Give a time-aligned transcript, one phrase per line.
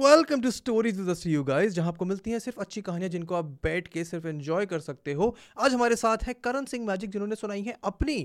[0.00, 3.44] Welcome to stories with you guys जहाँ आपको मिलती हैं सिर्फ़ अच्छी कहानियाँ जिनको आप
[3.64, 7.34] बैठ के सिर्फ़ एंजॉय कर सकते हो। आज हमारे साथ है करण सिंह मैजिक जिन्होंने
[7.34, 8.16] सुनाई है अपनी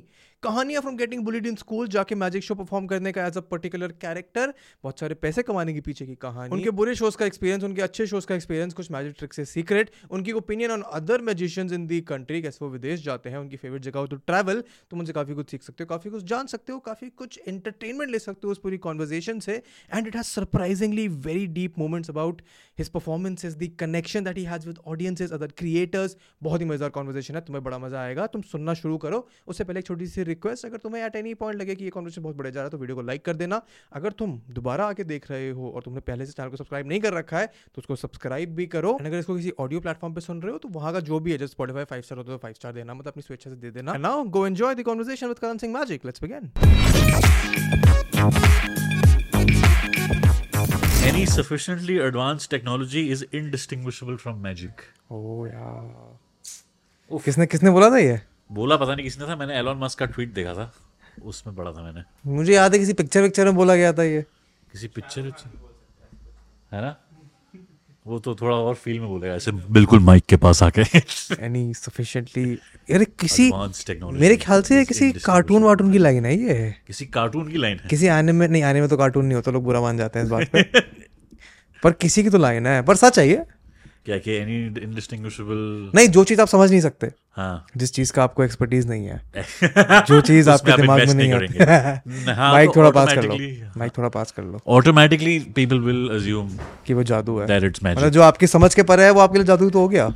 [0.44, 3.92] कहानियाँ from getting bullied in school जाके मैजिक शो परफॉर्म करने का एज अ पर्टिकुलर
[4.02, 4.54] कैरेक्टर
[4.84, 8.08] बहुत सारे पैसे कमाने के पीछे की कहानी। उनके बुरे शोज़ का एक्सपीरियंस उनके अच्छे
[8.08, 12.00] शोज़ का एक्सपीरियंस कुछ मैजिक ट्रिक से सीक्रेट उनकी opinion on other magicians in the
[12.04, 15.34] country कैसे वो विदेश जाते हैं, उनकी फेवरेट जगह हो तो ट्रैवल तुम उनसे काफ़ी
[15.34, 18.52] कुछ सीख सकते हो, काफ़ी कुछ जान सकते हो, काफ़ी कुछ एंटरटेनमेंट ले सकते हो
[18.52, 19.62] उस पूरी कॉन्वर्जेशन से।
[19.92, 22.42] And it has surprisingly very deep moments about
[22.78, 26.16] his performances, the connection that he has with audiences, other creators.
[26.44, 29.80] बहुत ही मज़ेदार कॉन्वर्जेशन है तुम्हें बड़ा मज़ा आएगा तुम सुनना शुरू करो। उससे पहले
[29.80, 32.52] एक छोटी सी रिक्वेस्ट अगर तुम्हें एट एनी पॉइंट लगे कि ये कॉन्वर्सेशन बहुत बढ़िया
[32.52, 33.62] जा रहा है तो वीडियो को लाइक कर देना।
[33.94, 37.00] अगर तुम दोबारा आके देख रहे हो और तुमने पहले से चैनल को सब्सक्राइब नहीं
[37.00, 40.42] कर रखा है तो उसको सब्सक्राइब भी करो। अगर इसको किसी ऑडियो प्लेटफॉर्म पर सुन
[40.42, 42.54] रहे हो तो वहाँ का जो भी है जैसे स्पॉटिफाई फाइव स्टार होता है फाइव
[42.54, 45.58] स्टार देना मतलब अपनी स्वेच्छा से दे देना। Now go enjoy the conversation with Karan
[45.58, 46.52] Singh Magic let's begin
[51.08, 54.80] Any sufficiently advanced technology is indistinguishable from magic.
[55.12, 57.20] Oh yeah.
[57.26, 58.22] किसने किसने बोला था ये?
[58.52, 60.74] बोला पता नहीं किसने था मैंने एलोन मस्क का ट्वीट देखा था।
[61.24, 64.22] उसमें पढ़ा था मैंने। मुझे याद है किसी पिक्चर पिक्चर में बोला गया था ये।
[64.72, 65.22] किसी पिक्चर
[66.72, 66.96] है ना?
[68.08, 70.82] वो तो थोड़ा और फील में बोलेगा ऐसे बिल्कुल माइक के पास आके।
[71.46, 72.44] एनी सफिशिएंटली
[72.96, 73.52] अरे किसी
[74.04, 77.90] मेरे ख्याल से किसी कार्टून वार्टून की लाइन है ये। किसी कार्टून की लाइन है।
[77.90, 80.26] किसी आने में नहीं आने में तो कार्टून नहीं होता लोग बुरा मान जाते हैं
[80.26, 80.64] इस बात पे।
[81.84, 83.44] पर किसी की तो लाइन है। पर सच है ये।
[84.06, 88.24] क्या कि एनी इंडिस्टिंग्विशेबल नहीं जो चीज़ आप समझ नहीं सकते। हाँ। जिस चीज़ का
[88.24, 89.22] आपको एक्सपर्टीज नहीं है।
[90.08, 91.64] जो चीज़ आपके दिमाग में नहीं आती।
[92.32, 93.38] हाँ, माइक तो थोड़ा पास कर लो।
[93.78, 96.50] माइक थोड़ा पास कर लो। ऑटोमेटिकली पीपल विल अज्यूम
[96.86, 99.20] कि वो जादू है। दैट इट्स मैजिक मतलब जो आपकी समझ के परे है वो
[99.20, 100.12] आपके लिए जादू तो हो गया।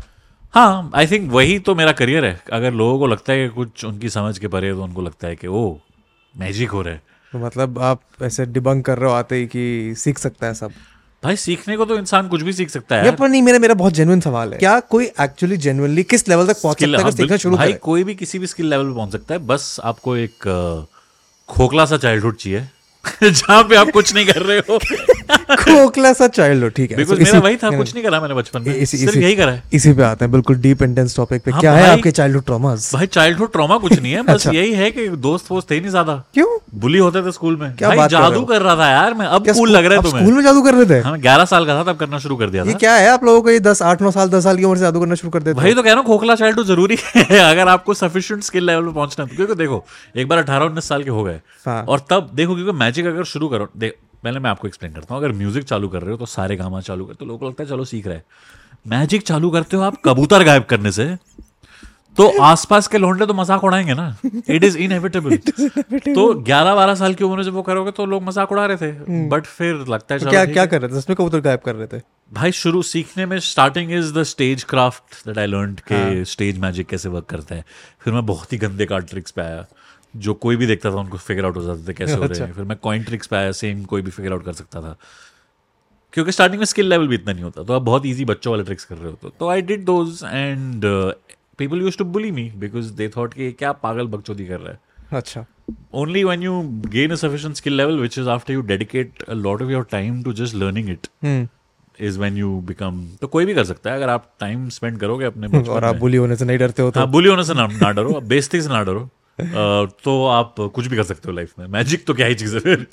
[0.53, 3.85] हाँ आई थिंक वही तो मेरा करियर है। अगर लोगों को लगता है कि कुछ
[3.85, 5.77] उनकी समझ के परे है तो उनको लगता है कि ओ
[6.37, 7.01] मैजिक हो रहा है।
[7.31, 10.71] तो मतलब आप ऐसे डिबंक कर रहे हो आते ही कि सीख सकता है सब।
[11.23, 13.93] भाई सीखने को तो इंसान कुछ भी सीख सकता है। पर नहीं मेरा मेरा बहुत
[13.93, 17.37] जेनुअन सवाल है। क्या कोई एक्चुअली जेनुअनली किस लेवल तक पहुँच सकता है हाँ, सीखना
[17.37, 20.47] शुरू भाई कोई भी किसी भी स्किल लेवल पे पहुँच सकता है। बस आपको एक
[21.49, 22.67] खोखला सा चाइल्डहुड चाहिए।
[23.23, 24.77] जहाँ पे आप कुछ नहीं कर रहे हो।
[25.55, 28.33] खोखला सा चाइल्ड हो ठीक है। बिकॉज़ So मेरा वही था कुछ नहीं करा मैंने
[28.35, 31.41] बचपन में इसी सिर्फ़ यही करा है। इसी पे आते हैं बिल्कुल डीप इंटेंस टॉपिक
[31.43, 34.51] पे। हाँ, क्या है आपके चाइल्डहुड ट्रॉमास भाई चाइल्डहुड ट्रॉमा कुछ नहीं है बस अच्छा।
[34.51, 36.47] यही है कि दोस्त वोस्त थे नहीं ज़्यादा। क्यों?
[36.79, 39.47] बुली होते थे स्कूल में। क्या भाई बात जादू कर रहा था यार मैं अब
[39.49, 40.99] कूल लग रहा है तुम्हें। स्कूल में जादू कर रहे थे?
[41.03, 43.41] हाँ ग्यारह साल का था तब करना शुरू कर दिया ये क्या है आप लोगों
[43.41, 45.43] को ये दस आठ नौ साल दस साल की उम्र से जादू करना शुरू कर
[45.43, 48.65] देते भाई तो कह रहा हूँ खोखला चाइल्ड तो ज़रूरी है। अगर आपको सफिशिएंट स्किल
[48.65, 49.83] लेवल पे पहुँचना है तो क्योंकि देखो
[50.17, 53.23] एक बार अठारह उन्नीस साल के हो गए हाँ। और तब देखो क्योंकि मैजिक अगर
[53.25, 56.17] शुरू करो देख पहले मैं आपको एक्सप्लेन करता हूँ अगर म्यूज़िक चालू कर रहे हो
[56.17, 58.23] तो सारे गामा चालू करते हो लोगों को लगता है चलो सीख रहे हैं।
[58.87, 61.15] मैजिक चालू करते हो आप कबूतर गायब करने से
[62.17, 64.15] तो आसपास के लोंडे तो मज़ाक उड़ाएँगे ना।
[64.49, 68.23] इट इज़ इनएविटेबल तो 11 12 साल की उम्र में जब वो करोगे तो लोग
[68.23, 70.97] मज़ाक उड़ा रहे थे। बट फिर लगता है तो क्या क्या कर रहे थे?
[70.97, 72.01] उसमें कबूतर गायब कर रहे थे।
[72.31, 76.59] भाई शुरू सीखने में starting is the stage craft that I learn के हाँ। स्टेज
[76.59, 77.65] मैजिक कैसे वर्क करता है।
[78.01, 79.65] फिर मैं बहुत ही गंदे कार्ड ट्रिक्स पे आया।
[80.15, 82.45] जो कोई भी देखता था उनको फिगर आउट हो जाते थे कैसे हो रहे अच्छा।
[82.45, 84.95] हैं। फिर मैं कॉइन ट्रिक्स पे आया सेम कोई भी फिगर आउट कर सकता था।
[86.13, 88.63] क्योंकि स्टार्टिंग में स्किल लेवल भी इतना नहीं होता तो आप बहुत इजी बच्चों वाले
[88.63, 90.81] ट्रिक्स कर रहे हो। तो I did those and
[91.57, 94.79] people used to bully me because they thought कि क्या पागल बकचोदी कर रहा है।
[95.13, 95.45] अच्छा।
[95.95, 96.53] Only when you
[96.93, 100.15] gain a sufficient skill level which is after you dedicate a lot of your time
[100.23, 101.47] to just learning it hmm.
[102.07, 105.25] is when you become तो कोई भी कर सकता है। अगर आप टाइम स्पेंड करोगे
[105.25, 106.99] अपने और आप बुली होने से नहीं डरते हो तो?
[106.99, 109.09] हाँ बुली होने से ना, ना डरो। आप बेइज्जती से ना डरो।
[109.39, 112.59] तो आप कुछ भी कर सकते हो लाइफ में। मैजिक तो क्या ही चीज़ है
[112.59, 112.85] फिर।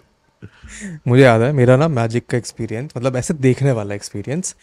[1.09, 4.55] मुझे याद है मेरा ना मैजिक का एक्सपीरियंस मतलब ऐसे देखने वाला एक्सपीरियंस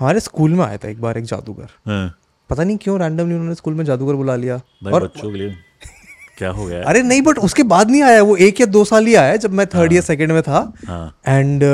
[0.00, 2.14] हमारे स्कूल में आया था एक बार एक जादूगर। हाँ,
[2.50, 5.54] पता नहीं क्यों रैंडमली उन्होंने स्कूल में जादूगर बुला लिया। और बच्चों के लिए।
[6.38, 6.82] क्या हो गया?
[6.82, 9.52] अरे नहीं बट उसके बाद नहीं आया वो एक या दो साल ही आया जब
[9.52, 11.64] मैं थर्ड या सेकंड में था। हाँ। एंड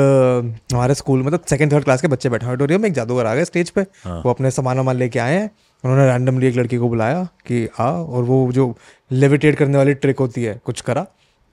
[0.73, 3.45] हमारे स्कूल मतलब सेकंड थर्ड क्लास के बच्चे बैठे ऑडिटोरियम में एक जादूगर आ गए
[3.45, 5.49] स्टेज पे। हाँ। वो अपने सामान वामान लेके आए हैं।
[5.83, 8.73] उन्होंने रैंडमली एक लड़की को बुलाया कि आ और वो जो
[9.11, 11.05] लेविटेट करने वाली ट्रिक होती है कुछ करा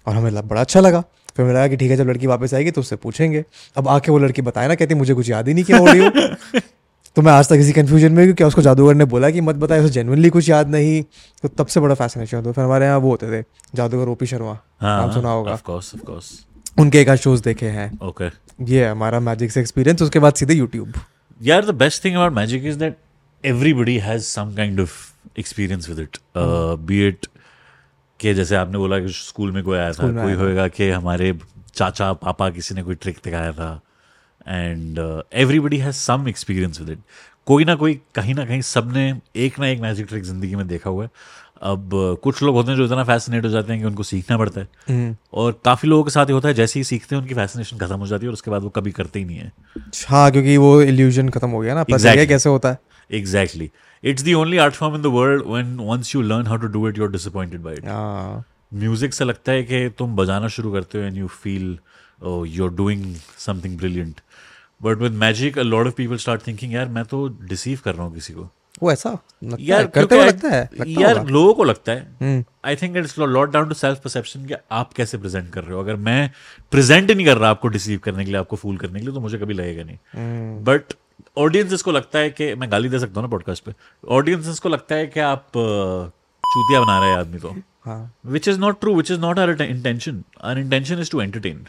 [0.06, 1.00] और हमें बड़ा अच्छा लगा।
[1.37, 3.44] फिर हमें लगा कि ठीक है जब लड़की वापस आएगी तो उससे पूछेंगे।
[3.76, 6.11] अब आके वो लड़की बताए ना कहती मुझे कुछ याद ही नहीं किया ऑडियो
[7.17, 9.55] तो मैं आज तक इसी कन्फ्यूज़न में हूँ क्या उसको जादूगर ने बोला कि मत
[9.56, 11.02] बताया उसे जेनुअनली कुछ याद नहीं।
[11.43, 13.44] तो तब से बड़ा फैसिनेशन होता फिर हमारे यहाँ वो होते थे
[13.75, 15.58] जादूगर ओपी शर्मा। हाँ नाम सुना होगा।
[16.79, 18.29] उनके एक शोज़ देखे हैं। ओके
[18.64, 20.93] ये हमारा मैजिक से एक्सपीरियंस उसके बाद सीधे यूट्यूब
[21.40, 22.96] यार the best thing about magic is that
[23.44, 24.93] everybody has some kind of
[25.38, 27.27] experience with it be it
[28.21, 31.33] कि जैसे आपने बोला कि स्कूल में कोई आया था कोई। होएगा कि हमारे
[31.75, 33.81] चाचा पापा किसी ने कोई ट्रिक दिखाया था।
[34.49, 34.99] And
[35.35, 36.99] everybody has some experience with it
[37.47, 40.91] कोई ना कोई कहीं ना कहीं सबने एक ना एक मैजिक ट्रिक ज़िंदगी में देखा
[40.91, 41.11] हुआ है।
[41.62, 41.91] अब
[42.23, 44.69] कुछ लोग होते हैं जो इतना फैसिनेट हो जाते हैं कि उनको सीखना पड़ता है।
[44.89, 47.79] हम्म। और काफ़ी लोगों के साथ ये होता है जैसे ही सीखते हैं उनकी फैसिनेशन
[47.79, 49.53] खत्म हो जाती है और उसके बाद वो कभी करते ही नहीं है।
[50.09, 52.29] हाँ क्योंकि वो इल्यूजन खत्म हो गया ना। पता Exactly.
[52.29, 52.79] कैसे होता है।
[53.11, 56.99] The only art form in the world when once you learn how to do it
[56.99, 58.44] you are disappointed by it हाँ
[58.75, 61.79] म्यूज़िक से लगता है कि तुम बजाना शुरू करते हो and you feel
[62.49, 64.20] you are doing something brilliant
[64.82, 68.05] but with magic a lot of people start thinking यार मैं तो डिसीव कर रहा
[68.06, 68.49] हूँ किसी को
[68.82, 69.11] वो ऐसा
[69.44, 70.62] लगता यार है करते हुए लगता है?
[70.81, 74.55] लगता यार। लोगों को लगता है। I think it's lot down to self perception कि
[74.73, 76.31] आप कैसे प्रेजेंट कर रहे हो। अगर मैं
[76.70, 79.20] प्रेजेंट नहीं कर रहा आपको डिसीव करने के लिए आपको फूल करने के लिए तो
[79.20, 80.93] मुझे कभी लगेगा नहीं। हम्म, बट
[81.39, 83.73] ऑडियंसेस को लगता है कि मैं गाली दे सकता हूँ ना पॉडकास्ट पे।
[84.09, 85.47] ऑडियंसेस को लगता है कि आप
[86.45, 87.55] चूतिया बना रहे हैं आदमी को।
[87.85, 91.67] हाँ। Which is not true which is not our intention our intention is to entertain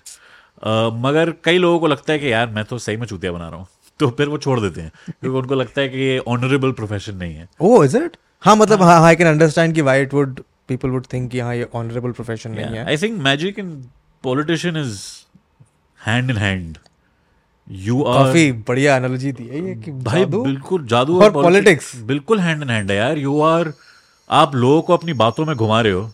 [1.00, 3.60] मगर कई लोगों को लगता है कि यार मैं तो सही में चूतिया बना रहा
[3.60, 3.68] हूँ।
[4.00, 7.36] तो फिर वो छोड़ देते हैं क्योंकि उनको लगता है कि ये ऑनरेबल प्रोफेशन नहीं
[7.36, 10.90] है। ओ इज़ इट हाँ मतलब हाँ। आई कैन अंडरस्टैंड कि why it would people
[10.90, 13.72] would think कि हाँ ये ऑनरेबल प्रोफेशन नहीं है। I think magic in
[14.24, 15.00] politician is
[16.00, 16.78] hand in hand
[17.72, 22.40] you are काफ़ी बढ़िया एनालॉजी दी है ये कि भाई बिल्कुल जादू और politics। बिल्कुल
[22.40, 23.74] हैंड इन हैंड है यार। यू आर
[24.30, 26.14] आप लोगों को अपनी बातों में घुमा रहे हो।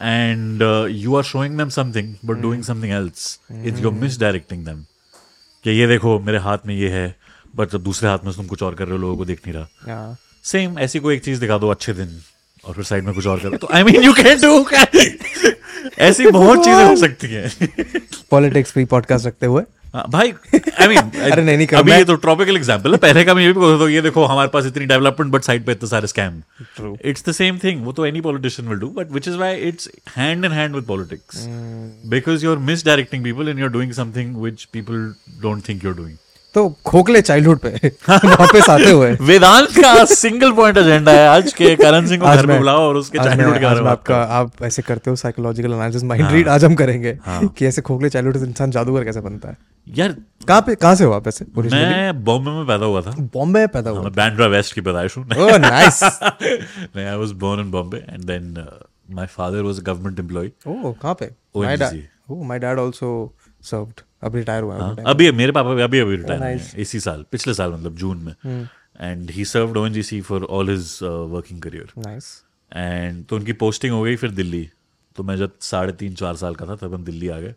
[0.00, 3.38] And you are showing are showing them something but doing something else.
[3.66, 4.76] It's you're misdirecting them.
[5.64, 7.16] कि ये देखो मेरे हाथ में ये है
[7.56, 9.54] बट जब दूसरे हाथ में तुम कुछ और कर रहे हो लोगों को देख नहीं
[9.54, 12.20] रहा। हाँ। सेम ऐसी कोई एक चीज़ दिखा दो अच्छे दिन
[12.64, 14.66] और फिर साइड में कुछ और करो तो I mean you can do
[15.98, 17.50] ऐसी बहुत चीज़ें हो सकती हैं।
[18.30, 20.32] पॉलिटिक्स पे पॉडकास्ट रखते हुए। हाँ, भाई
[20.80, 23.48] आई मीन अरे नहीं, नहीं, अभी ये तो ट्रॉपिकल एग्जांपल है। पहले का मैं ये
[23.48, 26.40] भी बोलता हूँ ये देखो हमारे पास इतनी डेवलपमेंट बट साइड पे इतने सारे scam
[26.78, 26.96] True.
[27.04, 29.90] It's the same thing वो तो any politician will do but which is why it's
[30.16, 31.44] hand in hand with politics
[32.10, 35.12] because you are misdirecting people and you are doing something which people
[35.42, 36.16] don't think you are doing
[36.54, 37.68] तो खोखले childhood पे
[38.08, 42.46] वापस आते हुए। वेदांत का single point agenda है आज के करण सिंह को घर
[42.46, 46.04] में बुलाओ और उसके चाइल्डहुड के बारे में आपका आप ऐसे करते हो साइकोलॉजिकल एनालिसिस
[46.04, 49.48] माइंड रीड आज हम करेंगे हाँ। कि ऐसे खोखले चाइल्डहुड से इंसान जादूगर कैसे बनता
[49.48, 49.56] है।
[49.86, 50.12] यार
[50.48, 53.68] कहाँ पे कहाँ से हो ऐसे ओरिजिनली मैं बॉम्बे में पैदा हुआ था। बॉम्बे में
[53.68, 54.08] पैदा हुआ?
[54.10, 56.00] बैंड्रा वेस्ट की पैदाइश हूँ। ओह नाइस
[56.32, 58.66] नहीं I was born in Bombay and then
[59.14, 61.30] my father was government employ oh कहाँ पे.
[61.56, 63.10] My dad oh my dad also
[63.62, 66.76] served अब रिटायर हुआ है हाँ। अभी मेरे पापा भी अभी अभी रिटायर हुए हैं
[66.78, 68.68] इसी साल पिछले साल मतलब जून में।
[69.00, 72.32] And he served ONGC for all his working career nice
[72.72, 74.68] and तो उनकी पोस्टिंग हो गई फिर दिल्ली।
[75.16, 77.54] तो मैं जब साढ़े तीन चार साल का था तब हम दिल्ली आ गए।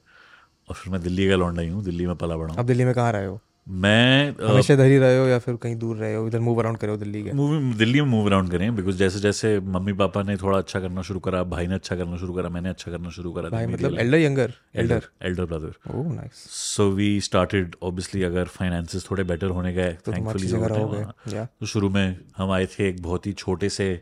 [0.69, 2.85] और फिर मैं दिल्ली का लौंडा ही हूँ दिल्ली में पला बड़ा हूँ। अब दिल्ली
[2.85, 3.39] में कहाँ रहे हो?
[3.67, 6.27] मैं हमेशा इधर ही रहे हो या फिर कहीं दूर रहे हो?
[6.27, 7.31] इधर मूव अराउंड करे हो दिल्ली के?
[7.31, 11.01] मूवी दिल्ली में मूव अराउंड करें बिकॉज़ जैसे जैसे मम्मी पापा ने थोड़ा अच्छा करना
[11.01, 13.99] शुरू करा भाई ने अच्छा करना शुरू करा मैंने अच्छा करना शुरू करा भाई मतलब
[13.99, 19.47] elder younger elder elder brother oh nice so we started obviously अगर फाइनेंसेस थोड़े बेटर
[19.47, 23.33] होने गए तो time, रहोगे हाँ। तो शुरू में हम आए थे एक बहुत ही
[23.33, 24.01] छोटे से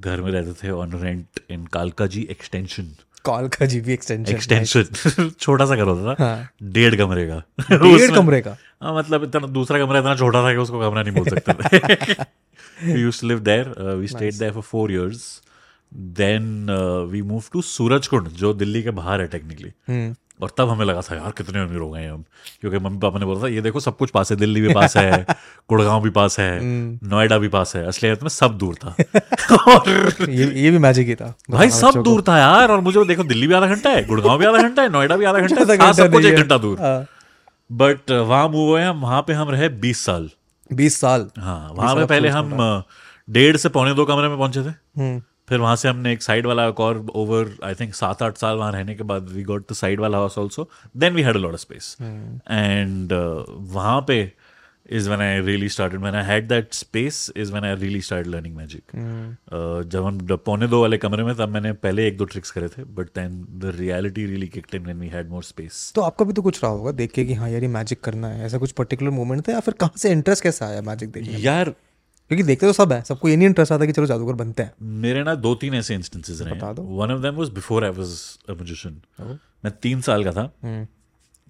[0.00, 1.66] घर में रहते थे on rent in
[2.06, 2.90] Kalkaji extension
[3.24, 8.10] call का जीबी एक्सटेंशन एक्सटेंशन छोटा सा घर होता था हाँ। डेढ़ कमरे का। डेढ़
[8.14, 8.56] कमरे का?
[8.82, 12.14] हाँ मतलब इतना दूसरा कमरा इतना छोटा था कि उसको कमरा नहीं बोल सकते थे।
[12.80, 15.42] To live there uh, we stayed there for four years.
[16.18, 19.72] Then uh, we moved to Surajkund जो दिल्ली के बाहर है टेक्निकली
[20.42, 22.22] और तब हमें लगा था यार कितने अमीर हो गए हम।
[22.60, 24.96] क्योंकि मम्मी पापा ने बोला था ये देखो सब कुछ पास है दिल्ली भी पास
[24.96, 25.24] है
[25.70, 28.94] गुड़गांव भी पास है नोएडा भी पास है। असलियत में सब दूर था।
[29.66, 29.88] और
[30.30, 33.46] ये ये भी मैजिक ही था भाई सब दूर था यार और मुझे देखो दिल्ली
[33.46, 36.12] भी आधा घंटा है गुड़गांव भी आधा घंटा है नोएडा भी आधा घंटा है सब
[36.12, 37.06] कुछ एक घंटा दूर।
[37.70, 40.30] बट वहाँ मूव हुए हम वहाँ पे हम रहे बीस साल।
[40.70, 42.82] बीस साल। हाँ वहाँ पे पहले हम
[43.28, 46.46] डेढ़ से पौने दो कमरे में पहुँचे थे। हम्म। फिर वहाँ से हमने एक साइड
[46.46, 49.70] वाला एक और ओवर आई थिंक सात आठ साल वहाँ रहने के बाद वी गॉट
[49.72, 53.12] द साइड वाला house also then we had a lot of space and
[53.72, 54.20] वहाँ पे
[54.90, 56.02] when I really started.
[56.02, 58.94] When I had that space is when I really started learning magic.
[58.94, 62.68] Uh, जब हम पौने दो वाले कमरे में तब मैंने पहले एक दो ट्रिक्स करे
[62.68, 66.24] थे but then the reality really kicked in when we had more space तो आपका
[66.24, 68.58] भी तो कुछ रहा होगा देख के कि हाँ यार ये मैजिक करना है ऐसा
[68.58, 71.38] कुछ पर्टिकुलर मोमेंट था या फिर कहाँ से इंटरेस्ट कैसा आया मैजिक देखने में?
[72.30, 74.72] क्योंकि देखते तो सब है सबको ये नहीं इंटरेस्ट आता कि चलो जादूगर बनते हैं।
[75.02, 77.90] मेरे ना दो तीन ऐसे इंस्टेंसेस रहे बता दो। One of them was before I
[77.90, 78.12] was
[78.48, 79.00] a musician
[79.64, 80.86] मैं तीन साल का था। हम्म,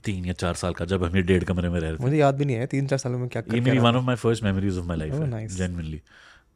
[0.04, 2.16] तीन या चार साल का जब हम ये डेढ़ कमरे में रह रहे थे। मुझे
[2.16, 4.44] याद भी नहीं है तीन चार सालों में क्या ये मेरी one of my first
[4.44, 6.00] memories of my life है nice.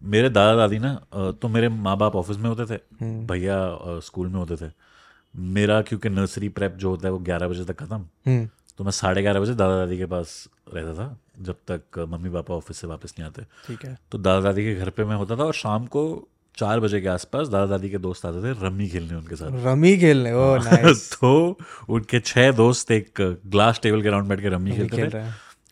[0.02, 0.94] मेरे दादा दादी ना
[1.40, 3.58] तो मेरे माँ बाप ऑफ़िस में होते थे हम्म। भैया
[4.04, 4.70] स्कूल में होते थे।
[5.34, 8.90] मेरा क्योंकि नर्सरी प्रेप जो होता है वो ग्यारह बजे तक खत्म। हम्म। तो मैं
[8.92, 10.32] साढ़े ग्यारह बजे दादा दादी के पास
[10.74, 11.06] रहता था।
[11.40, 14.74] जब तक मम्मी पापा ऑफ़िस से वापस नहीं आते। ठीक है। तो दादा दादी के
[14.74, 16.02] घर पे मैं होता था और शाम को
[16.58, 19.96] चार बजे के आसपास दादा दादी के दोस्त आते थे रमी खेलने उनके साथ। रमी
[19.98, 20.32] खेलने?
[20.32, 24.96] ओ नाइस तो उनके छह दोस्त एक ग्लास टेबल के राउंड बैठ के रम्मी खेलते
[24.96, 25.22] खेल थे।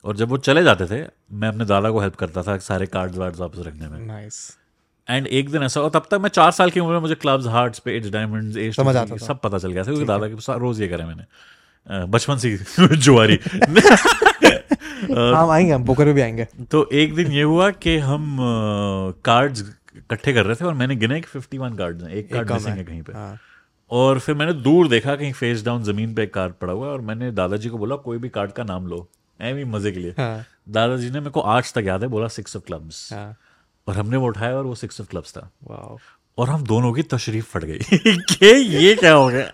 [0.04, 3.16] और जब वो चले जाते थे मैं अपने दादा को हेल्प करता था सारे कार्ड्स
[3.18, 4.40] वार्ड्स वापस रखने में। नाइस
[5.08, 7.46] एंड एक दिन ऐसा और तब तक मैं चार साल की उम्र में मुझे क्लब्स
[7.46, 8.74] हार्ट्स पे एज डायमंड्स एज।
[9.26, 12.56] सब पता चल गया था क्योंकि दादा के साथ रोज ये करा मैंने। बचपन से
[12.96, 13.36] जुआरी।
[15.02, 18.36] हम आएँगे हम पोकर भी आएँगे। तो एक दिन ये हुआ कि हम
[19.24, 19.60] कार्ड्स
[19.96, 22.78] इकट्ठे कर रहे थे और मैंने गिने कि 51 कार्ड्स हैं एक कार्ड मिसिंग है।
[22.78, 23.38] है कहीं पे। हाँ।
[23.90, 26.92] और फिर मैंने दूर देखा कहीं फेस डाउन ज़मीन पे एक कार्ड पड़ा हुआ है
[26.92, 29.08] और मैंने दादाजी को बोला कोई भी कार्ड का नाम लो
[29.40, 32.56] एवं मज़े के लिए। हाँ। दादाजी ने मेरे को आज तक याद है बोला सिक्स
[32.56, 33.36] ऑफ़ क्लब्स हाँ।
[33.88, 35.50] और हमने वो उठाया और वो सिक्स ऑफ़ क्लब्स था।
[36.38, 37.78] और हम दोनों की तशरीफ़ फट गई
[38.32, 39.52] कि ये क्या हो गया?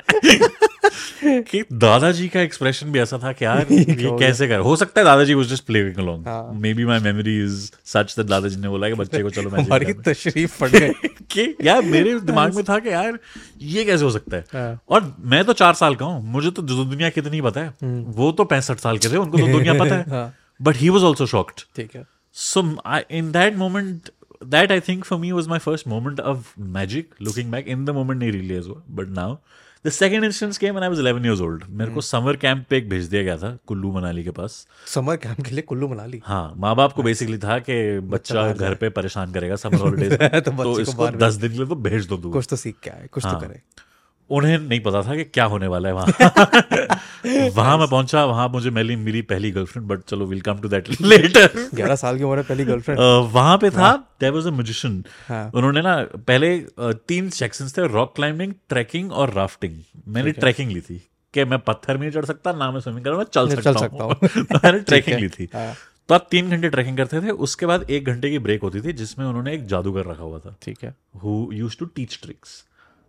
[1.24, 4.58] कि दादाजी का एक्सप्रेशन भी ऐसा था कि यार ये कैसे कर?
[4.58, 5.96] हो सकता है दादाजी was just playing.
[5.96, 6.24] Along
[6.74, 10.50] maybe my memory is such that दादाजी ने बोला कि बच्चे को चलो हमारी तशरीफ़
[10.50, 10.88] फट गई।
[11.30, 13.18] कि यार मेरे दिमाग में था कि यार
[13.60, 14.44] ये कैसे हो सकता है?
[14.52, 17.74] हाँ। और मैं तो चार साल का हूँ। मुझे तो दुनिया कितनी पता है?
[18.04, 21.02] वो तो पैंसठ साल के थे उनको तो दुनिया पता है। हम्म। But he was
[21.02, 22.76] also shocked ठीक है। So
[23.10, 24.10] in that moment
[24.44, 27.90] that I think for me me was first moment of magic looking back in the
[27.90, 29.34] moment नहीं really as well but
[29.86, 31.70] second instance came when i was 11 years old.
[31.70, 35.16] मेरे को summer camp पे एक भेज दिया गया था कुल्लू मनाली के पास। समर
[35.16, 36.22] कैंप के लिए कुल्लू मनाली?
[36.24, 40.12] हाँ माँ बाप को बेसिकली था कि बच्चा घर पे परेशान करेगा समर हॉलीडेज
[40.44, 43.08] तो तो, इसको दस दिन के लिए तो भेज दो कुछ तो सीख के आए
[43.12, 43.62] कुछ तो हाँ। करे।
[44.30, 46.06] उन्हें नहीं पता था कि क्या होने वाला है वहाँ।
[47.56, 50.90] वहाँ मैं पहुँचा वहाँ मुझे मिली मेरी पहली गर्लफ्रेंड बट चलो will come to that
[51.00, 53.00] later ग्यारह साल की उम्र पहली गर्लफ्रेंड
[53.34, 55.02] वहाँ पे था देयर वाज अ म्यूजिशियन।
[55.54, 55.96] उन्होंने ना
[56.28, 56.56] पहले
[57.08, 61.02] तीन सेक्शंस थे रॉक क्लाइंबिंग ट्रैकिंग और राफ्टिंग मैंने ट्रैकिंग ली थी
[61.34, 63.80] कि मैं पत्थर में नहीं चढ़ सकता ना मैं स्विमिंग कर मैं चल चल सकता
[63.80, 65.74] सकता हूँ। तो मैंने ट्रैकिंग ली थी। हाँ।
[66.08, 68.92] तो आप तीन घंटे ट्रैकिंग करते थे उसके बाद एक घंटे की ब्रेक होती थी
[68.92, 70.94] जिसमें उन्होंने एक जादूगर रखा हुआ था। ठीक है।
[71.24, 72.62] Who used to teach tricks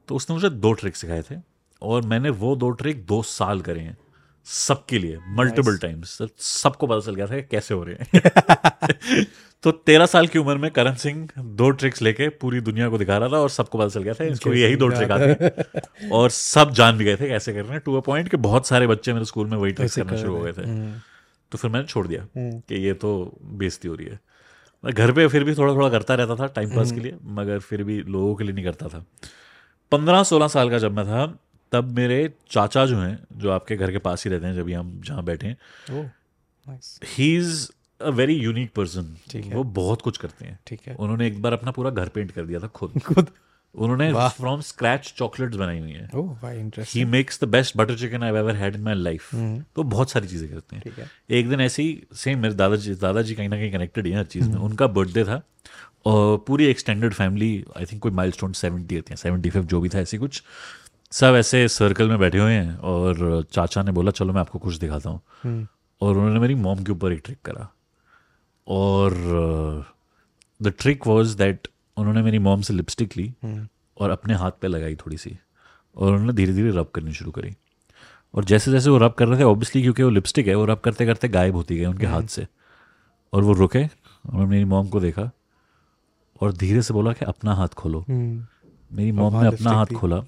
[0.10, 1.36] तो उसने मुझे दो ट्रिक सिखाए थे
[1.82, 3.98] और मैंने वो दो ट्रिक दो साल करे हैं
[4.46, 9.26] सबके लिए मल्टीपल टाइम्स सबको पता चल गया था कि कैसे हो रहे हैं।
[9.64, 13.18] तो तेरह साल की उम्र में करण सिंह दो ट्रिक्स लेके पूरी दुनिया को दिखा
[13.18, 16.10] रहा था और सबको पता चल गया था इसको यही दो ट्रिक आते हैं?
[16.10, 18.68] और सब जान भी गए थे कैसे कर रहे हैं। टू अ पॉइंट कि बहुत
[18.68, 20.94] सारे बच्चे मेरे स्कूल में वही ट्रिक्स करना शुरू हो गए थे। हम्म।
[21.52, 24.20] तो फिर मैंने छोड़ दिया कि ये तो बेजती हो रही है।
[24.86, 27.60] मैं घर पे फिर भी थोड़ा थोड़ा करता रहता था टाइम पास के लिए मगर
[27.60, 29.06] फिर भी लोगों के लिए नहीं करता था।
[29.92, 31.40] पंद्रह सोलह साल का जब मैं था
[31.72, 34.74] तब मेरे चाचा जो हैं जो आपके घर के पास ही रहते हैं जब भी
[34.74, 35.58] हम जहाँ बैठे हैं
[37.06, 37.70] he is
[38.02, 39.18] a very unique person.
[39.54, 40.60] वो बहुत कुछ करते हैं.
[40.68, 40.96] ठीक है.
[40.96, 42.92] उन्होंने एक बार अपना पूरा घर पेंट कर दिया था खुद.
[43.06, 43.28] खुद?
[43.76, 46.10] उन्होंने फ्रॉम स्क्रैच चॉकलेट्स बनाई हुई हैं.
[46.80, 49.36] He makes the best butter chicken I ever had in my life
[49.76, 50.84] तो बहुत सारी चीज़ें करते हैं.
[50.84, 51.08] ठीक है.
[51.30, 54.50] एक दिन ऐसे ही सेम मेरे दादाजी दादाजी कहीं ना कहीं कनेक्टेड ही हर चीज़
[54.50, 54.56] में.
[54.56, 55.42] उनका बर्थडे था.
[56.08, 60.00] पूरी एक्सटेंडेड फैमिली आई थिंक कोई माइल स्टोन सेवेंटी या सेवेंटी फिफ्थ जो भी था
[60.00, 60.44] ऐसे कुछ
[61.12, 64.76] सब ऐसे सर्कल में बैठे हुए हैं और चाचा ने बोला चलो मैं आपको कुछ
[64.76, 65.68] दिखाता हूँ। हम्म।
[66.02, 67.70] और उन्होंने मेरी मॉम के ऊपर एक ट्रिक करा।
[68.68, 69.14] और
[70.62, 73.34] द ट्रिक वॉज़ दैट उन्होंने मेरी मॉम से लिपस्टिक ली
[73.98, 75.38] और अपने हाथ पे लगाई थोड़ी सी
[75.96, 77.56] और उन्होंने धीरे धीरे रब करनी शुरू करी।
[78.34, 80.80] और जैसे जैसे वो रब कर रहे थे ऑब्वियसली क्योंकि वो लिपस्टिक है वो रब
[80.80, 82.48] करते करते गायब होती गई उनके हाथ से।
[83.34, 83.86] और वो रुके
[84.30, 85.32] और मेरी मॉम को देखा।
[86.42, 88.46] और धीरे से बोला कि अपना हाथ खोलो। हम्म,
[88.92, 90.24] मेरी मॉम ने अपना हाथ खोला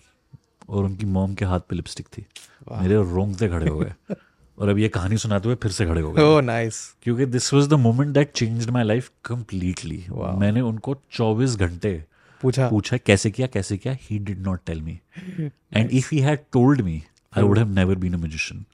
[0.69, 2.25] और उनकी मॉम के हाथ पे लिपस्टिक थी।
[2.71, 4.15] मेरे रोंगटे खड़े हो गए।
[4.57, 7.53] और अब ये कहानी सुनाते हुए फिर से खड़े हो गए। ओह नाइस क्योंकि this
[7.53, 12.03] was the moment that changed my life completely मैंने उनको 24 घंटे
[12.41, 13.97] पूछा। पूछा कैसे किया कैसे किया?
[14.01, 14.99] He did not tell me
[15.73, 17.01] and if he had told me
[17.37, 18.65] I would have never been a musician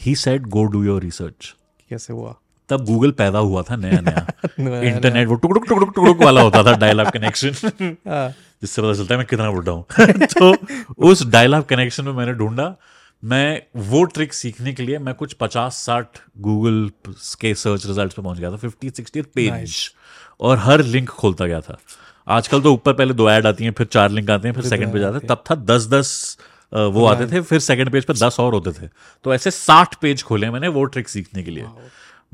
[0.00, 1.54] he said go do your research
[1.90, 2.34] कैसे हुआ?
[2.70, 6.76] तब गूगल पैदा हुआ था नया नया इंटरनेट वो टुकड़ुक टुकड़ुक टुकड़ुक वाला होता था
[6.76, 8.28] डायल अप कनेक्शन हाँ,
[8.62, 9.84] जिससे पता चलता है मैं कितना बुढ़ा हूँ।
[10.38, 10.54] तो
[11.10, 12.74] उस डायल अप कनेक्शन में मैंने ढूंढा
[13.22, 16.90] मैं वो ट्रिक सीखने के लिए मैं कुछ पचास साठ गूगल
[17.40, 19.74] के सर्च रिजल्ट्स पे पहुँच गया था फिफ्टी सिक्सटी पेज
[20.40, 21.78] और हर लिंक खोलता गया था।
[22.26, 24.92] आजकल तो ऊपर पहले दो ऐड आती हैं फिर चार लिंक आते हैं फिर सेकंड
[24.92, 26.38] पेज आते हैं। तब था दस दस
[26.72, 28.88] वो आते थे फिर सेकंड पेज पे दस और होते थे।
[29.24, 31.64] तो ऐसे साठ पेज खोले मैंने वो ट्रिक सीखने के लिए।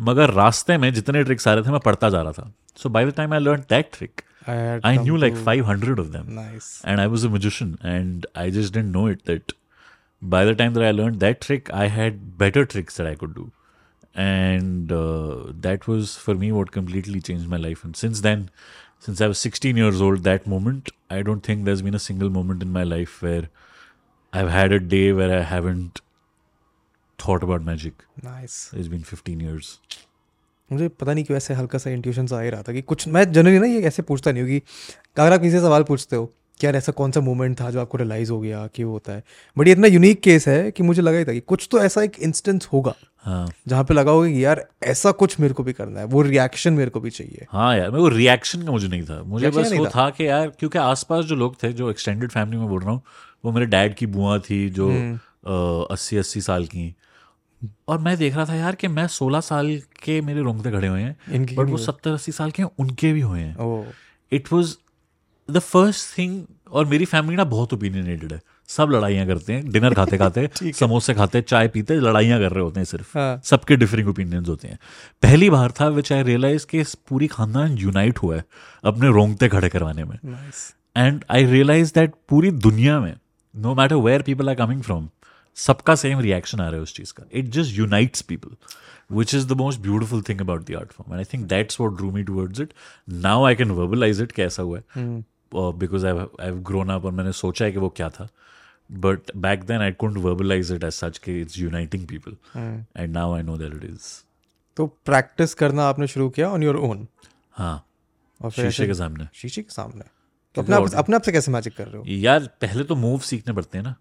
[0.09, 3.05] मगर रास्ते में जितने ट्रिक्स आ रहे थे मैं पढ़ता जा रहा था so by
[3.05, 6.07] the time I learn that trick I had I come knew like to- 500 of
[6.13, 6.29] them.
[6.35, 6.67] Nice.
[6.91, 9.51] And I was a magician, and I just didn't know it that
[10.35, 13.35] by the time that I learned that trick, I had better tricks that I could
[13.35, 13.45] do.
[14.15, 17.83] And uh, that was for me what completely changed my life.
[17.83, 18.49] And since then,
[18.99, 22.29] since I was 16 years old, that moment, I don't think there's been a single
[22.39, 23.47] moment in my life where
[24.33, 26.01] I've had a day where I haven't
[27.26, 28.04] thought about magic.
[28.22, 28.56] Nice.
[28.74, 29.76] It's been 15 years.
[30.70, 33.30] मुझे पता नहीं क्यों ऐसे हल्का सा intuition आ ही रहा था कि कुछ मैं
[33.32, 34.62] जनरली ना ये ऐसे पूछता नहीं हूँ कि
[35.16, 37.98] अगर आप किसी से सवाल पूछते हो क्या ऐसा कौन सा मोमेंट था जो आपको
[37.98, 39.22] रियलाइज़ हो गया कि वो होता है
[39.56, 42.02] बट ये इतना यूनिक केस है कि मुझे लगा ही था कि कुछ तो ऐसा
[42.02, 45.72] एक इंस्टेंस होगा हाँ जहाँ पे लगा होगा कि यार ऐसा कुछ मेरे को भी
[45.72, 48.88] करना है वो रिएक्शन मेरे को भी चाहिए हाँ यार मेरे को रिएक्शन का मुझे
[48.88, 51.90] नहीं था मुझे बस वो था। था कि यार क्योंकि आसपास जो लोग थे जो
[51.90, 53.02] एक्सटेंडेड फैमिली में बोल रहा हूँ
[53.44, 56.94] वो मेरे डैड की बुआ थी जो हम्म। अस्सी अस्सी साल की
[57.88, 61.00] और मैं देख रहा था यार कि मैं सोलह साल के मेरे रोंगटे खड़े हुए
[61.00, 63.94] हैं बट वो सत्तर अस्सी साल के हैं उनके भी हुए हैं।
[64.32, 64.74] It was
[65.48, 69.94] the first thing और मेरी फैमिली ना बहुत ओपिनियनेटेड है। सब लड़ाइयाँ करते हैं डिनर
[69.94, 74.08] खाते खाते समोसे खाते चाय पीते लड़ाइयाँ कर रहे होते हैं सिर्फ़। हाँ। सबके डिफरिंग
[74.08, 74.78] ओपिनियंस होते हैं।
[75.22, 78.44] पहली बार था विच आई रियलाइज़ कि इस पूरी खानदान यूनाइट हुआ है
[78.84, 80.18] अपने रोंगटे खड़े करवाने में।
[80.96, 83.14] एंड आई रियलाइज़ दैट पूरी दुनिया में
[83.54, 85.08] no matter where people are coming from
[85.56, 88.56] सबका सेम रिएक्शन आ रहा है उस चीज़ का। It just unites people
[89.10, 91.96] which is the most beautiful thing about the art form and I think that's what
[91.96, 92.72] drew me towards it
[93.08, 97.32] now I can verbalise it कैसा हुआ है। Because I have grown up और मैंने
[97.34, 98.28] सोचा है कि वो क्या था।
[98.90, 103.34] But back then I couldn't verbalise it as such that it's uniting people and now
[103.34, 104.12] I know that it is
[104.76, 107.06] तो प्रैक्टिस करना आपने शुरू किया ऑन योर ओन
[107.52, 107.84] हाँ।
[108.40, 110.04] और शीशे के सामने। शीशे के सामने।
[110.56, 112.04] तो अपने आप अपने आप से कैसे मैजिक कर रहे हो?
[112.08, 113.94] यार पहले तो मूव सीखने पड़ते हैं ना।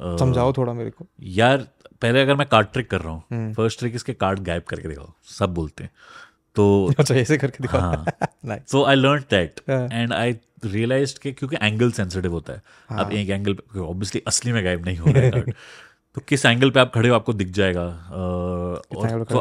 [0.00, 1.66] समझाओ थोड़ा मेरे को। यार
[2.02, 4.88] पहले अगर मैं कार्ड ट्रिक कर रहा हम्म। हूँ फ़र्स्ट ट्रिक इसके कार्ड गायब करके
[4.88, 5.90] दिखाओ सब बोलते हैं।
[6.56, 9.60] तो अच्छा ऐसे करके दिखाओ। हाँ। So I learn that.
[9.70, 14.52] And I realise के क्योंकि एंगल सेंसिटिव होता है। हाँ। अब एक एंगल ऑब्वियसली असली
[14.52, 15.52] में गायब नहीं हो रहा है कार्ड
[16.14, 17.86] तो किस एंगल पे आप खड़े हो आपको दिख जाएगा।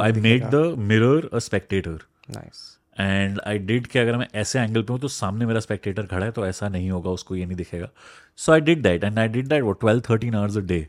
[0.01, 4.81] I made the mirror a spectator nice and I did कि अगर मैं ऐसे एंगल
[4.81, 7.57] पे हूँ तो सामने मेरा स्पेक्टेटर खड़ा है तो ऐसा नहीं होगा उसको ये नहीं
[7.57, 7.89] दिखेगा।
[8.39, 10.87] So I did that and I did that वो twelve thirteen hours a day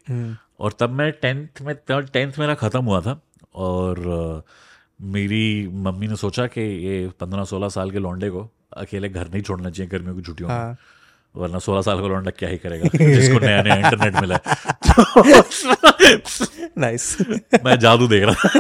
[0.61, 3.21] और तब मैं टेंथ में टेंथ मेरा ख़त्म हुआ था।
[3.55, 4.45] और
[5.15, 9.43] मेरी मम्मी ने सोचा कि ये पंद्रह सोलह साल के लौंडे को अकेले घर नहीं
[9.43, 10.77] छोड़ना चाहिए गर्मियों की छुट्टियों में। हाँ।
[11.37, 12.89] वरना सोलह साल का लौंडा क्या ही करेगा?
[12.99, 14.57] जिसको नया नया इंटरनेट मिला है।
[16.79, 17.17] नाइस
[17.65, 18.59] मैं जादू देख रहा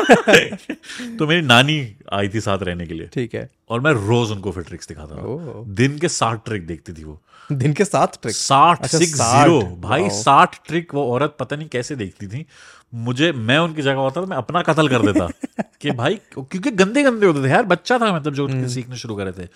[1.19, 4.51] तो मेरी नानी आई थी साथ रहने के लिए। ठीक है। और मैं रोज उनको
[4.53, 8.37] फिर ट्रिक्स दिखाता था। दिन के साठ ट्रिक देखती थी वो। दिन के साथ ट्रिक
[8.37, 12.47] साठ अच्छा, सिक्स ज़ीरो भाई साठ ट्रिक वो औरत पता नहीं कैसे देखती थी।
[12.95, 15.29] मुझे मैं उनकी जगह होता तो मैं अपना कत्ल कर देता।
[15.81, 18.97] कि भाई क्योंकि गंदे गंदे होते थे यार बच्चा था मतलब जो हम्म। उनके सीखने
[18.97, 19.47] शुरू करे थे।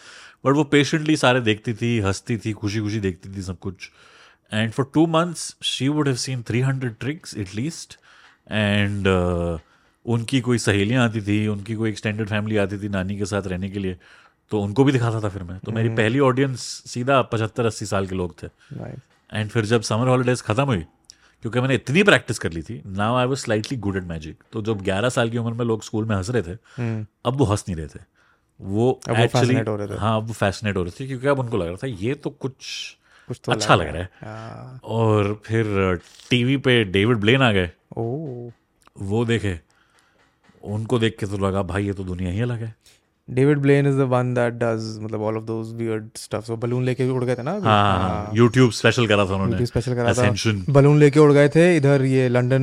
[0.45, 3.91] बट वो पेशेंटली सारे देखती थी हंसती थी खुशी खुशी देखती थी सब कुछ।
[4.53, 7.99] And for two months she would have seen three hundred tricks at least
[8.51, 9.09] and
[10.07, 13.71] उनकी कोई सहेलियाँ आती थी उनकी कोई एक्सटेंडेड फैमिली आती थी नानी के साथ रहने
[13.71, 13.97] के लिए।
[14.51, 17.87] तो उनको भी दिखाता था फिर मैं। तो मेरी हम्म। पहली ऑडियंस सीधा पचहत्तर अस्सी
[17.87, 18.47] साल के लोग थे।
[19.33, 20.85] एंड फिर जब समर हॉलीडेज खत्म हुई
[21.45, 24.63] क्योंकि मैंने इतनी प्रैक्टिस कर ली थी now I was slightly good at magic तो
[24.63, 27.45] जब 11 साल की उम्र में लोग स्कूल में हंस रहे थे हम्म। अब वो
[27.45, 28.01] हंस नहीं रहे थे।
[28.61, 31.87] वो एक्चुअली हो हाँ वो फैसिनेट हो रहे थे क्योंकि अब उनको लग रहा था
[31.87, 32.97] ये तो कुछ
[33.29, 37.71] कुछ तो अच्छा लग रहा है। हाँ। और फिर टीवी पे डेविड ब्लेन आ गए।
[37.97, 39.59] वो देखे
[40.63, 42.75] उनको देख के तो लगा भाई ये तो दुनिया ही अलग है।
[43.31, 46.85] David Blaine is the one that does मतलब all of those weird stuff so balloon
[46.85, 47.67] लेके उड़ गए थे ना अभी?
[47.67, 51.77] हाँ हाँ यूट्यूब स्पेशल करा था उन्होंने। स्पेशल करा था। बलून लेके उड़ गए थे
[51.77, 52.63] इधर ये लंदन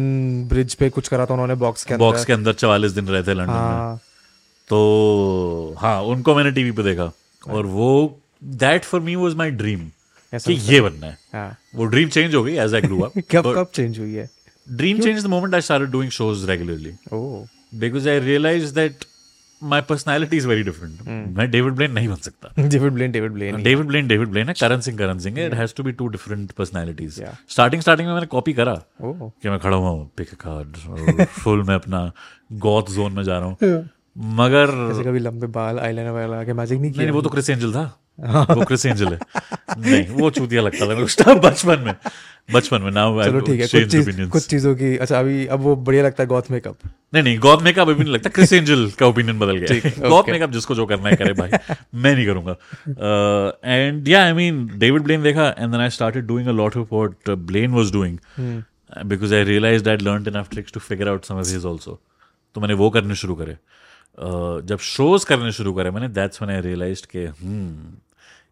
[0.49, 3.23] ब्रिज पे कुछ करा था उन्होंने बॉक्स के अंदर। बॉक्स के अंदर चवालीस दिन रहे
[3.23, 3.97] थे लंदन में। हाँ।
[4.69, 7.11] तो हाँ उनको मैंने टीवी पे देखा।
[7.43, 8.19] और वो
[8.63, 9.89] that for me was my dream
[10.33, 13.53] कि ये बनना है। हाँ। वो ड्रीम चेंज हो गई एज आई ग्रू अप कब
[13.55, 14.29] कब चेंज हुई है?
[14.67, 17.45] Dream change the moment I started doing shows regularly oh.
[17.75, 19.05] Because I realise that
[19.61, 23.63] my personality is very different मैं डेविड ब्लेन नहीं बन सकता। David Blaine David Blaine
[23.63, 26.51] David Blaine David Blaine है Karan Singh Karan Singh it has to be two different
[26.51, 27.21] personalities.
[27.49, 31.63] Starting starting में मैंने copy करा ओ कि मैं खड़ा हुआ हूँ पिक कार्ड फुल
[31.63, 32.11] मैं अपना
[32.67, 36.79] गॉथ जोन में जा रहा हूँ। मगर ऐसे कभी लंबे बाल आईलाइनर वाला के मैजिक
[36.79, 37.83] नहीं किया नहीं, वो तो क्रिस एंजल था।
[38.53, 39.19] वो क्रिस एंजल है।
[39.79, 41.95] नहीं वो चूतिया लगता था मेरे उस time बचपन में
[42.53, 45.75] बचपन में नाउ चलो ठीक है कुछ चीज़ कुछ चीजं की अच्छा अभी अब वो
[45.75, 46.77] बढ़िया लगता है गॉथ मेकअप
[47.13, 50.31] नहीं नहीं गॉड मेकअप अभी नहीं लगता। क्रिस एंजल का ओपिनियन बदल गया। okay.
[50.31, 52.55] मेकअप जिसको जो करना है करे भाई। मैं नहीं करूँगा।
[53.65, 56.95] एंड या आई मीन डेविड ब्लेन देखा and then I started doing a lot of
[56.95, 58.17] what Blaine was doing
[59.05, 62.01] because I realised I learned enough tricks to figure out some of his also
[62.55, 63.57] तो मैंने वो करने शुरू करे।
[64.17, 67.97] जब shows करने शुरू करे मैंने दैट्स व्हेन आई रियलाइज्ड के हम्म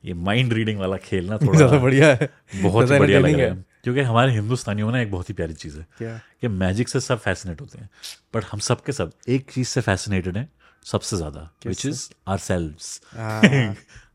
[0.06, 3.48] ये माइंड रीडिंग वाला खेलना ज़्यादा थोड़ा बढ़िया है। बहुत ही ज़्यादा बढ़िया लग रहा
[3.48, 6.18] है। क्योंकि हमारे हिंदुस्तानियों ना एक बहुत ही प्यारी चीज़ है क्या?
[6.42, 7.90] कि मैजिक से सब फैसिनेट होते हैं।
[8.36, 10.48] बट हम सब के सब एक चीज़ से फैसिनेटेड हैं
[10.86, 13.02] सबसे ज़्यादा विच इज़ आर सेल्व्स।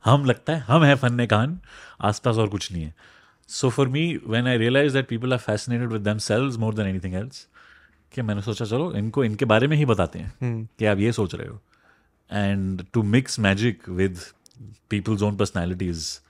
[0.04, 1.58] हम लगता है हम हैं फन कान
[2.00, 2.94] आसपास और कुछ नहीं है।
[3.48, 7.14] So for me when I realise that people are fascinated with themselves more than anything
[7.14, 7.46] else
[8.12, 11.12] कि मैंने सोचा चलो इनको इनके बारे में ही बताते हैं हम्म। कि आप ये
[11.12, 11.60] सोच रहे हो.
[12.32, 14.18] And to mix magic with
[14.90, 16.20] people's own personalities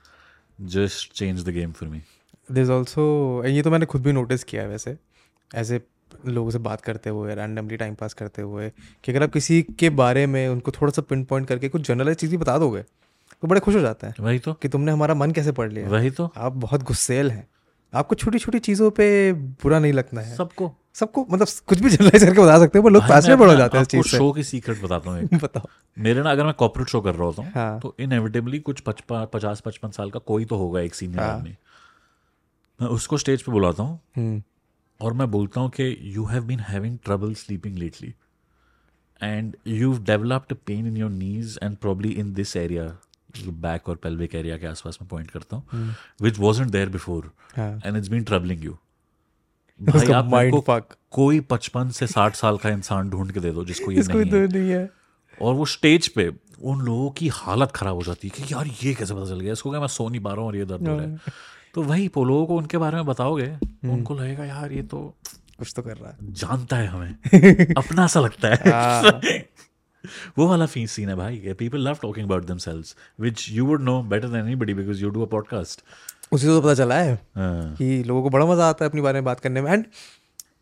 [0.61, 1.99] just changed the game for me.
[2.51, 4.97] This also ये तो मैंने खुद भी नोटिस किया है वैसे
[5.55, 5.81] ऐसे
[6.27, 8.71] लोगों से बात करते हुए रैंडमली टाइम पास करते हुए
[9.03, 12.17] कि अगर आप किसी के बारे में उनको थोड़ा सा पिन पॉइंट करके कुछ जनरलाइज
[12.17, 12.81] चीज़ भी बता दोगे
[13.41, 15.89] तो बड़े खुश हो जाते हैं वही तो। कि तुमने हमारा मन कैसे पढ़ लिया।
[15.89, 17.47] वही तो। आप बहुत गुस्सेल हैं।
[17.93, 22.23] आपको छोटी छोटी चीज़ों पे बुरा नहीं लगता है। सबको। सबको मतलब कुछ भी जनरलाइज
[22.23, 23.03] करके बता सकते हो पर लोग
[23.39, 26.23] में हो जाते हैं इस चीज़ से। शो की सीक्रेट बताता हूँ एक। बताओ। मेरे
[26.23, 29.61] ना अगर मैं कॉर्पोरेट शो कर रहा होता हूँ हाँ। तो इनएविटेबली कुछ पचपन पचास
[29.61, 31.55] पचपन साल का कोई तो होगा एक सीनियर हाँ। आदमी।
[32.79, 34.41] मैं उसको स्टेज पे बुलाता हूँ हम्म।
[34.99, 38.13] और मैं बोलता हूँ कि you have been having trouble sleeping lately
[39.21, 42.83] and you developed pain in your knees and probably in this area
[43.47, 47.97] back और पेल्विक एरिया के आसपास में पॉइंट करता हूँ which wasn't there before and
[47.97, 48.77] it's been troubling you
[49.81, 53.65] भाई आप mind fuck कोई पचपन से साठ साल का इंसान ढूंढ के दे दो
[53.65, 54.89] जिसको ये इसको नहीं है। नहीं है।
[55.41, 58.93] और वो स्टेज पे उन लोगों की हालत खराब हो जाती है कि यार ये
[58.93, 59.53] कैसे पता चल गया?
[59.53, 61.19] इसको क्या मैं सो नहीं पा रहा हूँ और ये दर्द हो रहा है?
[61.73, 65.17] तो वही वो लोगों को उनके बारे में बताओगे उनको लगेगा यार ये तो
[65.59, 67.15] कुछ तो कर रहा है। जानता है हमें।
[67.77, 69.21] अपना सा लगता है। हाँ।
[70.37, 74.03] वो वाला फ़ी सीन है भाई people love talking about themselves which you would know
[74.03, 75.81] better than anybody because you do a podcast
[76.31, 79.01] उसी से तो पता चला है हाँ। कि लोगों को बड़ा मज़ा आता है अपने
[79.01, 79.85] बारे में बात करने में। एंड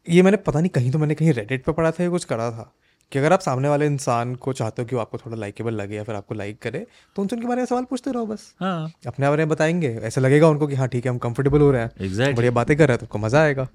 [0.10, 2.50] ये मैंने पता नहीं कहीं तो मैंने कहीं रेडिट पर पढ़ा था या कुछ करा
[2.52, 2.72] था
[3.12, 5.96] कि अगर आप सामने वाले इंसान को चाहते हो कि वो आपको थोड़ा लाइकेबल लगे
[5.96, 6.80] या फिर आपको लाइक करे
[7.16, 10.22] तो उनसे उनके बारे में सवाल पूछते रहो बस। हाँ। अपने बारे में बताएँगे ऐसा
[10.22, 12.88] लगेगा उनको कि हाँ ठीक है हम कंफर्टेबल हो रहे हैं। एग्जैक्टली बढ़िया बातें कर
[12.88, 13.68] रहे हैं तो आपको मज़ा आएगा।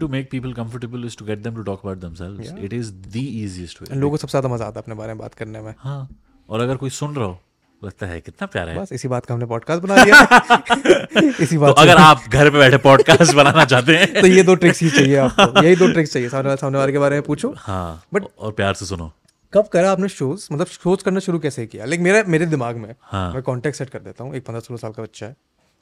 [0.00, 2.52] To make people comfortable is to get them to talk about themselves.
[2.60, 3.92] It is the easiest way.
[3.92, 6.08] लोगों को सबसे ज़्यादा मज़ा आता है अपने बारे में बात करने में। हाँ।
[6.48, 7.38] और अगर कोई सुन रहा हो
[7.84, 11.74] लगता है कितना प्यारा है। बस इसी बात का हमने पॉडकास्ट बना लिया इसी बात
[11.76, 14.90] तो अगर आप घर पे बैठे पॉडकास्ट बनाना चाहते हैं। तो ये दो ट्रिक्स ही
[14.90, 18.04] चाहिए आपको। यही दो ट्रिक्स चाहिए सामने वाले सामने वाले के बारे में पूछो। हाँ
[18.14, 19.12] But- और प्यार से सुनो।
[19.54, 21.84] कब करा आपने शोज़ मतलब शोज़ करना शुरू कैसे किया?
[21.84, 24.78] लाइक मेरे मेरे दिमाग में हाँ। मैं कॉन्टेक्ट सेट कर देता हूँ। एक पंद्रह सोलह
[24.78, 25.36] साल का बच्चा है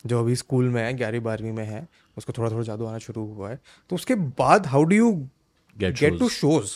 [0.06, 1.88] जो अभी स्कूल में है ग्यारहवीं बारहवीं में है।
[2.18, 3.58] उसको थोड़ा थोड़ा जादू आना शुरू हुआ है।
[3.90, 5.12] तो उसके बाद how do you
[5.78, 6.70] get get to shows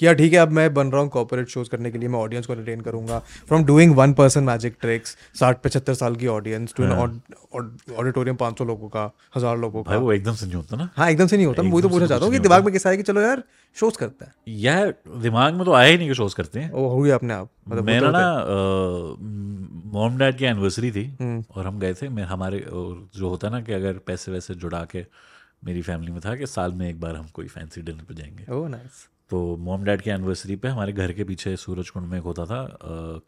[0.00, 2.18] कि यार ठीक है अब मैं बन रहा हूँ कॉपोरेट शोज़ करने के लिए मैं
[2.18, 6.74] ऑडियंस को एंटरटेन करूँगा। From doing one person magic tricks साठ पचहत्तर साल की ऑडियंस
[6.76, 10.76] टू एन ऑडिटोरियम पाँच सौ लोगों का हज़ार लोगों का। वो एकदम से नहीं होता
[10.76, 10.88] ना?
[10.96, 12.90] हाँ एकदम से नहीं होता मैं वही तो पूछना चाहता हूँ कि दिमाग में कैसा
[12.90, 13.42] है कि चलो यार
[13.76, 16.88] शोज़ करता है। यार दिमाग में तो आया ही नहीं कि शोज़ करते हैं। वो
[16.88, 18.24] हो गया अपने आप। मतलब मेरा ना
[19.92, 23.46] मॉम डैड की एनिवर्सरी थी हम्म। और हम गए थे मैं हमारे और जो होता
[23.46, 25.04] है ना कि अगर पैसे वैसे जुड़ा के
[25.64, 28.52] मेरी फैमिली में था कि साल में एक बार हम कोई फैंसी डिनर पे जाएँगे।
[28.52, 32.18] ओह नाइस तो मोम डैड की एनिवर्सरी पे हमारे घर के पीछे सूरज कुंड में
[32.18, 32.78] एक होता था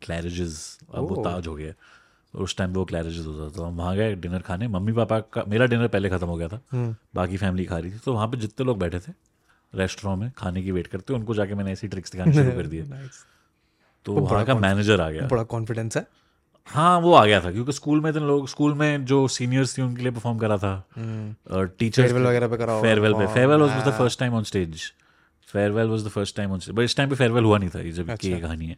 [0.03, 1.73] क्लैरेजेस अब वो ताज हो गया
[2.33, 4.93] तो उस टाइम पे वो क्लैरेजेस होता था। तो हम वहाँ गए डिनर खाने। मम्मी
[4.93, 7.99] पापा का मेरा डिनर पहले ख़त्म हो गया था। हम्म। बाकी फैमिली खा रही थी।
[7.99, 9.13] तो वहाँ पे जितने लोग बैठे थे
[9.75, 12.83] रेस्टोरेंट में खाने की वेट करते उनको जाके मैंने ऐसी ट्रिक्स दिखानी शुरू कर दिए।
[14.05, 16.07] तो वहाँ का मैनेजर आ गया। बड़ा कॉन्फिडेंस है?
[16.67, 19.83] हाँ वो आ गया था। क्योंकि स्कूल में इतने लोग स्कूल में जो सीनियर्स थी
[19.83, 23.93] उनके लिए परफॉर्म करा था। टीचर्स फेयरवेल वगैरह पे करा फेयरवेल पे। Farewell was the.
[23.93, 24.93] First time on stage
[25.53, 27.93] farewell was the first time stage but इस टाइम पे फेयरवेल हुआ नहीं था ये
[27.93, 28.77] जब अच्छा। ये कहानी है।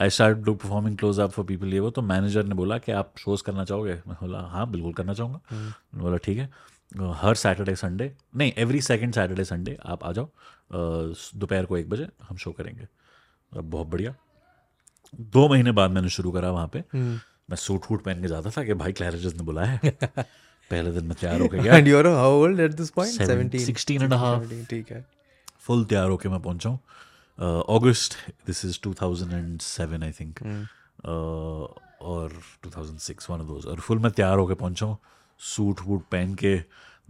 [0.00, 2.92] I start do performing close up for people ये वो तो मैनेजर ने बोला कि
[2.92, 3.92] आप शोज़ करना चाहोगे?
[3.92, 6.50] मैं बोला हाँ बिल्कुल करना चाहूँगा। हम्म। बोला ठीक है।
[7.14, 10.28] हर सैटरडे संडे नहीं एवरी सेकंड सैटरडे संडे आप आ जाओ।
[11.36, 12.88] दोपहर को एक बजे हम शो करेंगे।
[13.54, 14.14] बहुत बढ़िया।
[15.20, 18.50] दो महीने बाद मैंने शुरू करा वहाँ पे। हम्म। मैं सूट वूट पहन के जाता
[18.50, 19.90] था कि भाई क्लैरेजेस ने बुलाया है।
[20.70, 23.64] पहले दिन मैं तैयार हो गया। And you are how old at this point 17
[23.66, 24.42] 16 and a half.
[24.42, 25.19] 17, ठीक है।
[25.70, 26.78] फुल तैयार होके मैं पहुँचा हूँ
[27.76, 28.14] अगस्त
[28.46, 30.40] दिस इज़ 2007 आई थिंक
[32.12, 32.32] और
[32.66, 34.96] 2006 वन ऑफ़ और फुल मैं तैयार होके पहुँचा हूँ
[35.40, 36.56] सूट वूट पहन के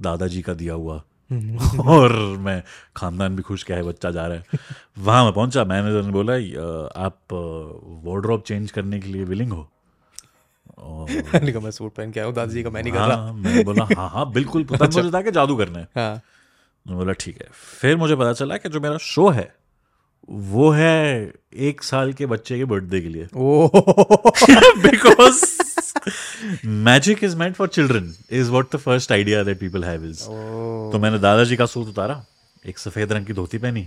[0.01, 0.97] दादाजी का दिया हुआ
[1.89, 2.13] और
[2.45, 2.63] मैं
[2.97, 4.59] खानदान भी खुश क्या है बच्चा जा रहा है।
[4.99, 6.35] वहाँ मैं पहुँचा मैनेजर ने बोला
[7.05, 7.19] आप
[8.07, 9.69] वार्ड्रॉप चेंज करने के लिए विलिंग हो?
[10.79, 13.65] और मैं सूट पहन के आया हूँ दादाजी का मैं नहीं कर रहा। हाँ मैंने
[13.65, 16.21] बोला हाँ हाँ बिल्कुल पता मुझे था कि जादू करना है। हाँ।
[16.87, 17.49] बोला ठीक है।
[17.81, 19.55] फिर मुझे पता चला कि जो मेरा शो है
[20.31, 23.29] वो है एक साल के बच्चे के बर्थडे के लिए।
[24.87, 25.45] Because
[26.67, 30.21] magic is meant for children is what the first idea that people have is
[30.93, 32.25] तो मैंने दादाजी का सूट उतारा
[32.67, 33.87] एक सफ़ेद रंग की धोती पहनी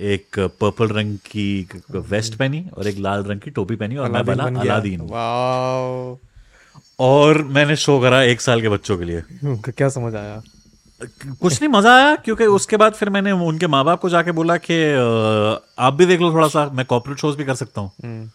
[0.00, 4.24] एक पर्पल रंग की वेस्ट पहनी और एक लाल रंग की टोपी पहनी और मैं
[4.24, 5.00] बना अलादीन।
[7.00, 9.22] और मैंने शो करा एक साल के बच्चों के लिए।
[9.72, 10.42] क्या समझ आया?
[11.00, 14.56] कुछ नहीं मज़ा आया क्योंकि उसके बाद फिर मैंने उनके माँ बाप को जाके बोला
[14.56, 14.76] कि
[15.78, 17.90] आप भी देख लो थोड़ा सा मैं कॉर्पोरेट शोज़ भी कर सकता हूँ.
[18.04, 18.28] हम्म,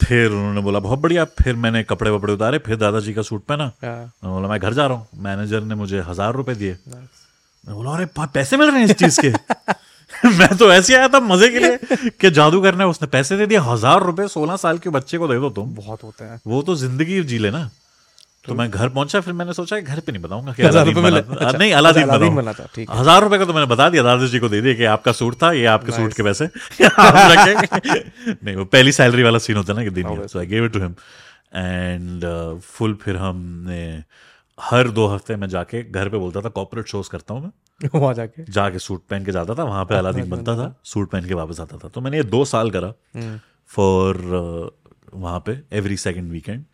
[0.00, 3.64] फिर उन्होंने बोला बहुत बढ़िया। फिर मैंने कपड़े वपड़े उतारे फिर दादाजी का सूट पहना।
[3.84, 6.76] हाँ, बोला मैं घर जा रहा हूँ। मैनेजर ने मुझे हज़ार रुपए दिए.
[6.88, 9.32] मैं बोला अरे पैसे मिल रहे हैं इस चीज़ के?
[10.28, 13.46] मैं तो ऐसे आया था मज़े के लिए कि जादू करना है उसने पैसे दे
[13.46, 16.62] दिए हज़ार रुपए सोलह साल के बच्चे को दे दो तुम। बहुत होते हैं। वो
[16.62, 17.68] तो ज़िंदगी जी ले ना
[18.44, 21.58] तो मैं घर पहुँचा फिर मैंने सोचा घर पे नहीं बताऊँगा कि हज़ार रुपए अच्छा,
[21.58, 24.38] नहीं अलादीन अच्छा, बना था, ठीक हज़ार रुपए का तो मैंने बता दिया दादा जी
[24.38, 26.46] को दे दिया कि आपका सूट था ये आपके सूट के पैसे।
[28.44, 30.72] नहीं वो पहली सैलरी वाला सीन होता है ना कि दिन so I give it
[30.72, 30.94] to him
[31.54, 32.24] and
[32.62, 34.04] full uh, फिर हमने
[34.58, 38.14] हर दो हफ़्ते में जाके घर पे बोलता था कॉर्पोरेट शोज़ करता हूँ मैं। वहाँ
[38.14, 38.44] जाके?
[38.52, 41.60] जाके सूट पहन के जाता था वहाँ पे अलादीन बनता था सूट पहन के वापस
[41.60, 42.92] आता था। तो मैंने ये दो साल करा
[43.70, 44.16] फॉर
[45.14, 46.64] वहाँ पे एवरी सेकंड वीकेंड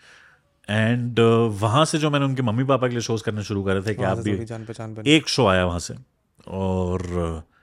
[0.71, 3.95] एंड वहाँ से जो मैंने उनके मम्मी पापा के लिए शोज़ करने शुरू करे थे
[3.95, 5.95] कि आप भी जान पहचान एक शो आया वहाँ से।
[6.49, 7.01] और
[7.47, 7.55] uh,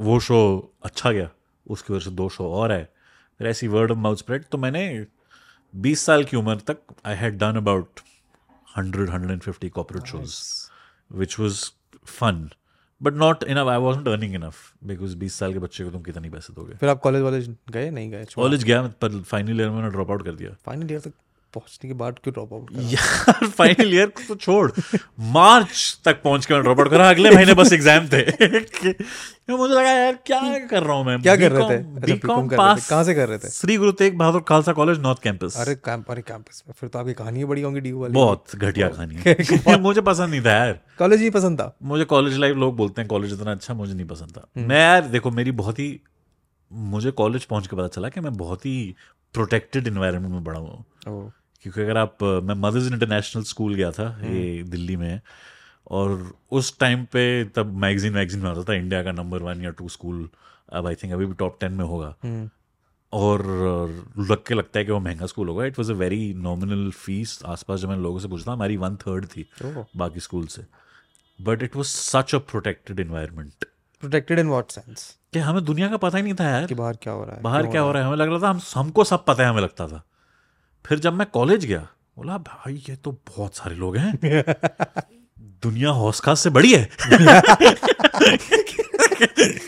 [0.00, 1.30] वो शो अच्छा गया।
[1.70, 2.88] उसकी वजह से दो शो और आए।
[3.38, 5.06] फिर ऐसी वर्ड ऑफ़ माउथ स्प्रेड तो मैंने
[5.76, 8.00] 20 साल की उम्र तक I had done about
[8.78, 10.42] 100 150 corporate shows
[11.14, 11.54] which was
[12.20, 12.48] fun.
[13.04, 16.30] But not enough i wasn't earning enough because 20 साल के बच्चे को तुम कितनी
[16.30, 16.74] पैसे दोगे?
[16.74, 17.90] फिर आप कॉलेज वॉलेज गए?
[17.90, 21.12] नहीं गए कॉलेज गया पर फाइनल ईयर में ड्रॉप आउट कर दिया। फाइनल ईयर तक
[21.54, 24.70] पहुँचने के बाद क्यों ड्रॉप आउट यार फाइनल ईयर तो छोड़।
[25.32, 28.22] मार्च तक पहुँच के ड्रॉप आउट करा। अगले महीने बस एग्ज़ाम थे।
[29.50, 31.20] मुझे लगा यार क्या कर रहा हूँ मैं?
[31.22, 31.76] क्या कर रहे थे?
[31.76, 33.50] अच्छा बीकॉम थे। पास कहाँ से कर रहे थे?
[33.50, 36.98] Shri Guru Tegh Bahadur Khalsa College North Campus अरे कैंप अरे कैंपस में। फिर तो
[36.98, 41.20] आपकी कहानी बड़ी होंगी डी वाली। बहुत घटिया कहानी मुझे पसंद नहीं था यार। कॉलेज
[41.20, 41.74] ही पसंद था?
[41.82, 45.08] मुझे कॉलेज लाइफ लोग बोलते हैं कॉलेज इतना अच्छा मुझे नहीं पसंद था। मैं यार
[45.08, 45.88] देखो मेरी बहुत ही
[46.70, 48.94] मुझे कॉलेज पहुँच के पता चला कि मैं बहुत ही
[49.34, 50.70] प्रोटेक्टेड इन्वायरमेंट में बड़ा हुआ
[51.06, 55.20] हूँ क्योंकि अगर आप मैं मदर्स इंटरनेशनल स्कूल गया था ये दिल्ली में
[55.90, 59.70] और उस टाइम पे तब मैगजीन मैगजीन में आता था इंडिया का नंबर वन या
[59.70, 60.28] टू स्कूल
[60.72, 62.14] अब आई थिंक अभी भी टॉप टेन में होगा।
[63.12, 63.42] और
[64.18, 67.38] लग के लगता है कि वो महँगा स्कूल होगा। It was a very nominal fees
[67.46, 69.48] आसपास जब मैंने लोगों से पूछता हमारी वन थर्ड थी
[69.96, 70.62] बाकी स्कूल से।
[71.38, 73.64] But it was such a protected environment
[74.02, 76.96] protected in what sense कि हमें दुनिया का पता ही नहीं था यार। कि बाहर
[77.02, 78.08] क्या हो रहा है बाहर क्या हो रहा है?
[78.08, 80.02] हमें लग रहा था हम हमको सब पता है हमें लगता था।
[80.88, 84.18] फिर जब मैं कॉलेज गया बोला भाई ये तो बहुत सारे लोग हैं।
[85.38, 86.88] दुनिया हौस खास से बड़ी है।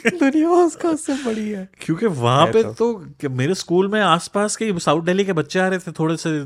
[0.07, 4.79] दुनिया उसका उससे बड़ी है। क्योंकि वहाँ पे तो। तो मेरे स्कूल में आसपास के
[4.79, 6.45] साउथ दिल्ली के बच्चे आ रहे थे थोड़े से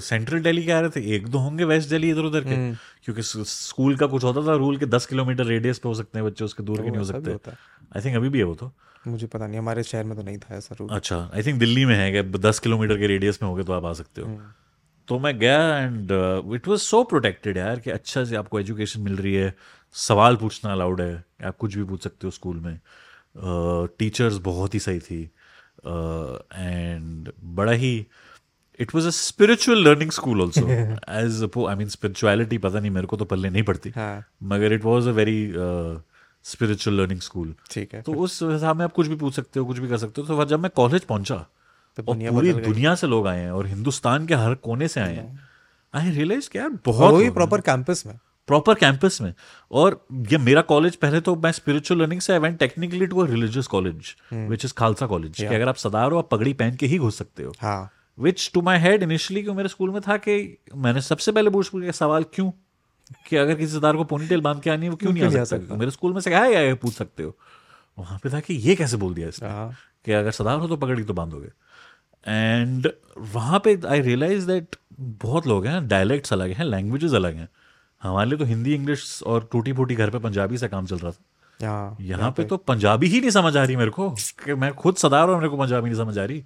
[0.00, 2.76] सेंट्रल दिल्ली के आ रहे थे। एक दो होंगे वेस्ट दिल्ली इधर उधर के। हम्म।
[3.04, 6.28] क्योंकि स्कूल का कुछ होता था रूल के दस किलोमीटर रेडियस पे हो सकते हैं
[6.28, 7.30] बच्चे उसके दूर के नहीं हो सकते।
[7.96, 8.72] आई थिंक अभी भी है वो तो।
[9.06, 11.94] मुझे पता नहीं हमारे शहर में तो नहीं था ऐसा अच्छा आई थिंक दिल्ली में
[11.96, 14.52] है कि दस किलोमीटर के रेडियस में हो तो आप आ सकते हो। हम्म।
[15.08, 16.12] तो मैं गया and
[16.54, 19.54] it was so protected यार कि अच्छा से आपको एजुकेशन मिल रही है
[19.94, 22.78] सवाल पूछना अलाउड है आप कुछ भी पूछ सकते हो स्कूल में।
[23.98, 25.22] टीचर्स uh, बहुत ही सही थी।
[25.84, 28.06] एंड uh, बड़ा ही
[28.80, 33.16] it was a spiritual learning school also as I mean spirituality पता नहीं मेरे को
[33.16, 35.52] तो पल्ले नहीं पड़ती। हाँ। मगर it was a very
[36.44, 39.66] spiritual learning school ठीक है तो उस हिसाब में आप कुछ भी पूछ सकते हो
[39.66, 41.36] कुछ भी कर सकते हो। तो जब मैं कॉलेज पहुँचा
[41.98, 45.00] तो और दुनिया पूरी दुनिया से लोग आए हैं और हिंदुस्तान के हर कोने से
[45.00, 45.38] आए हैं
[45.94, 49.32] आई रियलाइज़ कि यार और बहुत प्रॉपर कैंपस में। प्रॉपर कैंपस में।
[49.70, 53.66] और ये मेरा कॉलेज पहले तो मैं स्पिरिचुअल लर्निंग से I technically to a religious
[53.66, 56.98] college which is Khalsa College कि अगर आप सदार हो आप पगड़ी पहन के ही
[56.98, 60.36] घुस सकते हो। हाँ। Which to my head initially क्यों मेरे स्कूल में था कि
[60.76, 62.50] मैंने सबसे पहले पूछ पूछ सवाल क्यों?
[63.26, 65.74] कि अगर किसी सदार को पोनीटेल बाँध के आनी है वो क्यों नहीं आ सकता?
[65.74, 67.36] मेरे स्कूल में से क्या है पूछ सकते हो।
[67.98, 69.48] वहाँ पे था कि ये कैसे बोल दिया इसने?
[69.48, 71.48] हाँ। कि अगर सदार हो तो पगड़ी तो बांधोगे
[72.26, 77.48] एंड वहाँ पे आई रियलाइज़ दैट बहुत लोग हैं डायलेक्ट्स अलग हैं लैंग्वेजेस अलग हैं।
[78.02, 81.10] हमारे लिए तो हिंदी इंग्लिश और टूटी फूटी घर पे पंजाबी से काम चल रहा
[81.10, 84.72] था। हाँ यहाँ पे तो पंजाबी ही नहीं समझ आ रही मेरे को। कि मैं
[84.74, 86.44] खुद सदार और मेरे को पंजाबी नहीं समझ आ रही।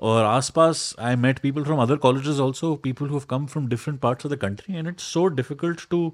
[0.00, 4.26] और आसपास I met people from other colleges also people who come from different parts
[4.26, 6.12] of the country and it's so difficult to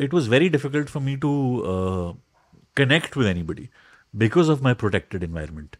[0.00, 1.30] it was very difficult for me to
[2.76, 3.68] connect with anybody
[4.14, 5.76] because of my protected environment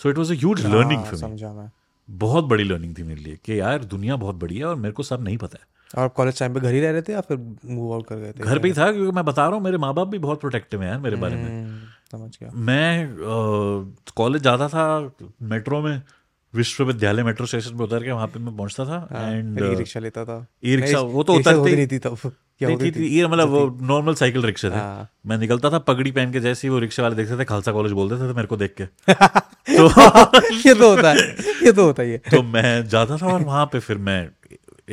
[0.00, 1.68] so it was a huge learning for me.
[2.08, 5.02] बहुत बड़ी learning थी मेरे लिए कि यार दुनिया बहुत बड़ी है और मेरे को
[5.02, 7.36] सब नहीं पता है। और कॉलेज टाइम पे घर ही रह रहे थे या फिर
[7.64, 8.44] मूव आउट कर गए थे?
[8.44, 10.82] घर पे ही था क्योंकि मैं बता रहा हूँ मेरे माँ बाप भी बहुत प्रोटेक्टिव
[10.82, 11.80] हैं यार मेरे बारे में। हम्म,
[12.12, 13.16] समझ गया। मैं
[14.16, 14.86] कॉलेज जाता था
[15.42, 16.02] मेट्रो में
[16.56, 20.00] विश्वविद्यालय मेट्रो स्टेशन पे उतर के वहाँ पे मैं पहुँचता था एंड फिर ई रिक्शा
[20.00, 22.18] लेता था। ई रिक्शा वो तो उतरते ही नहीं थी तब।
[22.58, 26.10] क्या होती थी ये मतलब वो नॉर्मल साइकिल रिक्शे थे। हाँ। मैं निकलता था पगड़ी
[26.10, 28.48] पहन के जैसे ही वो रिक्शे वाले देखते थे खालसा कॉलेज बोलते थे तो मेरे
[28.48, 28.86] को देख के।
[29.68, 29.86] तो
[30.58, 31.16] ये तो होता है
[31.64, 34.18] ये तो होता है तो मैं जाता था और वहाँ पे फिर मैं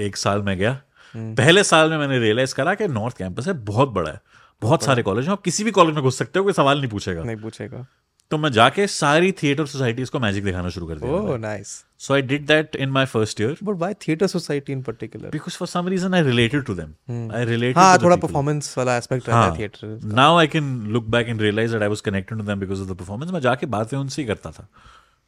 [0.06, 0.74] एक साल में गया।
[1.16, 4.20] पहले साल में मैंने रियलाइज़ करा कि नॉर्थ कैंपस है बहुत बड़ा है
[4.62, 6.90] बहुत सारे कॉलेज हैं आप किसी भी कॉलेज में घुस सकते हो कोई सवाल नहीं
[6.90, 7.86] पूछेगा। नहीं पूछेगा।
[8.32, 12.14] तो मैं जाके सारी थिएटर सोसाइटीज को मैजिक दिखाना शुरू कर दिया ओह nice so
[12.14, 15.68] I did that in my first year but why theatre society in particular because for
[15.68, 19.58] some reason I related to them I related हाँ थोड़ा परफॉर्मेंस वाला एस्पेक्ट रहता हाँ।
[19.58, 22.82] Theatre now I can look back and realise that I was connected to them because
[22.82, 24.68] of the performance मैं जाके बातें उनसे ही करता था.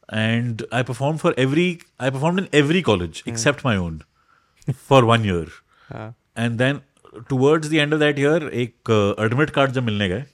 [0.08, 1.68] And I perform for every
[2.00, 4.00] I perform in every college except my own
[4.88, 5.50] for one year
[5.90, 6.14] हाँ.
[6.38, 6.80] And then
[7.28, 10.24] towards the end of that year एक admit card जब मिलने गए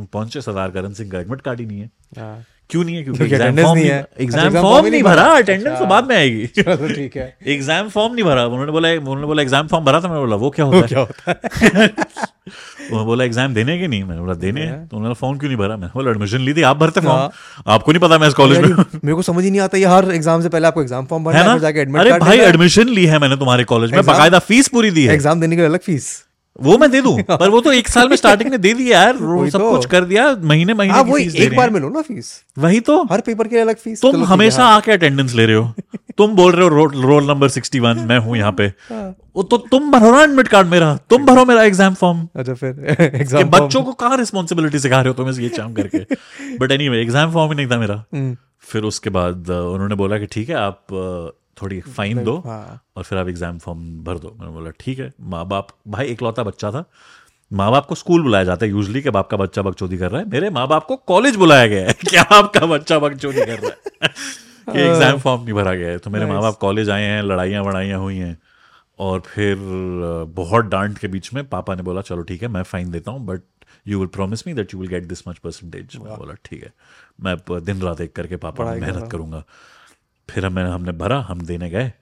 [0.00, 3.02] हम पहुँचे सरदार करण सिंह का एडमिट कार्ड ही नहीं है। हाँ। क्यों नहीं है?
[3.04, 6.46] क्योंकि एग्ज़ाम फॉर्म नहीं है। एग्ज़ाम अच्छा, फॉर्म नहीं भरा। अटेंडेंस तो बाद में आएगी।
[6.58, 10.08] चलो ठीक है। एग्ज़ाम फॉर्म नहीं भरा। उन्होंने बोला उन्होंने बोला एग्ज़ाम फॉर्म भरा था?
[10.08, 10.86] मैंने बोला वो क्या होता है?
[10.86, 11.88] क्या होता है?
[12.90, 14.04] उन्होंने बोला एग्ज़ाम देने के नहीं?
[14.04, 15.76] मैंने बोला देने हैं। तो उन्होंने फॉर्म क्यों नहीं भरा?
[15.76, 18.70] मैंने बोला एडमिशन ली थी आप भरते फॉर्म आपको नहीं पता मैं इस कॉलेज में
[19.04, 21.38] मेरे को समझ ही नहीं आता ये हर एग्ज़ाम से पहले आपको एग्ज़ाम फॉर्म भरना
[21.38, 24.38] है है ना जाके एडमिट अरे भाई एडमिशन ली है मैंने तुम्हारे कॉलेज में बकायदा
[24.48, 26.10] फ़ीस पूरी दी है। एग्ज़ाम देने के लिए अलग फ़ीस
[26.58, 29.16] वो मैं दे दूँ पर वो तो एक साल में स्टार्टिंग में दे दिया यार
[29.50, 32.32] सब तो। कुछ कर दिया महीने महीने हाँ की एक बार में लो ना फ़ीस
[32.58, 35.56] वही तो। हर पेपर के लिए अलग फ़ीस तुम हमेशा हाँ। आके अटेंडेंस ले रहे
[35.56, 35.72] हो।
[36.18, 39.56] तुम बोल रहे हो रोल, रोल नंबर 61 मैं हूँ यहाँ पे। हाँ। वो तो
[39.70, 43.82] तुम भरो ना एडमिट कार्ड मेरा तुम भरो मेरा एग्ज़ाम फॉर्म अच्छा फिर एग्ज़ाम बच्चों
[43.82, 46.04] को कहाँ रिस्पॉन्सिबिलिटी सिखा रहे हो तुम ये काम करके?
[46.58, 50.26] बट एनी एग्ज़ाम फॉर्म ही नहीं था मेरा। हम्म। फिर उसके बाद उन्होंने बोला कि
[50.26, 51.30] ठीक है आप अ,
[51.62, 55.12] थोड़ी फाइन दो हाँ। और फिर आप एग्ज़ाम फॉर्म भर दो। मैंने बोला ठीक है।
[55.20, 56.84] माँ बाप भाई इकलौता बच्चा था।
[57.50, 60.20] माँ बाप को स्कूल बुलाया जाता है यूजली कि बाप का बच्चा बकचोदी कर रहा
[60.20, 63.70] है। मेरे माँ बाप को कॉलेज बुलाया गया है कि आपका बच्चा बकचोदी कर रहा
[63.70, 64.08] है।
[64.72, 67.62] कि एग्ज़ाम फॉर्म नहीं भरा गया है। तो मेरे माँ बाप कॉलेज आए हैं लड़ाइयाँ
[67.64, 68.36] वड़ाइयाँ हुई हैं
[68.98, 69.56] और फिर
[70.34, 73.24] बहुत डांट के बीच में पापा ने बोला चलो ठीक है मैं फाइन देता हूँ
[73.26, 73.42] but
[73.88, 76.72] you will promise me that you will get this much percentage बोला ठीक है।
[77.20, 79.42] मैं दिन रात एक करके पापा मेहनत करूँगा।
[80.30, 81.92] फिर हमें हमने भरा हम देने गए।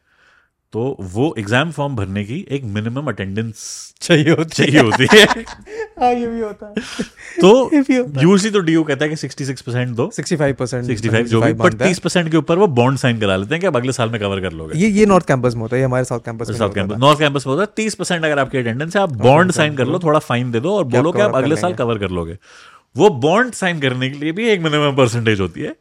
[0.72, 3.60] तो वो एग्ज़ाम फॉर्म भरने की एक मिनिमम अटेंडेंस
[4.00, 5.24] चाहिए होती चाहिए होती है।
[6.00, 6.74] हाँ ये भी होता है।
[7.40, 7.70] तो
[8.22, 11.74] यूजली तो डीओ कहता है कि 66 परसेंट दो। 65 परसेंट 65 जो भी बट
[11.74, 14.20] 30 परसेंट के ऊपर वो बॉन्ड साइन करा लेते हैं कि अब अगले साल में
[14.20, 16.96] कवर कर लोगे। ये ये नॉर्थ कैंपस में होता है हमारे south campus south campus
[16.98, 19.86] north campus में होता है तीस परसेंट अगर आपकी अटेंडेंस है आप बॉन्ड साइन कर
[19.86, 22.36] लो थोड़ा फाइन दे दो और बोलो कि आप अगले साल कवर कर लोगे।
[22.96, 25.76] वो बॉन्ड साइन करने के लिए भी एक मिनिमम परसेंटेज होती है।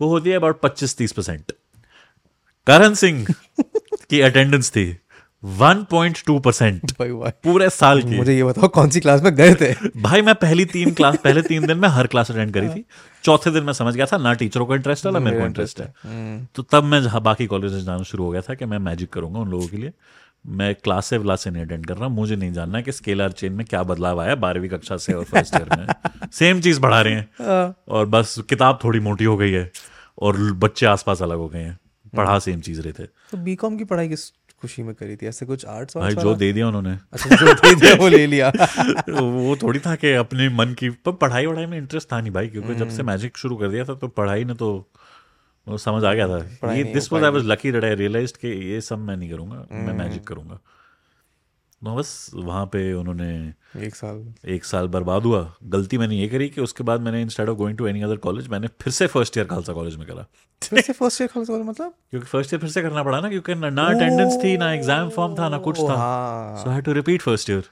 [0.00, 1.52] वो होती है अबाउट पच्चीस तीस परसेंट
[2.68, 3.26] करण सिंह
[4.10, 4.84] की अटेंडेंस थी।
[5.42, 9.72] 1.2 परसेंट पूरे साल की। मुझे ये बताओ कौन सी क्लास में गए थे?
[9.96, 12.84] भाई मैं पहली तीन क्लास पहले तीन दिन में हर क्लास अटेंड करी थी।
[13.24, 15.80] चौथे दिन मैं समझ गया था ना टीचरों को इंटरेस्ट है ना मेरे को इंटरेस्ट
[15.80, 15.92] है।
[16.54, 19.40] तो तब मैं जहाँ बाकी कॉलेज जाना शुरू हो गया था कि मैं मैजिक करूँगा
[19.40, 19.92] उन लोगों के लिए।
[20.46, 23.66] मैं क्लास से क्लास नहीं अटेंड कर रहा मुझे नहीं जानना कि स्केलर चेन में
[23.66, 25.86] क्या बदलाव आया बारहवीं कक्षा से और फ़र्स्ट ईयर में।
[26.32, 29.70] सेम चीज़ बढ़ा रहे हैं। और बस किताब थोड़ी मोटी हो गई है
[30.18, 31.78] और बच्चे आसपास अलग हो गए हैं।
[32.16, 35.26] पढ़ा सेम चीज़ रहे थे। तो बीकॉम की पढ़ाई किस खुशी में करी थी?
[35.26, 38.48] ऐसे कुछ आर्ट्स भाई जो दे दिया उन्होंने। अच्छा जो दे दिया वो ले लिया।
[39.20, 42.48] वो थोड़ी था कि अपने मन की पर पढ़ाई वढ़ाई में इंटरेस्ट था नहीं भाई
[42.48, 44.88] क्योंकि जब से मैजिक शुरू कर दिया था तो पढ़ाई ने तो
[45.66, 48.80] समझ आ गया था। ये this was I was lucky that I realised कि ये
[48.80, 50.58] सब मैं नहीं करूँगा मैं मैजिक करूँगा।
[51.84, 56.48] तो बस वहाँ पे उन्होंने एक साल। एक साल बर्बाद हुआ। गलती मैंने ये करी
[56.48, 59.36] कि उसके बाद मैंने instead of going to any other college मैंने फिर से फ़र्स्ट
[59.36, 60.26] ईयर खालसा कॉलेज में करा।
[60.62, 61.94] फिर से फ़र्स्ट ईयर खालसा कॉलेज मतलब?
[62.10, 65.08] क्योंकि फ़र्स्ट ईयर फिर से करना पड़ा ना क्योंकि ना- ना अटेंडेंस थी ना एग्ज़ाम
[65.08, 67.64] फॉर्म था ना कुछ था। हाँ। So I to repeat first year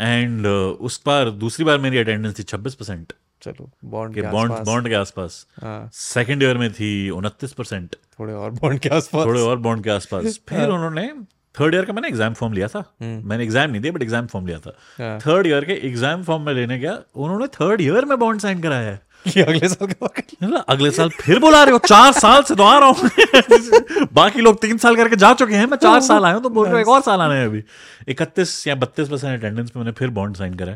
[0.00, 0.46] and
[0.80, 3.12] उस बार दूसरी बार मेरी अटेंडेंस थी 26 परसेंट।
[3.42, 4.22] चलो बॉन्ड के
[4.64, 9.26] बॉन्ड के आसपास। हाँ। सेकंड ईयर में थी उनतीस परसेंट। थोड़े और बॉन्ड के आसपास।
[9.26, 11.12] थोड़े और बॉन्ड के आसपास। फिर उन्होंने
[11.54, 14.46] थर्ड ईयर का मैंने एग्ज़ाम फॉर्म लिया था। मैंने एग्ज़ाम नहीं दिया बट एग्ज़ाम फॉर्म
[14.46, 18.18] लिया था। हाँ। थर्ड ईयर के एग्ज़ाम फॉर्म में लेने गया उन्होंने थर्ड ईयर में
[18.18, 22.54] बॉन्ड साइन कराया है। अगले साल अगले साल फिर बुला रहे हो चार साल से
[22.54, 26.24] तो आ रहा हूँ। बाकी लोग तीन साल करके जा चुके हैं मैं चार साल
[26.24, 27.62] आया हूँ तो बोल रहे हो एक और साल आना है अभी।
[28.08, 30.72] इकतीस या बत्तीस परसेंट अटेंडेंस में मैंने फिर बॉन्ड साइन करा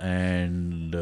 [0.00, 0.96] एंड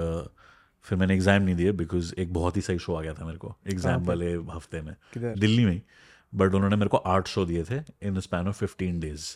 [0.84, 3.38] फिर मैंने एग्ज़ाम नहीं दिया बिकॉज़ एक बहुत ही सही शो आ गया था मेरे
[3.38, 5.80] को एग्ज़ाम वाले हफ़्ते में। दिल्ली में ही।
[6.36, 9.34] बट उन्होंने मेरे को आठ शो दिए थे in the span of fifteen days.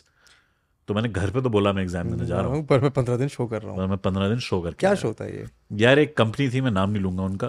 [0.87, 3.17] तो मैंने घर पे तो बोला मैं एग्ज़ाम देने जा रहा हूँ। पर मैं पंद्रह
[3.17, 5.45] दिन शो कर रहा हूँ। मैं पंद्रह दिन शो करके क्या शो था ये?
[5.81, 7.47] यार एक कंपनी थी मैं नाम नहीं लूँगा उनका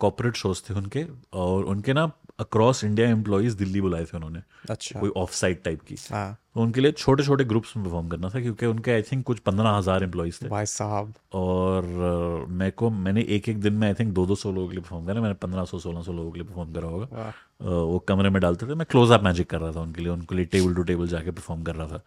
[0.00, 2.10] कॉपोरेट शोज़ थे उनके और उनके ना
[2.40, 6.60] अक्रॉस इंडिया एम्प्लॉयज़ दिल्ली बुलाए थे उन्होंने। अच्छा। कोई ऑफ़ साइट टाइप की। हाँ। तो
[6.60, 9.70] उनके लिए छोटे छोटे ग्रुप्स में परफॉर्म करना था क्योंकि उनके आई थिंक कुछ पंद्रह
[9.70, 13.94] हज़ार एम्प्लॉयज़ थे। भाई साहब। और uh, मेरे को मैंने एक एक दिन में आई
[13.94, 16.30] थिंक दो दो सौ लोगों के लिए परफॉर्म करा मैंने पंद्रह सौ सोलह सौ लोगों
[16.30, 19.58] के लिए परफॉर्म करा होगा। वो कमरे में डालते थे। मैं क्लोज अप मैजिक कर
[19.58, 22.02] रहा था उनके लिए। उनके लिए टेबल टू टेबल जाके परफॉर्म कर रहा था।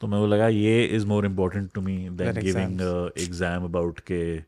[0.00, 2.80] तो मैं वो लगा ये is more important to me than giving
[3.18, 4.38] exam about के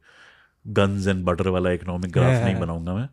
[0.66, 3.08] गन्स एंड बटर वाला इकोनॉमिक ग्राफ नहीं बनाऊँगा मैं।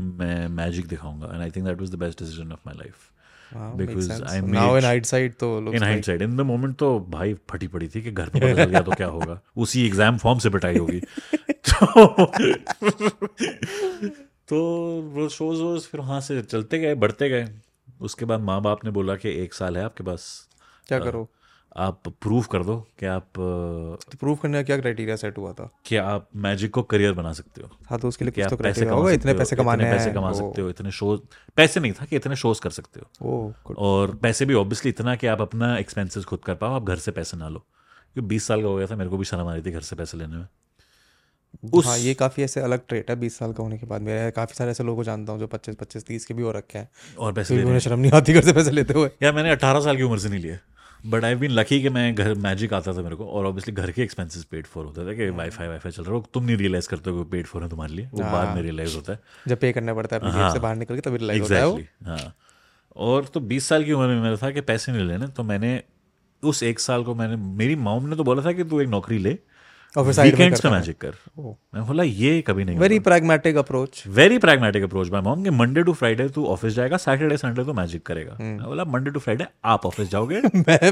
[0.18, 3.10] मैं मैजिक दिखाऊँगा। And I think that was the best decision of my life
[3.54, 7.66] Because I now made- in hindsight तो in hindsight in the moment तो भाई फटी
[7.66, 10.50] पड़ी थी कि घर पे पता चल गया तो क्या होगा। उसी एग्ज़ाम फॉर्म से
[10.50, 11.00] पिटाई होगी।
[11.68, 12.16] तो
[14.48, 14.58] तो
[15.14, 17.48] वो शोज़ वोज फिर वहाँ से चलते गए बढ़ते गए।
[18.00, 20.48] उसके बाद माँ बाप ने बोला कि एक साल है आपके पास।
[20.88, 21.28] क्या करो?
[21.76, 25.68] आप प्रूव कर दो कि आप तो प्रूव करने का क्या क्राइटेरिया सेट हुआ था?
[25.86, 28.56] कि आप मैजिक को करियर बना सकते हो। हाँ तो उसके लिए कि कुछ तो
[28.56, 31.16] पैसे कमा इतने पैसे कमाने इतने पैसे कमा सकते हो इतने शो
[31.56, 35.26] पैसे नहीं था कि इतने शोज़ कर सकते हो। और पैसे भी ऑब्वियसली इतना कि
[35.26, 37.58] आप अपना एक्सपेंसेस खुद कर पाओ आप घर से पैसे ना लो।
[38.14, 39.80] क्योंकि बीस साल का हो गया था मेरे को भी शर्म आ रही थी घर
[39.80, 40.46] से पैसे लेने में।
[41.72, 44.30] उस हाँ ये काफ़ी ऐसे अलग ट्रेट है बीस साल का होने के बाद मेरे
[44.30, 46.78] काफ़ी सारे ऐसे लोगों को जानता हूँ जो पच्चीस पच्चीस तीस के भी हो रखे
[46.78, 46.88] हैं।
[47.18, 49.80] और पैसे भी उन्हें शर्म नहीं आती घर से पैसे लेते हुए। यार मैंने अट्ठारह
[49.80, 50.58] साल की उम्र से नहीं लिए
[51.04, 53.90] बट आई बीन लकी कि मैं घर मैजिक आता था मेरे को और ऑब्वियसली घर
[53.90, 56.88] के एक्सपेंसेस पेड फॉर होते थे कि वाईफाई वाईफाई चल रहा हो। तुम नहीं रियलाइज़
[56.88, 59.72] करते हो पेड फॉर है तुम्हारे लिए वो बाद में रियलाइज़ होता है। जब पे
[59.72, 62.34] करना पड़ता है जेब से बाहर निकल के तभी रिलाइज होता है हाँ।
[62.96, 65.82] और तो बीस साल की उम्र में मेरा था कि पैसे नहीं लेने तो मैंने
[66.42, 69.18] उस एक साल को मैंने मेरी मॉम ने तो बोला था कि तू एक नौकरी
[69.18, 69.38] ले
[69.96, 71.12] और फिर वीकेंड्स पे मैजिक कर।
[71.74, 75.82] मैं बोला ये कभी नहीं very pragmatic approach very pragmatic approach my mom कि मंडे
[75.82, 79.20] टू फ्राइडे तू ऑफ़िस जाएगा सैटरडे संडे तो मैजिक करेगा। हम्म। मैं बोला मंडे टू
[79.20, 80.90] फ्राइडे आप ऑफ़िस जाओगे मैं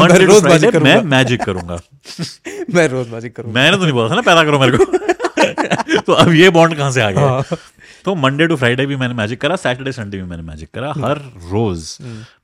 [0.00, 1.78] मंडे टू फ्राइडे मैं मैजिक करूँगा।
[2.74, 6.12] मैं रोज मैजिक करूँगा। मैंने तो नहीं बोला था ना पैदा करो मेरे को। तो
[6.12, 7.56] अब ये बॉन्ड कहाँ से आ गया?
[8.04, 11.18] तो मंडे टू फ्राइडे भी मैंने मैजिक करा सैटरडे संडे भी मैंने मैजिक करा। हर
[11.50, 11.96] रोज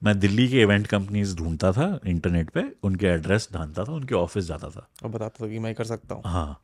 [0.05, 4.45] मैं दिल्ली के इवेंट कंपनीज़ ढूंढता था इंटरनेट पे उनके एड्रेस ढांढता था उनके ऑफ़िस
[4.45, 6.61] जाता था। और बताता था कि मैं कर सकता हूँ। हाँ.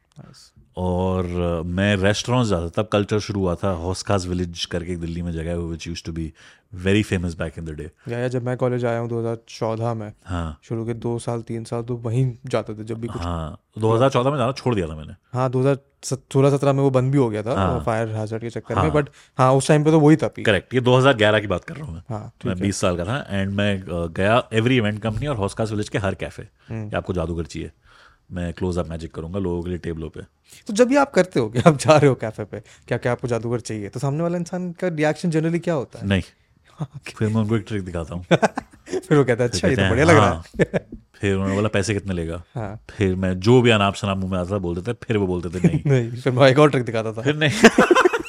[0.81, 1.27] और
[1.67, 5.51] मैं रेस्टोरेंट्स जाता तब कल्चर शुरू हुआ था हौसखास विलेज करके एक दिल्ली में जगह
[5.51, 6.33] है which use to be
[6.85, 10.59] very famous back in the day yeah, जब मैं कॉलेज आया हूँ 2014 में हाँ।
[10.63, 14.31] शुरू के दो साल तीन साल तो वहीं जाते थे जब भी कुछ हाँ 2014
[14.31, 17.19] में जाना छोड़ दिया था मैंने। हाँ दो हज़ार सोलह सत्रह में वो बंद भी
[17.19, 19.09] हो गया था हाँ। फायर हाजर के चक्कर हाँ, में बट
[19.39, 21.95] हाँ उस टाइम पे तो वही था करेक्ट ये 2011 की बात कर रहा हूँ
[21.95, 25.71] मैं। हाँ मैं बीस साल का था एंड मैं गया एवरी इवेंट कंपनी और हौसखास
[25.71, 26.49] विलेज के हर कैफ़े
[26.97, 27.71] आपको जादूगर चाहिए।
[28.33, 30.21] मैं क्लोज अप मैजिक करूँगा लोगों के लिए टेबलों पे।
[30.67, 33.13] तो जब भी आप करते हो कि आप जा रहे हो कैफ़े पे क्या क्या
[33.13, 36.07] आपको जादूगर चाहिए तो सामने वाला इंसान का रिएक्शन जनरली क्या होता है?
[36.07, 36.23] नहीं।
[36.83, 37.17] okay.
[37.17, 38.25] फिर मैं उनको एक ट्रिक दिखाता हूँ।
[38.91, 40.65] फिर वो कहता है अच्छा ये तो बढ़िया लग रहा हाँ। है।
[41.21, 42.43] फिर उन्होंने बोला पैसे कितने लेगा?
[42.55, 45.27] हाँ। फिर मैं जो भी अनाप शनाप मुँह में आता था बोलते थे फिर वो
[45.27, 47.51] बोलते थे नहीं। नहीं फिर मैं एक और ट्रिक दिखाता था। फिर नहीं।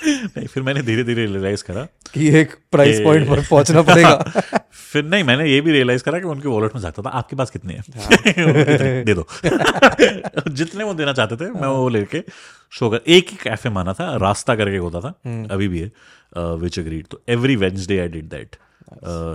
[0.03, 4.15] नहीं फिर मैंने धीरे धीरे रियलाइज़ करा कि एक प्राइस पॉइंट पर पहुँचना पड़ेगा।
[4.73, 7.49] फिर नहीं मैंने ये भी रियलाइज़ करा कि उनके वॉलेट में झाँकता था आपके पास
[7.49, 7.83] कितने हैं?
[7.97, 9.27] हाँ। दे दो।
[10.49, 12.23] जितने वो देना चाहते थे मैं वो लेके
[12.71, 15.91] शो कर। एक ही कैफ़े माना था रास्ता करके होता था हम्म। अभी भी है
[16.37, 18.55] विच अग्रीड तो every Wednesday I did that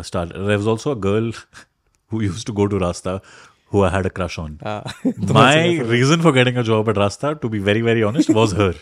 [0.06, 1.32] start there was also a girl
[2.12, 3.20] who used to go to Rasta
[3.72, 4.58] who I had a crush on.
[4.64, 4.82] हाँ।
[5.30, 5.54] My
[5.92, 8.74] reason for getting a job at Rasta, to be very very honest, was her.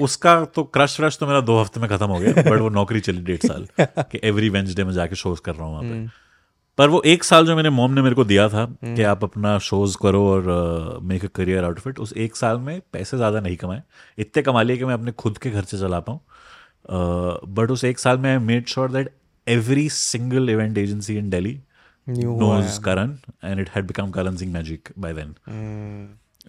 [0.00, 3.00] उसका तो crush व्रश तो मेरा दो हफ़्ते में खत्म हो गया बट वो नौकरी
[3.00, 6.28] चली डेढ़ साल कि एवरी वेंसडे में जाके शोज़ कर रहा हूँ वहाँ पे।
[6.78, 9.58] पर वो एक साल जो मेरे मॉम ने मेरे को दिया था कि आप अपना
[9.68, 13.40] शोज़ करो और make a career out of it उस एक साल में पैसे ज़्यादा
[13.40, 13.82] नहीं कमाए।
[14.18, 16.20] इतने कमा लिए कि मैं अपने खुद के घर से चला पाऊँ।
[17.54, 19.14] बट उस एक साल में I made sure that
[19.46, 21.60] every single event agency in Delhi
[22.06, 23.10] knows Karan,
[23.42, 25.34] and it had become Karan Singh Magic by then.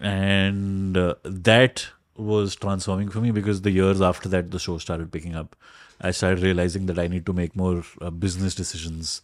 [0.01, 1.87] And uh, that
[2.17, 5.57] was transforming for me because the years after that, the show started picking up.
[6.01, 9.23] I started realizing that I need to make more uh, business decisions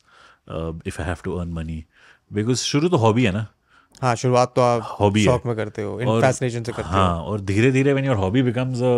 [0.49, 1.87] uh, if I have to earn money.
[2.31, 3.47] Because शुरू तो hobby है ना
[4.03, 6.89] हाँ शुरुआत तो आप Hobby है। शौक में करते हो इन और- फैसिनेशन से करते
[6.89, 8.93] हाँ और धीरे धीरे when your hobby becomes a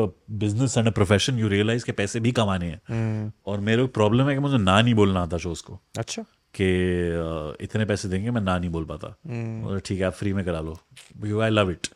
[0.45, 2.81] business and a profession you realize कि पैसे भी कमाने हैं
[3.27, 6.25] हो और मेरे को प्रॉब्लम है कि मुझे ना नहीं बोलना आता शोज को अच्छा
[6.62, 9.08] कि इतने पैसे देंगे मैं ना नहीं बोल पाता।
[9.68, 10.78] और ठीक है आप फ्री में करा लो।
[11.18, 11.88] Because I love it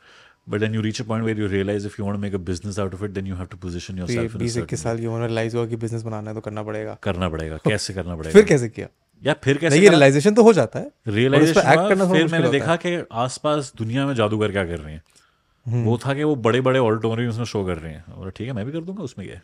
[0.49, 2.79] but then you reach a point where you realise if you want make a business
[2.79, 5.19] out of it then you have to position ये योरसेल्फ बीस इक्कीस साल की उम्र
[5.19, 8.31] में रियलाइज़ हुआ कि बिज़नेस बनाना है तो करना पड़ेगा। करना पड़ेगा। कैसे करना पड़ेगा?
[8.31, 8.87] फिर कैसे किया?
[9.23, 13.73] या फिर कैसे नहीं रियलाइजेशन तो हो जाता है। रियलाइजेशन फिर मैंने देखा कि आसपास
[13.77, 17.45] दुनिया में जादूगर क्या कर रहे हैं। वो था कि वो बड़े बड़े ऑडिटोरियम्स में
[17.45, 19.39] शो कर रहे हैं। और ठीक है मैं भी कर दूँगा उसमें क्या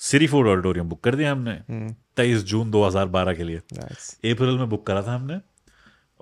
[0.00, 1.54] सिरी फ़ूड ऑडिटोरियम बुक कर दिया हमने।
[2.16, 5.38] तेईस जून 2012 के लिए। अप्रैल में बुक करा था हमने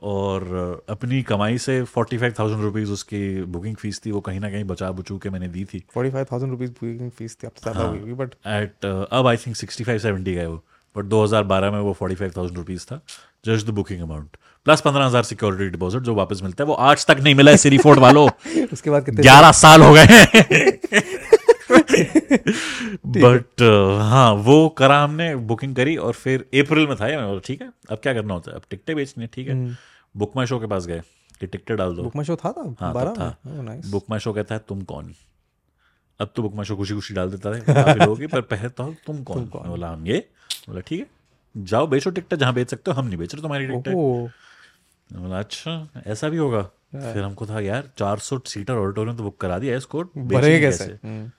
[0.02, 4.50] और अपनी कमाई से फोर्टी फाइव थाउज़ेंड रुपीज़ उसकी बुकिंग फ़ीस थी वो कहीं ना
[4.50, 7.88] कहीं बचा बुचू के मैंने दी थी। 45,000 रुपीस बुकिंग फ़ीस थी अब ज़्यादा हाँ।
[7.90, 10.62] होगी बट एट अब I think sixty five seventy का है वो
[10.96, 13.00] बट 2012 में वो फोर्टी फाइव थाउज़ेंड रुपीज़ था
[13.44, 17.06] just the booking amount plus पंद्रह हज़ार सिक्योरिटी डिपॉजिट जो वापस मिलता है वो आज
[17.06, 18.28] तक नहीं मिला है सिरी फोर्ट वालों।
[18.72, 20.78] उसके बाद ग्यारह साल हो गए
[23.06, 23.62] बट
[24.02, 27.98] हाँ। वो करा हमने बुकिंग करी और फिर अप्रैल में था ये, ठीक है अब
[27.98, 28.56] क्या करना होता है?
[28.56, 29.76] अब टिकटें बेचनी ठीक है।
[30.14, 31.02] बुक माई शो के पास गए
[31.40, 34.18] कि टिकटें डाल दो। बुक माई शो था था हाँ, बारह था। नाइस बुक माई
[34.18, 35.12] शो कहता है तुम कौन?
[36.20, 39.22] अब तो बुक माई शो खुशी खुशी डाल देता है लोग पर पहले तो तुम
[39.24, 39.44] कौन?
[39.68, 40.18] बोला हम ये।
[40.68, 43.66] बोला ठीक है जाओ बेचो टिकट जहाँ बेच सकते हो हम नहीं बेच रहे तुम्हारी
[43.66, 43.88] टिकट
[45.10, 46.62] बोला अच्छा ऐसा भी होगा?
[46.94, 50.84] फिर हमको था यार 400 सीटर ऑडिटोरियम तो बुक करा दिया इसको भरेंगे कैसे?
[50.84, 51.30] हम्म,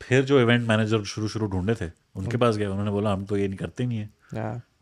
[0.00, 3.36] फिर जो इवेंट मैनेजर शुरू शुरू ढूंढे थे उनके पास गए उन्होंने बोला हम तो
[3.36, 4.08] ये नहीं करते नहीं है।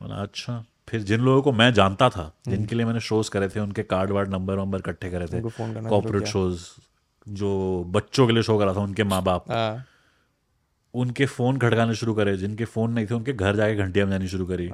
[0.02, 3.60] बोला अच्छा। फिर जिन लोगों को मैं जानता था जिनके लिए मैंने शोज़ करे थे
[3.60, 5.40] उनके कार्ड वार्ड नंबर वंबर इकट्ठे करे थे
[5.88, 6.64] कॉर्पोरेट शोज़
[7.26, 7.50] जो
[7.88, 9.44] बच्चों के लिए शो करा था उनके माँ बाप
[10.94, 14.46] उनके फ़ोन खड़काने शुरू करे जिनके फ़ोन नहीं थे उनके घर जाके घंटियाँ बजानी शुरू
[14.46, 14.68] करी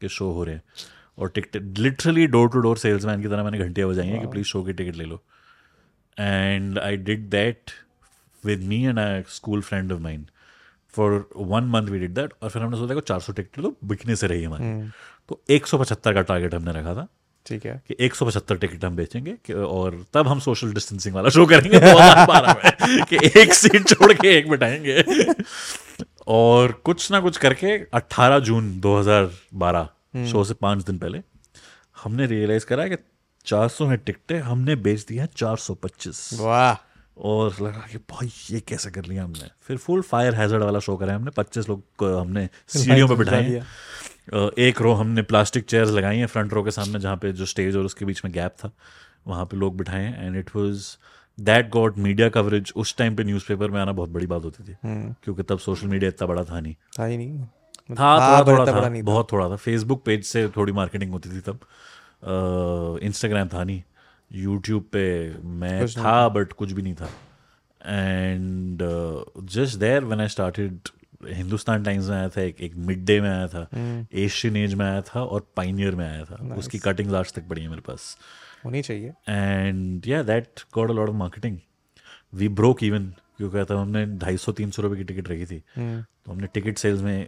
[0.00, 0.62] कि शो हो रहे हैं।
[1.18, 4.46] और ticket literally door to door salesman की तरह मैंने घंटियाँ बजाई हैं कि प्लीज़
[4.46, 5.22] शो की टिकट ले लो।
[6.18, 7.70] And I did that
[8.44, 10.26] with me and I school friend of mine
[10.88, 13.76] for one month we did that और फिर हमने सोचा कि चार सौ टिकट तो
[13.84, 14.88] बिकने से रही हमारी।
[15.28, 17.08] तो एक सौ पचहत्तर का टारगेट हमने रखा था।
[17.46, 21.28] ठीक है। कि एक सौ पचहत्तर टिकट हम बेचेंगे और तब हम सोशल डिस्टेंसिंग वाला
[21.28, 25.04] शो करेंगे 2012 में कि एक सीट छोड़ के एक बिठाएँगे।
[26.26, 29.86] और कुछ ना कुछ करके 18 जून 2012
[30.32, 31.20] शो से पाँच दिन पहले
[32.02, 32.96] हमने रियलाइज़ करा कि
[33.46, 36.87] 400 में टिकटें हमने बेच दी हैं 425 वाह।
[37.18, 39.48] और लगा कि भाई ये कैसे कर लिया हमने?
[39.62, 43.40] फिर फुल फायर हैजर्ड वाला शो करा है हमने। 25 लोग हमने सीढ़ियों पे बिठा
[43.40, 47.46] बिठाए एक रो हमने प्लास्टिक चेयर्स लगाई हैं फ्रंट रो के सामने जहाँ पे जो
[47.46, 48.70] स्टेज और उसके बीच में गैप था
[49.26, 50.86] वहाँ पे लोग बिठाए हैं। And it was
[51.38, 54.76] that got media coverage उस टाइम पे न्यूज़पेपर में आना बहुत बड़ी बात होती थी।
[54.84, 57.38] हम्म, क्योंकि तब सोशल मीडिया इतना बड़ा था नहीं। था ही नहीं।
[57.90, 61.40] था हाँ, थोड़ा थोड़ा था। बहुत थोड़ा था। फेसबुक पेज से थोड़ी मार्केटिंग होती थी
[61.40, 63.82] तब। इंस्टाग्राम था नहीं।
[64.32, 67.10] यूट्यूब पे मैं था बट कुछ भी नहीं था।
[67.86, 68.78] And
[69.44, 70.78] just there when I started
[71.28, 74.74] Hindustan Times में आया था एक एक मिड डे में आया था हम्म। एशियन एज
[74.74, 76.58] में आया था और पाइनियर में आया था। Nice.
[76.58, 78.18] उसकी कटिंग आज तक पड़ी है मेरे पास।
[78.64, 81.58] होनी चाहिए। And yeah that got a lot of marketing
[82.34, 85.62] we broke even क्योंकि तब हमने ढाई सौ तीन सौ रुपये की टिकट रखी थी।
[85.76, 87.26] हम्म, तो हमने टिकट सेल्स में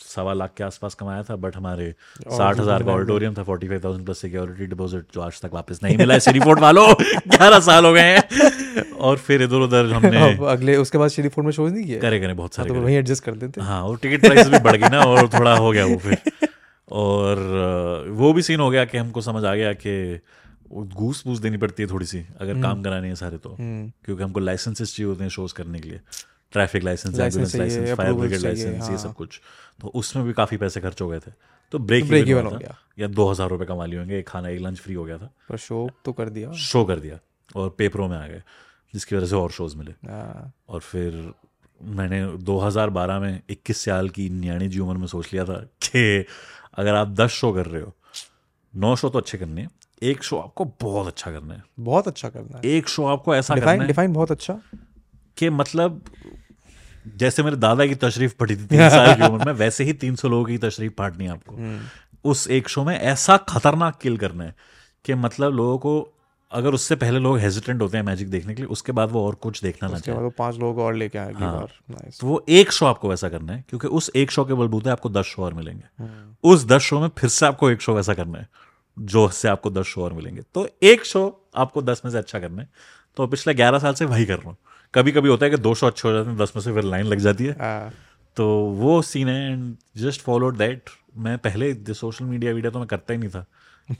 [0.00, 3.80] सवा लाख के आसपास कमाया था बट हमारे साठ हज़ार का ऑडिटोरियम था forty five
[3.84, 6.86] thousand plus security deposit जो आज तक वापस नहीं मिला है सिटी फोर्ट वालों
[7.28, 11.44] ग्यारह साल हो गए हैं। और फिर इधर उधर हमने अगले उसके बाद श्री फोर
[11.44, 11.98] में शोज़ नहीं किए?
[11.98, 14.58] करे करे बहुत हाँ, सारे तो वहीं एडजस्ट कर देते हाँ। और टिकट प्राइस भी
[14.58, 16.48] बढ़ गई ना और थोड़ा हो गया वो फिर।
[16.92, 17.38] और
[18.10, 20.20] वो भी सीन हो गया कि हमको समझ आ गया कि
[20.72, 24.22] घूस पूस देनी पड़ती है थोड़ी सी अगर काम कराने हैं सारे तो। हम्म, क्योंकि
[24.22, 26.00] हमको लाइसेंसेस चाहिए होते हैं शोज़ करने के लिए।
[26.52, 29.40] Traffic licence ambulance licence fire brigade licence ये हाँ। सब कुछ।
[29.80, 31.30] तो उसमें भी काफ़ी पैसे खर्च हो गए थे।
[31.72, 34.48] तो ब्रेक break इवन हो गया। या दो हज़ार रुपये कमा लिए होंगे एक खाना
[34.48, 37.18] एक लंच फ्री हो गया था। पर शो तो कर दिया। शो कर दिया।
[37.56, 38.42] और पेपरों में आ गए
[38.94, 41.32] जिसकी वजह से और शोज़ मिले। हाँ, और फिर
[41.82, 46.24] मैंने 2012 में 21 साल की न्याणी जी उम्र में सोच लिया था कि
[46.74, 47.94] अगर आप 10 शो कर रहे हो
[48.74, 49.70] नौ शो तो अच्छे करने हैं।
[50.02, 53.54] एक शो आपको बहुत अच्छा करना है। बहुत अच्छा करना है। एक शो आपको ऐसा
[53.54, 54.60] करना है डिफाइन बहुत अच्छा।
[55.36, 56.02] कि मतलब
[57.16, 60.28] जैसे मेरे दादा की तशरीफ़ पड़ी थी तीन साल की उम्र में वैसे ही 300
[60.28, 61.80] लोगों की तशरीफ़ पाटनी है आपको। हम्म,
[62.24, 64.54] उस एक शो में ऐसा खतरनाक किल करना है
[65.04, 66.14] कि मतलब लोगों को
[66.52, 69.34] अगर उससे पहले लोग हेजिटेंट होते हैं मैजिक देखने के लिए उसके बाद वो और
[69.34, 71.66] कुछ देखना ना उसके चाहे। बाद पाँच लोग और लेके आए हाँ।
[72.20, 75.08] तो वो एक शो आपको वैसा करना है क्योंकि उस एक शो के बलबूते आपको
[75.08, 78.14] दस शो और मिलेंगे। हम्म, उस दस शो में फिर से आपको एक शो वैसा
[78.14, 78.48] करना है।
[79.00, 82.38] जो से आपको दस शो और मिलेंगे। तो एक शो आपको दस में से अच्छा
[82.38, 82.68] करना है।
[83.16, 84.56] तो पिछले ग्यारह साल से वही कर रहा हूँ।
[84.94, 86.84] कभी कभी होता है कि दो शो अच्छे हो जाते हैं दस में से फिर
[86.84, 87.92] लाइन लग जाती है। हाँ,
[88.36, 92.88] तो वो सीन है एंड जस्ट फॉलोड दैट मैं पहले सोशल मीडिया वीडियो तो मैं
[92.88, 93.46] करता ही नहीं था।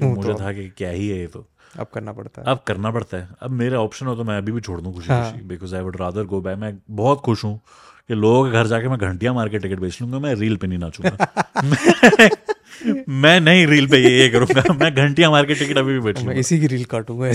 [0.02, 1.46] मुझे था कि क्या ही है ये तो।
[1.78, 4.52] अब करना पड़ता है। अब करना पड़ता है। अब मेरे ऑप्शन हो तो मैं अभी
[4.52, 7.60] भी छोड़ दूँ खुशी। खुशी because I would rather go by मैं बहुत खुश हूँ
[8.08, 10.66] कि लोगों के घर जाके मैं घंटियाँ मार के टिकट बेच लूँगा। मैं रील पे
[10.66, 11.16] नहीं नाचूँगा।
[12.86, 16.22] मैं, नहीं रील पे ये ये करूँगा। मैं घंटियाँ मार के टिकट अभी भी बेच
[16.22, 17.32] मैं इसी की रील काटूँगा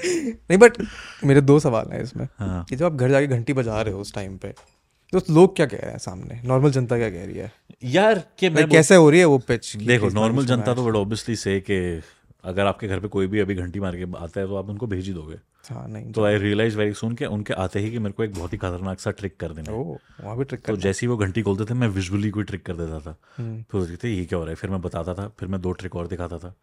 [0.00, 0.76] नहीं बट
[1.24, 4.00] मेरे दो सवाल हैं इसमें। हाँ। कि जब आप घर जाके घंटी बजा रहे हो
[4.00, 4.54] उस टाइम पे
[5.12, 6.40] तो लोग क्या कह रहे हैं सामने?
[6.44, 7.52] नॉर्मल जनता क्या कह रही है?
[7.84, 11.36] यार कि मैं कैसे हो रही है वो पिच देखो नॉर्मल जनता तो बड़ा ऑब्वियसली
[11.36, 11.78] से कि
[12.44, 14.86] अगर आपके घर पे कोई भी अभी घंटी मार के आता है तो आप उनको
[14.86, 15.36] भेज ही दोगे।
[15.70, 18.34] हाँ नहीं तो आई रियलाइज़ वेरी सुन के उनके आते ही कि मेरे को एक
[18.34, 19.82] बहुत ही खतरनाक सा ट्रिक कर देना ओ
[20.20, 22.72] वहाँ भी ट्रिक तो जैसे ही वो घंटी खोलते थे मैं विजुअली कोई ट्रिक कर
[22.72, 24.56] देता था। हम्म। फिर वो कहते ये क्या हो रहा है?
[24.56, 26.54] फिर मैं बताता था फिर मैं दो ट्रिक और दिखाता था।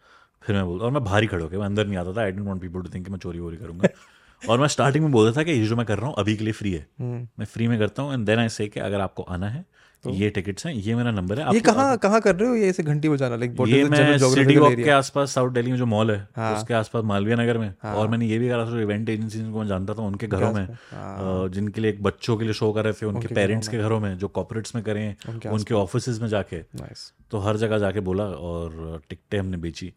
[0.42, 2.62] फिर मैं बोलता और मैं ही खड़े होकर मैं अंदर नहीं आता था। I didn't
[2.62, 3.88] people to think मैं चोरी वोरी करूँगा।
[4.50, 6.44] और मैं स्टार्टिंग में बोलता था कि ये जो मैं कर रहा हूँ अभी के
[6.44, 9.02] लिए फ्री है। हम्म। मैं फ्री में करता हूँ एंड देन आई से कि अगर
[9.02, 9.66] आपको आना है
[10.08, 12.56] ये टिकट्स हैं ये मेरा नंबर है ये कहाँ कहाँ कर रहे हो?
[12.56, 15.86] ये ऐसे घंटी बजाना लाइक ये मैं सिटी वॉक के आसपास साउथ दिल्ली में जो
[15.86, 19.10] मॉल है हाँ। उसके आसपास मालवीय नगर में। और मैंने ये भी करा था इवेंट
[19.10, 22.54] एजेंसी को मैं जानता था उनके घरों में। हाँ। जिनके लिए एक बच्चों के लिए
[22.54, 25.16] शो कर रहे थे उनके पेरेंट्स के घरों में जो कॉपोरेट्स में करें
[25.52, 26.62] उनके ऑफ़िस में जाके।
[27.32, 29.94] तो हर जगह जाके बोला और टिकटें हमने बेची।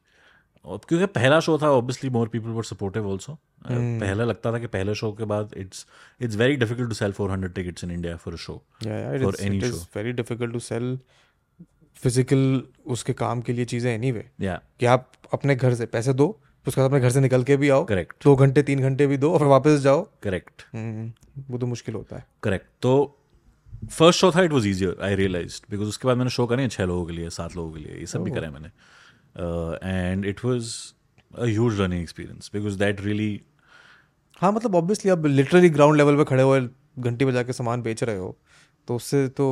[0.65, 4.59] और क्योंकि पहला शो था obviously more people were supportive also हम्म। पहले लगता था
[4.59, 5.87] कि पहले शो के बाद it's
[6.21, 9.97] it's very difficult to sell 400 tickets in India for a show it is show.
[9.97, 10.99] Very difficult to sell
[11.97, 16.29] physical उसके काम के लिए चीज़ें एनीवे या कि आप अपने घर से पैसे दो
[16.67, 19.17] उसके बाद अपने घर से निकल के भी आओ करेक्ट दो घंटे तीन घंटे भी
[19.17, 20.03] दो और फिर वापस जाओ.
[20.23, 21.13] करेक्ट हम्म,
[21.51, 22.27] वो तो मुश्किल होता है.
[22.43, 22.93] करेक्ट तो
[23.91, 26.85] फ़र्स्ट शो था it was easier I realise because उसके बाद मैंने शो करे छः
[26.85, 28.71] लोगों के लिए सात लोगों के लिए ये सब भी करे हैं मैंने.
[30.11, 30.73] And it was
[31.35, 33.41] a huge learning experience because that really
[34.41, 36.61] हाँ मतलब ऑब्वियसली अब लिटरली ग्राउंड लेवल पे खड़े हुए
[36.99, 38.37] घंटी बजा के सामान बेच रहे हो
[38.89, 39.47] तो उससे तो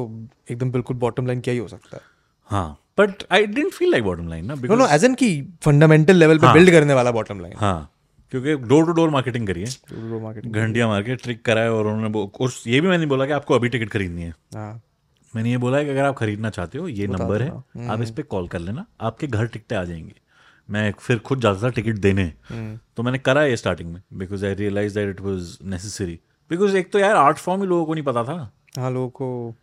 [0.50, 2.02] एकदम बिल्कुल बॉटम लाइन क्या ही हो सकता है?
[2.44, 5.42] हाँ but I didn't feel like bottom line ना no because no as an key
[5.62, 7.92] fundamental level पे हाँ। बिल्ड करने वाला बॉटम लाइन हाँ
[8.30, 11.86] क्योंकि डोर टू डोर मार्केटिंग करिए डोर डोर मार्केटिंग घंटियाँ मार के ट्रिक कराए और
[11.86, 14.82] उन्होंने और ये भी मैंने बोला कि आपको अभी टिकट खरीदनी है। हाँ।
[15.36, 17.50] मैंने ये बोला है कि अगर आप खरीदना चाहते हो ये नंबर है
[17.90, 20.14] आप इस पर कॉल कर लेना आपके घर टिकटें आ जाएँगी।
[20.68, 24.46] मैं फिर खुद जाता था टिकट देने। हम्म। तो मैंने करा ये स्टार्टिंग में because
[24.46, 26.18] I realise that it was necessary
[26.50, 29.54] because एक तो यार आर्ट फॉर्म ही लोगों को नहीं पता था। हाँ लोगों को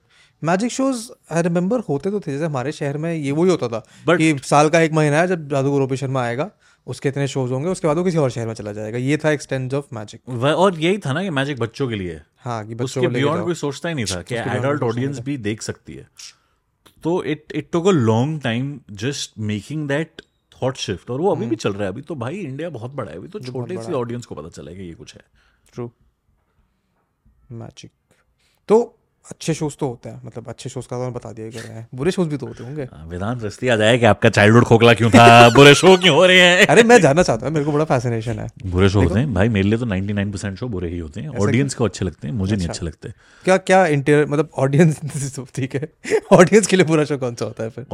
[0.42, 3.84] मैजिक शोज़ आई रिमेम्बर होते तो थे जैसे हमारे शहर में ये वही होता था
[4.08, 6.50] But- कि साल का एक महीना है जब जादूगर ओपी शर्मा आएगा
[6.88, 9.32] उसके इतने शोज़ होंगे उसके बाद वो किसी और शहर में चला जाएगा। ये था
[9.32, 12.86] एक्सटेंड ऑफ़ मैजिक और यही था ना कि मैजिक बच्चों के लिए। हाँ कि बच्चों
[12.86, 16.08] उसके बियॉन्ड कोई सोचता ही नहीं था कि एडल्ट ऑडियंस भी देख सकती है।
[17.04, 20.22] तो it it took a long time just making that
[20.64, 23.12] thought shift और वो अभी भी चल रहा है अभी तो भाई इंडिया बहुत बड़ा
[23.12, 25.22] है अभी तो छोटे सी ऑडियंस को पता चला कि ये कुछ है।
[25.74, 25.92] ट्रू
[27.52, 27.92] मैजिक
[28.68, 29.00] तो
[29.32, 31.88] अच्छे शोज़ तो होते हैं मतलब अच्छे शोज़ का तो बता दिया कर रहे हैं।
[31.96, 34.94] बुरे शोज़ भी तो होते होंगे। हाँ, वेदांत रस्ती आ जाए कि आपका चाइल्डहुड खोखला
[34.94, 35.50] क्यों था?
[35.56, 36.66] बुरे शो क्यों हो रहे हैं?
[36.66, 39.50] अरे मैं जानना चाहता हूँ मेरे को बड़ा फैसिनेशन है। बुरे शो होते हैं भाई
[39.50, 42.56] मेरे लिए तो 99% शो बुरे ही होते हैं। ऑडियंस को अच्छे लगते हैं मुझे
[42.56, 43.10] नहीं अच्छे। लगते।
[43.44, 45.00] क्या क्या इंटीरियर मतलब ऑडियंस
[45.56, 45.94] ठीक है।
[46.32, 47.86] ऑडियंस के लिए बुरा शो कौन सा होता है फिर?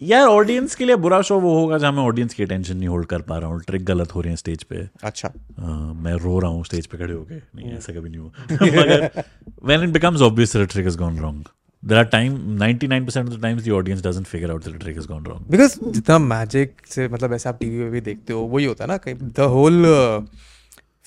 [0.00, 3.06] यार ऑडियंस के लिए बुरा शो वो होगा जहाँ मैं ऑडियंस की अटेंशन नहीं होल्ड
[3.06, 5.62] कर पा रहा हूँ। ट्रिक गलत हो रही है स्टेज पे। अच्छा। अ,
[6.02, 8.30] मैं रो रहा हूँ स्टेज पे खड़े होके। नहीं ऐसा कभी नहीं हुआ।
[8.62, 9.24] मगर
[9.64, 11.44] when it becomes obvious trick has gone wrong
[11.84, 15.06] there are time 99% of the times the audience doesn't figure out that trick has
[15.08, 18.64] gone wrong because जितना मैजिक से मतलब ऐसे आप टीवी पे भी देखते हो वही
[18.64, 19.86] होता है ना द होल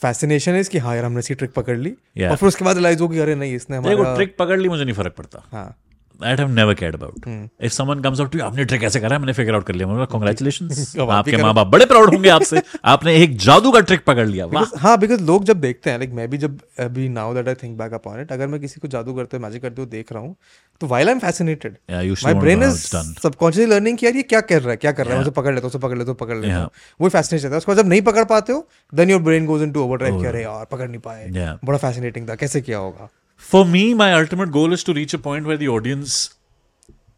[0.01, 2.29] फैसिनेशन इज़ कि हाँ यार हमने इसकी ट्रिक पकड़ ली। Yeah.
[2.29, 4.83] और फिर उसके बाद रियलाइज़ हो कि अरे नहीं इसने हमारा ट्रिक पकड़ ली मुझे
[4.83, 5.77] नहीं फ़र्क पड़ता। हाँ।
[6.21, 7.25] That have never cared about
[7.63, 9.19] if someone comes up to आपने ट्रिक ऐसे करा है?
[9.19, 9.87] मैंने फिगर आउट कर लिया.
[9.87, 14.03] मतलब कांग्रेचुलेशंस आपके करो। माँ बाप बड़े प्राउड होंगे आपसे। आपने एक जादू का ट्रिक
[14.05, 17.07] पकड़ लिया। वाह। Because- हाँ बिकॉज़ लोग जब देखते हैं लाइक मैं भी जब अभी
[17.09, 19.61] now that I think back upon it अगर मैं किसी को जादू करते हुए मैजिक
[19.61, 20.35] करते हुए देख रहा हूँ
[20.81, 22.77] तो while I am fascinated my brain is.
[23.21, 25.19] Subconsciously learning कि यार ये क्या कर रहा है क्या कर रहा है?
[25.19, 26.69] मुझे पकड़ लेता हूँ उसे पकड़ लेता हूँ पकड़ लेता हूँ।
[27.01, 30.21] वही फैसिनेशन था उसके जब नहीं पकड़ पाते हो then your brain goes into overdrive
[30.21, 33.09] कि अरे यार पकड़ नहीं पाए। बड़ा फैसिनेटिंग था। कैसे किया होगा?
[33.51, 36.35] for me my ultimate goal is to reach a point where the audience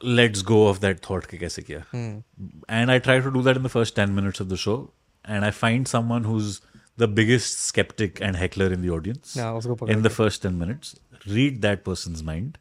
[0.01, 1.81] lets go of that thought ki kaise.
[1.91, 2.19] Hmm.
[2.67, 4.77] and i try to do that in the first 10 minutes of the show
[5.23, 6.61] and i find someone who's
[7.03, 9.59] the biggest skeptic and heckler in the audience yeah,
[9.95, 10.95] in the first 10 minutes
[11.37, 12.57] read that person's mind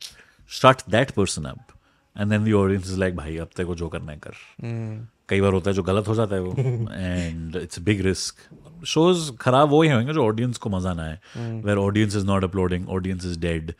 [0.61, 1.73] shut that person up
[2.15, 4.37] and then the audience is like bhai ab teko jo karna hai kar
[4.71, 4.97] mm.
[5.29, 6.53] कई बार होता है जो गलत हो जाता है वो।
[6.93, 11.19] And it's big risk shows खराब वो ही होंगे जो ऑडियंस को मज़ा ना आए।
[11.63, 13.73] Where audience is not applauding audience is dead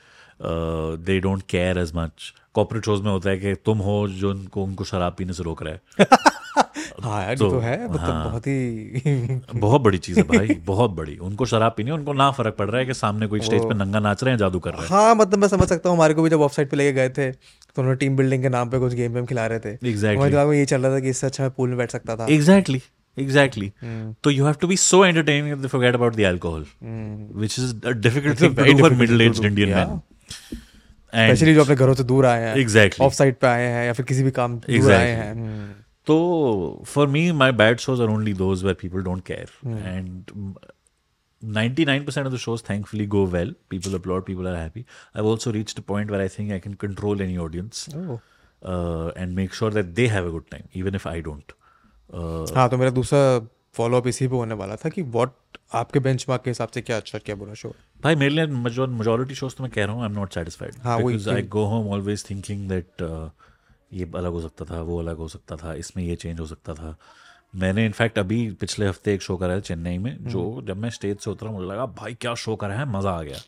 [1.07, 4.65] they don't care as much corporate shows में होता है कि तुम हो जो उनको
[4.65, 6.07] उनको शराब पीने से रोक रहा है।
[7.03, 10.91] हाँ यार तो, तो है मतलब हाँ। बहुत ही बहुत बड़ी चीज़ है भाई बहुत
[10.91, 13.75] बड़ी। उनको शराब पीनी उनको ना फ़र्क पड़ रहा है कि सामने कोई स्टेज पे
[13.75, 16.15] नंगा नाच रहे हैं जादू कर रहे हैं। हाँ मतलब मैं समझ सकता हूँ हमारे
[16.15, 17.31] को भी जब ऑफ़ साइड पे लेके गए थे
[17.77, 20.31] तो उन्होंने टीम बिल्डिंग के नाम पे कुछ गेम वेम खिला रहे थे। Exactly.
[20.31, 22.27] दिमाग में ये चल रहा था कि इससे अच्छा मैं पूल में बैठ सकता था।
[22.31, 23.73] Exactly hmm. एग्जैक्टली
[24.25, 28.41] तो you have to be so entertaining forget about the alcohol which is a difficult
[28.41, 30.01] thing to for middle aged Indian man
[31.13, 33.93] especially जो अपने घरों से दूर आए हैं एग्जैक्टली ऑफ़ साइड पे आए हैं या
[33.93, 35.73] फिर किसी भी काम दूर आए हैं। हम्म।
[36.07, 40.33] तो for me my bad shows are only those where people don't care and
[41.45, 44.85] 99% of the shows thankfully go well people applaud people are happy
[45.15, 48.21] i've also reached a point where i think i can control any audience oh.
[48.63, 52.47] uh, and make sure that they have a good time even if i don't uh,
[52.57, 53.21] हाँ तो मेरा दूसरा
[53.77, 56.97] follow up इसी पे होने वाला था कि व्हाट आपके बेंचमार्क के हिसाब से क्या
[56.97, 60.09] अच्छा क्या बुरा शो भाई मेरे लिए मेजोरिटी शोज़ तो मैं कह रहा हूँ I
[60.09, 63.03] am not satisfied because I go home always thinking that
[63.93, 66.75] ये अलग हो सकता था वो अलग हो सकता था इसमें ये चेंज हो सकता
[66.75, 67.03] था uh,
[67.57, 71.19] मैंने इनफैक्ट अभी पिछले हफ़्ते एक शो करा है चेन्नई में जो जब मैं स्टेज
[71.19, 72.85] से उतरा मुझे लगा भाई क्या शो करा है?
[72.93, 73.39] मज़ा आ गया।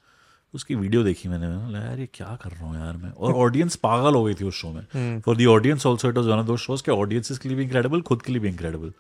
[0.55, 3.11] उसकी वीडियो देखी मैंने मैंने यार ये क्या कर रहा हूँ यार मैं?
[3.11, 6.29] और ऑडियंस पागल हो गई थी उस शो में। For the audience also it was
[6.29, 8.93] one of those shows के ऑडियंस के लिए भी इनक्रेडिबल खुद के लिए भी incredible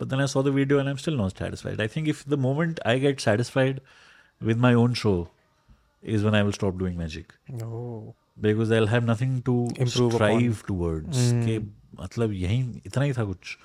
[0.00, 2.28] but then I saw the video and I am still not satisfied I think if
[2.30, 3.80] the moment I get satisfied
[4.42, 5.28] own show
[6.02, 7.26] is when I will stop doing magic.
[7.62, 8.12] Oh
[8.46, 9.54] because I'll have nothing to
[9.84, 11.18] Improve strive towards.
[11.44, 11.58] कि
[12.00, 13.56] मतलब यही इतना ही था कुछ.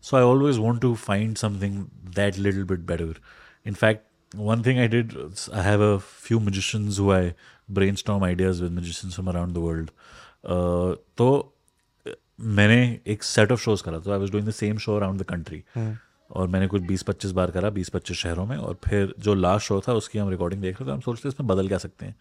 [0.00, 3.14] So I always want to find something that little bit better.
[3.66, 5.16] In fact, one thing I did,
[5.52, 7.34] I have a few magicians who I
[7.68, 9.90] brainstorm ideas with magicians from around the world.
[10.44, 11.54] Uh, तो
[12.40, 15.24] मैंने एक set of shows करा तो I was doing the same show around the
[15.28, 15.62] country
[16.30, 19.66] और मैंने कुछ बीस पच्चीस बार करा बीस पच्चीस शहरों में और फिर जो लास्ट
[19.66, 22.14] शो था उसकी हम रिकॉर्डिंग देख रहे थे हम सोचते इसमें बदल क्या सकते हैं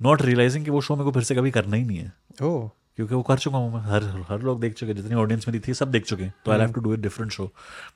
[0.00, 2.12] नॉट रियलाइजिंग कि वो शो मेरे को फिर से कभी करना ही नहीं है
[2.42, 5.60] ओह क्योंकि वो कर चुका हूँ मैं। हर हर लोग देख चुके जितनी ऑडियंस मेरी
[5.68, 7.50] थी सब देख चुके हैं। तो I have to do it different show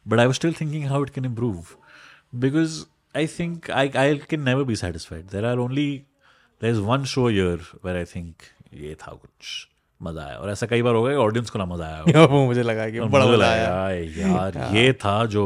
[0.09, 1.67] but I was still thinking how it can improve
[2.41, 2.83] because
[3.15, 5.91] I think I I can never be satisfied there are only
[6.63, 8.35] there is one show year where I think
[8.75, 9.67] ये था कुछ
[10.01, 12.63] मज़ा आया। और ऐसा कई बार हो गया ऑडियंस को ना मज़ा आया वो मुझे
[12.63, 13.69] लगा कि बड़ा मज़ा आया।
[14.19, 15.45] यार ये था जो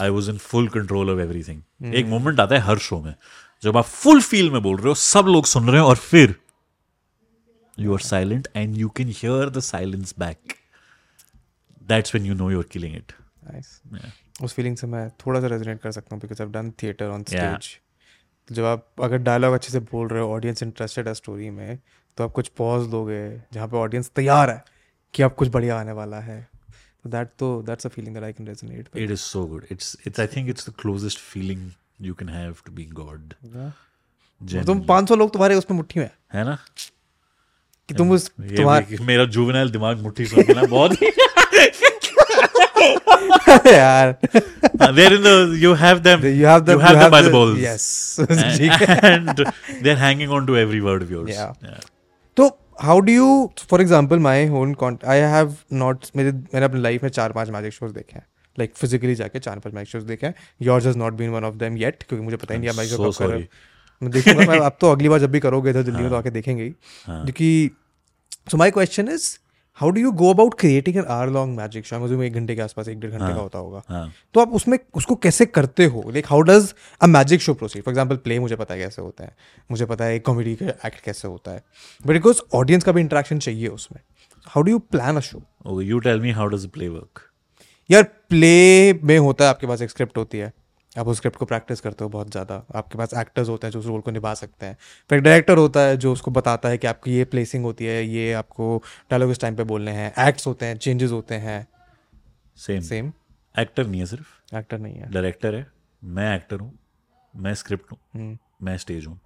[0.00, 3.14] I was in full control of everything एक मोमेंट आता है हर शो में
[3.62, 6.34] जब आप फुल फील में बोल रहे हो सब लोग सुन रहे हो और फिर
[7.80, 10.38] you are silent and you can hear the silence back
[11.82, 13.12] that's when you know you are killing it
[13.52, 13.80] nice
[14.42, 17.24] उस फीलिंग से मैं थोड़ा सा रेजोनेट कर सकता हूँ because I done theatre on
[17.24, 17.36] Yeah.
[17.36, 17.78] Stage
[18.52, 21.78] जब आप अगर डायलॉग अच्छे से बोल रहे हो ऑडियंस इंटरेस्टेड है स्टोरी में
[22.16, 24.64] तो आप कुछ पॉज दोगे जहाँ पे ऑडियंस तैयार है
[25.14, 26.48] कि अब कुछ बढ़िया आने वाला है।
[27.04, 29.96] तो दैट तो that's a feeling that I can resonate it is so good it's
[30.06, 31.70] it's I think it's the closest feeling
[32.00, 33.34] you can have to being god
[34.66, 36.58] तुम 500 लोग तुम्हारे उसमें मुट्ठी में है ना?
[37.88, 41.02] कि तुम उस तुम्हारे मेरा जुवेनाइल दिमाग मुट्ठी सुन के ना बहुत
[43.66, 47.28] यार। There in the you have them you have the you have them by the
[47.28, 47.56] the- balls.
[47.62, 47.84] yes.
[48.58, 48.72] ठीक
[49.10, 49.42] and
[49.86, 51.30] they're hanging on to every word of yours.
[51.36, 51.52] Yeah.
[52.36, 52.44] तो
[52.82, 53.28] how do you
[53.70, 54.68] for example my own
[55.14, 55.48] I have
[55.84, 58.24] not मेरे मैंने अपनी life में चार पाँच magic shows देखे हैं।
[58.58, 61.54] लाइक फिजिकली जाके चार पाँच मैजिक शोज़ देखे हैं। Yours has not been one of
[61.64, 63.42] them yet क्योंकि मुझे पता ही नहीं I'm मैजिक शो कब कर। रहे sorry.
[63.42, 63.48] हो।
[64.02, 66.30] मैं देखूँगा मैं अब तो अगली बार जब भी करोगे इधर दिल्ली में तो आके
[66.30, 66.74] देखेंगे ही।
[67.06, 67.24] हाँ.
[67.24, 67.70] क्योंकि
[68.50, 69.28] so my question is
[69.78, 72.62] how do you go about creating an hour long magic show मुझे एक घंटे के
[72.62, 76.02] आसपास एक डेढ़ घंटे का होता होगा। हाँ। तो आप उसमें उसको कैसे करते हो?
[76.06, 79.24] Like how does a magic show proceed for example play मुझे पता है कैसे होता
[79.24, 79.34] है।
[79.70, 81.62] मुझे पता है कॉमेडी का एक्ट कैसे होता है।
[82.00, 84.00] बट बिकॉज़ ऑडियंस का भी इंटरेक्शन चाहिए उसमें।
[84.46, 85.42] How do you plan a show
[86.00, 87.20] tell me how does the play work?
[87.90, 90.52] यार प्ले में होता है आपके पास एक स्क्रिप्ट होती है।
[90.98, 93.78] आप उस स्क्रिप्ट को प्रैक्टिस करते हो बहुत ज़्यादा। आपके पास एक्टर्स होते हैं जो
[93.78, 94.76] उस रोल को निभा सकते हैं।
[95.10, 98.04] फिर एक डायरेक्टर होता है जो उसको बताता है कि आपकी ये प्लेसिंग होती है
[98.06, 101.66] ये आपको डायलॉग इस टाइम पे बोलने हैं। एक्ट्स होते हैं चेंजेस होते हैं।
[102.58, 102.82] Same.
[102.82, 103.12] सेम
[103.54, 105.66] एक्टर नहीं है सिर्फ़। एक्टर नहीं है। डायरेक्टर है।
[106.02, 106.72] मैं एक्टर हूँ।
[107.34, 109.18] मैं स्क्रिप्ट हूँ। हम्म, मैं स्टेज हूँ।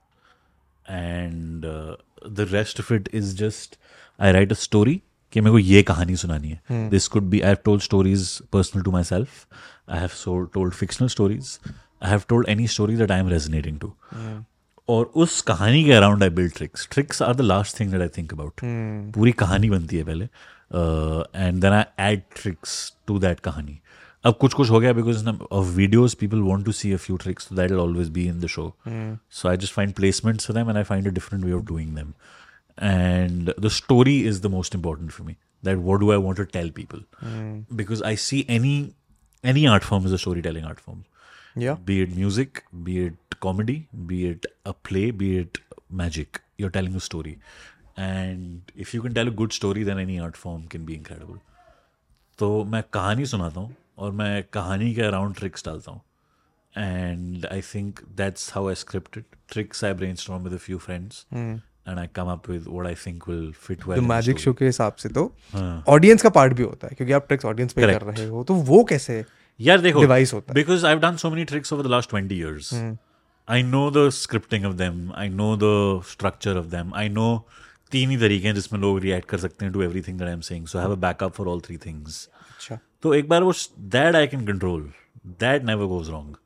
[0.87, 1.64] And
[2.29, 3.79] the rest of it is just
[4.18, 5.01] I write a story
[5.33, 8.91] कि मेरे को ये कहानी सुनानी है। This could be I told stories personal to
[9.05, 9.47] myself
[9.93, 13.93] I have told fictional stories I have told any story that I am resonating to
[14.88, 18.09] और उस कहानी के around I build tricks tricks are the last thing that I
[18.16, 18.61] think about
[19.14, 20.24] पूरी कहानी बनती है पहले
[21.36, 23.78] and then I add tricks to that कहानी
[24.24, 27.53] अब कुछ कुछ हो गया because of videos people want to see a few tricks
[27.53, 30.78] that will always be in the show so I just find placements for them and
[30.78, 32.12] I find a different way of doing them
[32.78, 35.36] and the story is the most important for me.
[35.62, 37.01] That what do i want to tell people?
[37.74, 38.95] Because i see any
[39.43, 41.03] any art form is a storytelling art form
[41.62, 43.78] या be it music be it comedy
[44.12, 45.60] be it a play be it
[46.01, 47.36] magic you're telling a story
[48.08, 51.39] and if you can tell a good story then any art form can be incredible
[52.39, 56.01] तो मैं कहानी सुनाता हूँ और मैं कहानी के around tricks डालता हूँ
[56.74, 59.93] and I think that's how I scripted tricks I
[60.24, 61.26] brainstorm with few friends
[61.89, 64.95] and I come up with what I think will fit well magic show के हिसाब
[64.95, 68.03] से तो हाँ। ऑडियंस का पार्ट भी होता है क्योंकि आप ट्रिक्स ऑडियंस पे कर
[68.03, 69.24] रहे हो तो वो कैसे
[69.61, 72.39] यार देखो device होता है। because I've done so many tricks over the last 20
[72.43, 72.72] years.
[73.49, 74.99] I know the scripting of them.
[75.16, 75.74] I know the
[76.11, 76.93] structure of them.
[76.97, 77.30] I know
[77.93, 80.41] तीन ही तरीके हैं जिसमें लोग रिएक्ट कर सकते हैं to everything that I am
[80.41, 83.53] saying so have a backup for all three things अच्छा तो एक बार वो
[83.97, 84.91] that I can control
[85.41, 86.37] that never goes wrong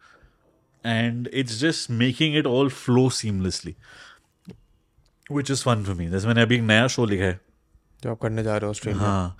[0.86, 3.74] and it's just making it all flow seamlessly
[5.32, 7.40] which is fun for me जैसे मैंने अभी एक नया शो लिखा है।
[8.02, 9.36] जो आप करने जा रहे हो ऑस्ट्रेलिया हाँ।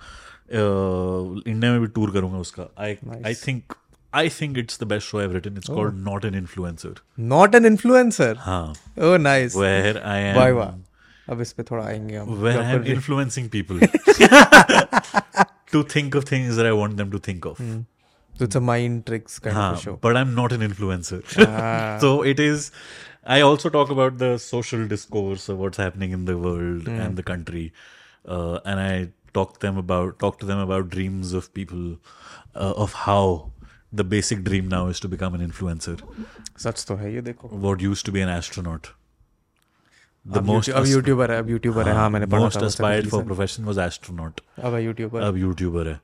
[1.47, 3.73] इंडिया में भी टूर करूँगा उसका। I I think
[4.15, 7.65] I think it's the best show I written it's called not an influencer not an
[7.65, 12.41] influencer हाँ। Oh nice where I am वाह वाह। अब इस पे थोड़ा आएँगे हम।
[12.43, 13.79] Where I am influencing people.
[15.71, 17.57] To think of things that I want them to think of.
[18.39, 21.17] तो it's a mind tricks kind हाँ, of show but I'm not an influencer.
[21.45, 21.99] Ah.
[22.03, 22.71] so it is.
[23.26, 27.26] I also talk about the social discourse of what's happening in the world and the
[27.32, 27.64] country,
[28.28, 31.84] uh, and I talk them about talk to them about dreams of people,
[32.56, 33.50] uh, of how
[34.00, 35.96] the basic dream now is to become an influencer.
[36.58, 38.90] सच तो है ये देखो What used to be an astronaut.
[40.32, 42.56] The अब most यूट्यू- अब as- YouTuber है अब YouTuber है हाँ मैंने पढ़ा most
[42.56, 44.40] था aspired for profession was astronaut.
[44.62, 46.00] अब है यूट्यूबर अब यूट्यूबर है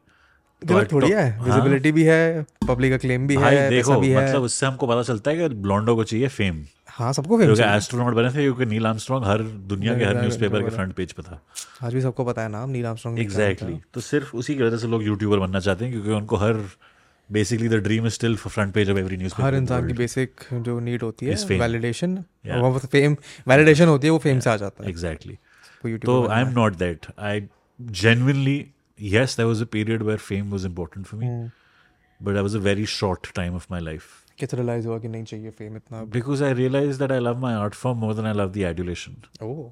[0.66, 4.08] गलत थोड़ी है हाँ। विजिबिलिटी भी है पब्लिक acclaim भी भाई है देखो पैसा भी
[4.08, 6.64] है मतलब उससे हमको पता चलता है कि ब्लॉन्डो को चाहिए फेम
[6.95, 10.69] हाँ सबको फ़ेमस एस्ट्रोनॉट बने थे क्योंकि नील आर्मस्ट्रॉन्ग हर दुनिया के हर न्यूज़पेपर के
[10.69, 11.39] फ्रंट पेज पे था।
[11.83, 14.87] आज भी सबको पता है नाम नील आर्मस्ट्रॉन्ग एग्जैक्टली तो सिर्फ़ उसी की वजह से
[14.87, 16.59] लोग यूट्यूबर बनना चाहते हैं क्योंकि उनको हर
[17.29, 20.79] basically the dream is still front page of every news हर इंसान की बेसिक जो
[20.79, 22.15] नीड होती है वैलिडेशन
[22.91, 23.17] फेम
[23.47, 25.37] वैलिडेशन होती है वो फेम से आ जाता है। एग्जैक्टली
[26.05, 27.47] तो I am not that I
[28.99, 31.49] yes there was a period where fame was important for me हम्म।
[32.25, 34.05] but that was a very short time of my life.
[34.43, 36.03] कैसे realise हुआ कि नहीं चाहिए फेम इतना?
[36.03, 39.71] Because I realise that I love my art form more than I love adulation oh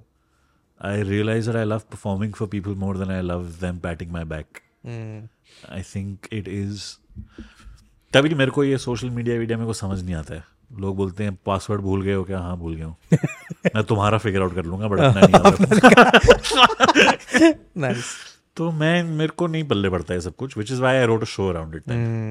[0.89, 4.23] I realise that I love performing for people more than I love them patting my
[4.23, 4.61] back
[5.71, 6.83] I think it is
[8.13, 10.43] तभी तो मेरे को ये social media video मेरे को समझ नहीं आता है।
[10.79, 12.39] लोग बोलते हैं पासवर्ड भूल गए हो क्या?
[12.39, 12.95] हाँ भूल गया हूँ।
[13.75, 14.99] मैं तुम्हारा फिगर आउट कर लूँगा बट
[17.77, 18.05] नाइस
[18.61, 21.21] तो मैं मेरे को नहीं पल्ले पड़ता है सब कुछ which is why I wrote
[21.21, 21.83] a show around it.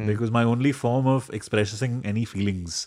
[0.09, 2.87] Because my only form of expressing any feelings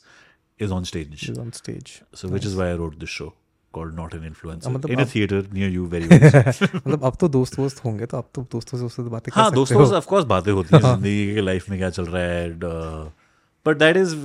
[0.59, 3.27] is on stage on stage so which is why I wrote this show
[3.73, 4.71] called Not an Influencer.
[4.71, 6.75] मतलब in a आप- theater near you very well.
[6.75, 9.85] मतलब अब तो दोस्त वोस्त होंगे तो अब तो दोस्तों से उससे बातें हाँ दोस्तों
[9.85, 12.49] से ऑफ़ कोर्स बातें होती हैं ज़िंदगी के लाइफ में क्या चल रहा है
[13.65, 14.15] but that is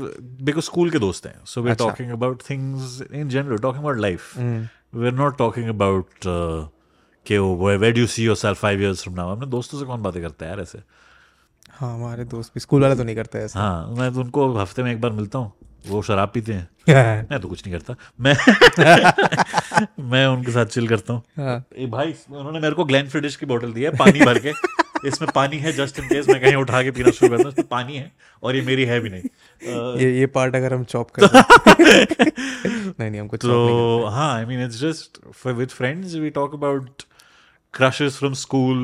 [0.45, 1.35] because school के दोस्त हैं.
[1.45, 1.77] So we are.
[1.77, 6.27] Talking about things in general talking about life we are not talking about
[7.31, 7.39] के
[7.77, 10.51] where do see yourself five years from now अपने दोस्तों से कौन बातें करता है
[10.51, 10.79] यार ऐसे?
[11.71, 14.83] हाँ हमारे दोस्त भी स्कूल वाले तो नहीं करते ऐसा। हाँ मैं तो उनको हफ़्ते
[14.83, 15.53] में एक बार मिलता हूँ
[15.89, 16.69] वो शराब पीते हैं।
[17.31, 18.35] मैं तो कुछ नहीं करता। मैं
[20.11, 23.73] मैं उनके साथ चिल करता हूँ। हाँ। भाई उन्होंने मेरे को ग्लैन फ्रिडिश की बोतल
[23.73, 24.53] दी है पानी भर के।
[25.09, 27.97] इसमें पानी है जस्ट इन केस मैं कहीं उठा के पीना शुरू करता हूँ पानी
[27.97, 28.11] है
[28.43, 29.23] और ये मेरी है भी नहीं।
[30.01, 31.23] ये ये पार्ट अगर हम चॉप कर
[32.99, 37.03] नहीं नहीं हमको तो हाँ I mean it's just with friends we talk about
[37.75, 38.79] crushes from school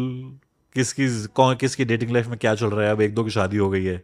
[0.74, 2.93] किसकी कौन किसकी डेटिंग लाइफ में क्या चल रहा है?
[2.93, 4.03] अब एक दो की शादी हो गई है।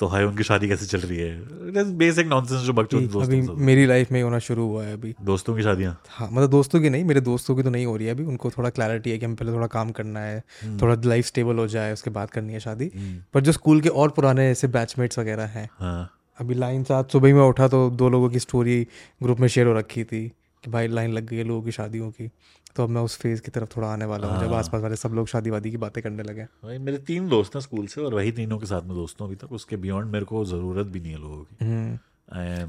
[0.00, 1.84] तो हाय उनकी शादी कैसे चल रही है?
[1.96, 5.56] बेसिक नॉनसेंस जो बच्चों दोस्तों अभी मेरी लाइफ में होना शुरू हुआ है अभी। दोस्तों
[5.56, 6.00] की शादियाँ?
[6.08, 8.50] हाँ मतलब दोस्तों की नहीं मेरे दोस्तों की तो नहीं हो रही है अभी। उनको
[8.50, 10.40] थोड़ा क्लैरिटी है कि हम पहले थोड़ा काम करना है
[10.82, 12.90] थोड़ा लाइफ स्टेबल हो जाए उसके बाद करनी है शादी।
[13.34, 16.10] पर जो स्कूल के और पुराने ऐसे बैचमेट्स वगैरह हैं हाँ।
[16.40, 18.82] अभी लाइन साथ सुबह ही मैं उठा तो दो लोगों की स्टोरी
[19.22, 20.28] ग्रुप में शेयर हो रखी थी
[20.64, 22.30] कि भाई लाइन लग गई है लोगों की शादियों की।
[22.76, 25.14] तो अब मैं उस फ़ेज़ की तरफ़ थोड़ा आने वाला हूँ जब आसपास वाले सब
[25.14, 28.14] लोग शादी वादी की बातें करने लगे। भाई मेरे तीन दोस्त हैं स्कूल से और
[28.14, 31.12] वही तीनों के साथ में दोस्तों अभी तक उसके बियॉन्ड मेरे को ज़रूरत भी नहीं
[31.12, 31.98] है लोगों की। हम्म।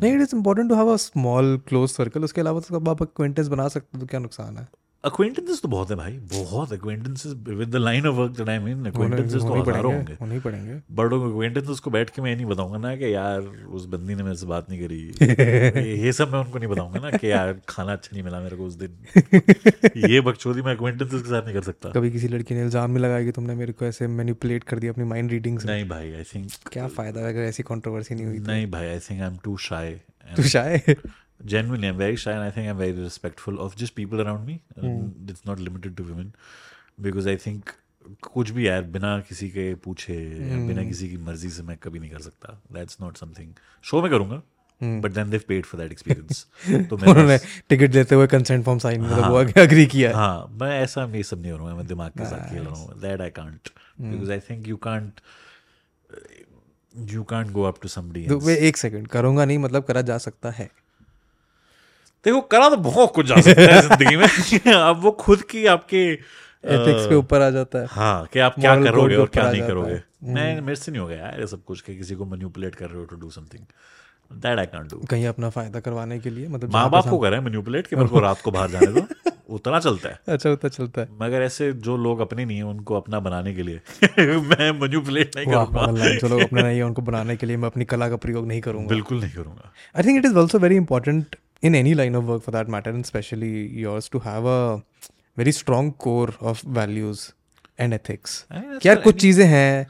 [0.03, 3.47] नहीं it is important to have a small close circle उसके अलावा तो आप क्विंटेस
[3.47, 4.67] बना सकते हो तो क्या नुकसान है?
[5.03, 8.85] अक्वेंटेंसेस तो बहुत है भाई बहुत acquaintances with the line of work that I mean
[8.85, 12.95] acquaintances तो हज़ारों होंगे। होने पड़ेंगे। बड़ों अक्वेंटेंसेस को बैठ के मैं नहीं बताऊँगा ना
[12.95, 13.39] कि यार
[13.79, 15.01] उस बंदी ने मेरे से बात नहीं करी।
[16.03, 18.65] ये- सब मैं उनको नहीं बताऊँगा ना कि यार खाना अच्छा नहीं मिला मेरे को
[18.65, 22.61] उस दिन। ये बकचोदी मैं अक्वेंटेंसेस के साथ नहीं कर सकता। कभी किसी लड़की ने
[22.61, 25.67] इल्ज़ाम नहीं लगाया कि तुमने मेरे को ऐसे मैनिपुलेट कर दिया अपनी माइंड रीडिंग से।
[25.69, 28.51] नहीं भाई आई थिंक क्या फ़ायदा अगर ऐसी कंट्रोवर्सी नहीं हुई तो?
[28.51, 29.91] नहीं भाई I think I am too shy
[30.35, 30.95] तू शायद
[31.39, 34.53] genuinely i'm very shy and i think i'm very respectful of just people around me
[34.75, 34.85] Hmm.
[34.89, 36.29] and it's not limited to women.
[37.05, 37.71] Because i think
[38.23, 40.67] कुछ भी यार बिना किसी के पूछे या Hmm.
[40.67, 43.53] बिना किसी की मर्ज़ी से मैं कभी नहीं कर सकता। दैट्स नॉट समथिंग
[43.83, 44.41] शो में करूँगा
[45.01, 46.45] but then they've paid for that experience
[46.89, 47.09] तो मैं Hmm.
[47.09, 47.37] उन्होंने
[47.69, 51.23] टिकट लेते हुए कंसेंट फॉर्म साइन मतलब वो अग्री किया। है हाँ मैं ऐसा ये
[51.23, 53.69] सब नहीं हो रहा हूँ मैं दिमाग के साथ खेल रहा हूँ। That I can't
[53.69, 54.11] Hmm.
[54.11, 55.21] Because I think you can't
[57.11, 60.49] you can't go up to somebody way एक सेकंड करूँगा नहीं मतलब करा जा सकता
[60.51, 60.69] है।
[62.25, 66.03] देखो करा तो बहुत कुछ जा सकता है ज़िंदगी में। अब वो खुद की आपके
[66.11, 69.93] एथिक्स पे ऊपर आ जाता है। हाँ कि आप क्या करोगे और क्या नहीं करोगे।
[69.93, 70.03] है।
[70.33, 72.99] मैं मेरे से नहीं होगा यार ये सब कुछ कि किसी को मैनिपुलेट कर रहे
[72.99, 73.65] हो to do something
[74.31, 77.29] that I can't do कहीं अपना फ़ायदा करवाने के लिए मतलब माँ बाप को कर
[77.29, 79.05] रहे हैं मैनिपुलेट कि मेरे को रात को बाहर जाने दो।
[79.55, 82.95] उतना चलता है। अच्छा होता चलता है। मगर ऐसे जो लोग अपने नहीं है उनको
[82.95, 83.81] अपना बनाने के लिए
[84.19, 87.85] मैं मैनिपुलेट नहीं करूँगा। जो लोग अपना नहीं है उनको बनाने के लिए मैं अपनी
[87.85, 91.35] कला का प्रयोग नहीं करूँगा। बिल्कुल नहीं करूँगा। I think it is also very important
[91.62, 94.84] in any line of work for that matter, and especially yours, to have a
[95.36, 97.32] very strong core of values
[97.78, 98.46] and ethics.
[98.50, 99.86] I mean, that's कि यार what कुछ चीजें हैं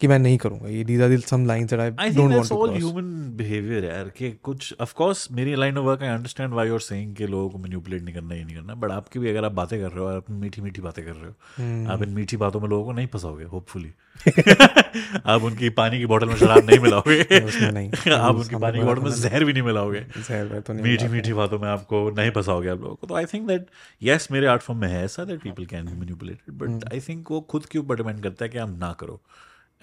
[0.00, 2.52] कि मैं नहीं करूँगा। ये are some lines that I, I think don't want that's
[2.52, 6.66] all human behaviour यार कि कुछ ऑफ़ कोर्स मेरी line of work I understand why
[6.66, 9.30] you are saying कि लोगों को मैनिपुलेट नहीं करना ये नहीं करना बट आपकी भी
[9.30, 11.90] अगर आप बातें कर रहे हो और अपनी मीठी मीठी बातें कर रहे हो Hmm.
[11.90, 13.92] आप इन मीठी बातों में लोगों को नहीं फंसाओगे होपफुली
[15.26, 17.26] आप उनकी पानी की बोतल में शराब नहीं मिलाओगे।
[17.70, 21.08] नहीं आप उनकी पानी की बोतल में जहर भी नहीं मिलाओगे। जहर तो नहीं मीठी
[21.08, 23.66] मीठी बातों में आपको नहीं फंसाओगे आप लोगों को। तो आई थिंक दैट
[24.02, 27.30] यस मेरे आर्ट फॉर्म में है ऐसा that people can be manipulated but I think
[27.30, 29.20] वो खुद के ऊपर डिपेंड करता है कि आप ना करो।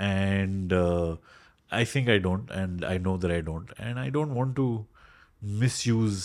[0.02, 0.74] And
[1.72, 4.86] I think I don't and I know that I don't and I don't want to
[5.88, 6.24] misuse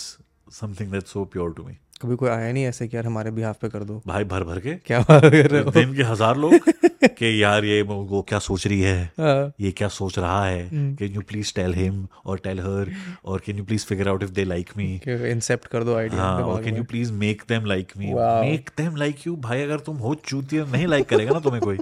[0.61, 3.55] something that so pure to me कभी कोई आया नहीं ऐसे कि यार हमारे हाथ
[3.55, 4.75] पे कर दो। भाई भर भर के?
[4.87, 5.71] क्या बात कर रहे हो?
[5.71, 6.55] दिन के हज़ार लोग?
[7.19, 9.05] कि यार ये वो क्या सोच रही है?
[9.21, 10.69] हाँ, ये क्या सोच रहा है?
[10.73, 12.91] Can you please tell him और टेल हर
[13.25, 16.43] और can you please figure out if they like me incept कर दो आइडिया हाँ
[16.43, 18.13] और can you please make them like me.
[18.51, 21.79] Make them like you भाई अगर तुम हो चूतिया नहीं लाइक करेगा ना तुम्हें कोई।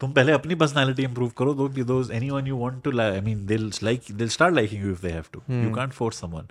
[0.00, 3.72] तुम पहले अपनी पर्सनालिटी इंप्रूव करो दो दोस anyone you want to I mean they'll
[3.82, 6.42] like they'll start liking you if they have to you can't force someone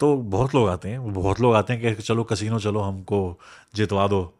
[0.00, 3.40] तो बहुत लोग आते हैं बहुत लोग आते हैं कि चलो कसिनो चलो हमको
[3.74, 4.34] जितवा दो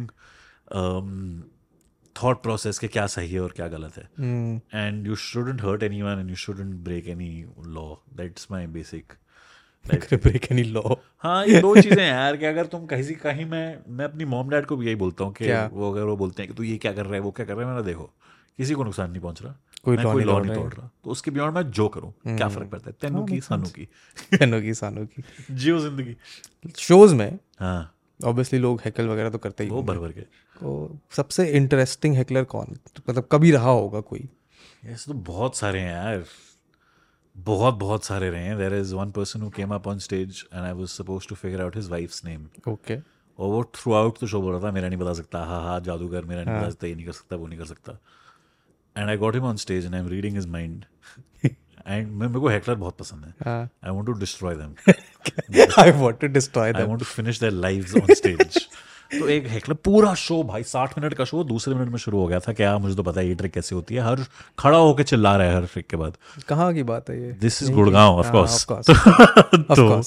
[0.76, 1.34] um,
[2.18, 4.10] thought process कि क्या सही है और क्या गलत है।
[4.76, 7.32] And you shouldn't hurt anyone and you shouldn't break any
[7.78, 7.96] law.
[8.20, 9.04] That's my basic
[10.14, 13.80] break any law हाँ ये दो चीज़ें हैं यार कि अगर तुम कहीं कहीं मैं
[13.90, 16.52] मैं अपनी मॉम डैड को भी यही बोलता हूँ कि वो अगर वो बोलते हैं
[16.52, 18.14] कि तू ये क्या कर रहा है वो क्या कर रहा है मैंने देखो
[18.58, 21.10] किसी को नुकसान नहीं पहुँच रहा। कोई कोई नहीं तोड़ नहीं रहा तोड़ रहा। तो
[21.10, 22.96] उसके बियॉन्ड मैं जो करूँ क्या फ़र्क पड़ता है?
[23.02, 23.88] तेनू की सानू की।
[24.34, 26.16] सानू की सानू की। जियो ज़िंदगी।
[26.78, 31.00] शोज़ में हाँ। ऑब्वियसली लोग हैकल वगैरह तो करते ही वो। भर भर के। तो
[31.12, 32.78] सबसे इंटरेस्टिंग हैकलर कौन?
[33.10, 34.28] मतलब कभी रहा होगा कोई।
[34.86, 36.24] ऐसे तो बहुत सारे हैं यार।
[37.36, 40.64] बहुत बहुत सारे रहे हैं। There is one person who came up on stage and
[40.64, 44.28] I was suppose to figure out his wife's name okay और वो थ्रू आउट तो
[44.28, 46.88] शो बोल रहा था मेरा नहीं बता सकता। हाँ हाँ जादूगर मेरा नहीं बता सकता
[46.88, 47.98] ये नहीं कर सकता वो नहीं कर सकता।
[48.96, 50.86] And I got him on stage and I am reading his mind
[51.88, 54.76] and मैं मेरे को हैकलर बहुत पसंद है। I want to destroy them
[55.80, 58.68] I want to destroy I them want to finish their lives on stage
[59.12, 62.28] तो एक heckler पूरा show भाई साठ मिनट का शो दूसरे मिनट में शुरू हो
[62.28, 64.24] गया था। क्या मुझे तो पता है ये ट्रिक कैसे होती है। हर
[64.60, 66.18] खड़ा होकर चिल्ला रहा है हर ट्रिक के बाद।
[66.50, 67.32] कहाँ की बात है ये?
[67.42, 70.02] This is Gurgaon of course तो.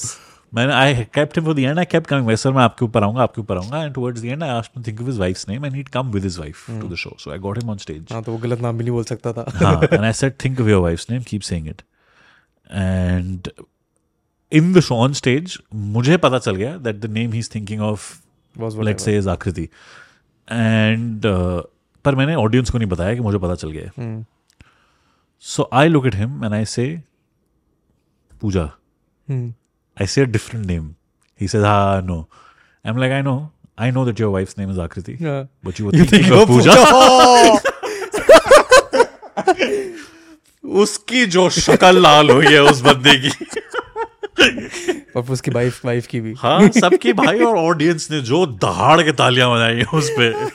[0.53, 3.23] मैंने I kept him for the end I kept coming sir मैं आपके ऊपर आऊँगा
[3.23, 5.65] आपके ऊपर आऊँगा and towards the end I asked him think of his wife's name
[5.65, 8.05] and he come with his wife to the show so I got him on stage
[8.11, 10.63] हाँ तो वो गलत नाम भी नहीं बोल सकता था। हाँ and I said think
[10.63, 11.83] of your wife's name keep saying it.
[12.73, 13.49] And
[14.51, 18.09] in the show on stage मुझे पता चल गया that the name he's thinking of
[18.55, 19.69] Was let's say is आकृति
[20.51, 21.61] and uh,
[22.05, 24.25] पर मैंने ऑडियंस को नहीं बताया कि मुझे पता चल गया
[25.39, 27.01] so I look look him him I say
[28.41, 28.71] Pooja
[29.29, 29.53] hmm,
[29.97, 30.95] I say a different name.
[31.39, 32.27] He says ah no.
[32.85, 33.51] I'm like I know.
[33.77, 35.49] I know that your wife's name is Akriti हाँ.
[35.63, 36.75] but you were You thinking think of of Pooja.
[36.91, 37.61] Pooja?
[40.81, 43.29] उसकी जो शक्ल लाल हुई है उस बंदे की।
[45.15, 49.11] और उसकी वाइफ वाइफ की भी। हाँ सबकी भाई और ऑडियंस ने जो दहाड़ के
[49.11, 50.49] तालियाँ बजाई हैं उस पे।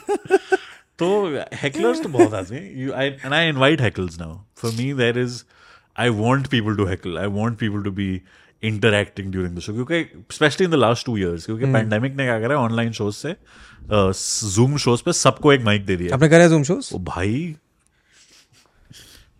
[0.99, 4.93] तो हेकलर्स तो बहुत आते हैं। You I and I invite heckles now for me
[4.93, 5.43] there is
[5.99, 8.21] I want people to heckle I want people to be
[8.63, 12.39] interacting during the show क्योंकि especially in the last two years क्योंकि pandemic ने क्या
[12.39, 13.35] करा online shows से
[14.55, 17.55] Zoom shows पे सबको एक mic दे दिया। आपने करे जूम शोज़ भाई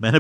[0.02, 0.20] मैंने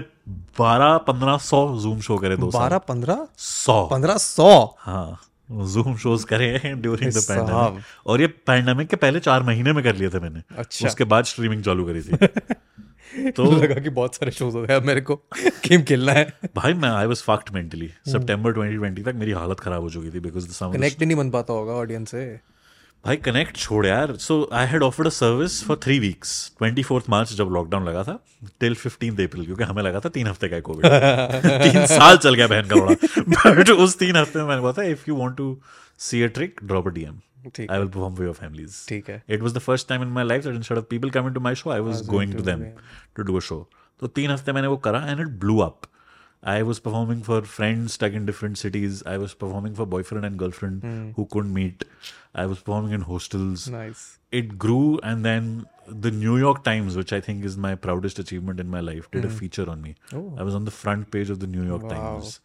[0.60, 3.28] बारह पंद्रह सौ जूम शो करे दो बारह पंद्रह?
[3.38, 4.76] सौ। पंद्रह सौ?
[4.80, 5.20] हाँ
[5.52, 9.84] जूम शोज़ करे हैं ड्यूरिंग द। पैंडेमिक और ये पैंडेमिक के पहले चार महीने में
[9.84, 12.18] कर लिए थे मैंने। अच्छा। उसके बाद स्ट्रीमिंग चालू करी थी।
[13.36, 15.16] तो लगा कि बहुत सारे शोज़ हो गए अब मेरे को
[15.68, 19.82] गेम खेलना है। भाई मैं आई वाज फक्ड मेंटली सितंबर 2020 तक मेरी हालत खराब
[19.82, 22.26] हो चुकी थी बिकॉज़ कनेक्ट नहीं बन पाता होगा ऑडियंस से।
[23.06, 27.06] भाई कनेक्ट छोड़ यार। So I had offered a service for three weeks twenty fourth
[27.10, 28.18] March जब लॉकडाउन लगा था
[28.60, 30.86] टिल फिफ्टीन अप्रैल क्योंकि हमें लगा था तीन हफ़्ते का कोविड
[31.64, 34.84] तीन साल चल गया बहन का बड़ा बट उस तीन हफ़्ते में मैंने बोला था
[34.90, 35.58] if you want to
[36.00, 38.87] see a trick drop a DM I will perform for your families.
[38.89, 41.39] ठीक है It was the first time in my life that instead of people coming
[41.39, 42.67] to my show, I was going to them
[43.19, 43.63] to do a show.
[44.01, 45.89] तो तीन हफ्ते मैंने वो करा and it blew up.
[46.53, 49.03] I was performing for friends stuck in different cities.
[49.11, 50.87] I was performing for boyfriend and girlfriend
[51.19, 51.85] who couldn't meet.
[52.35, 53.67] I was performing in hostels.
[53.75, 54.07] Nice
[54.41, 55.51] It grew and then
[56.07, 59.25] the New York Times, which I think is my proudest achievement in my life, did
[59.25, 59.95] a feature on me.
[60.15, 62.41] I was on the front page of the New York Times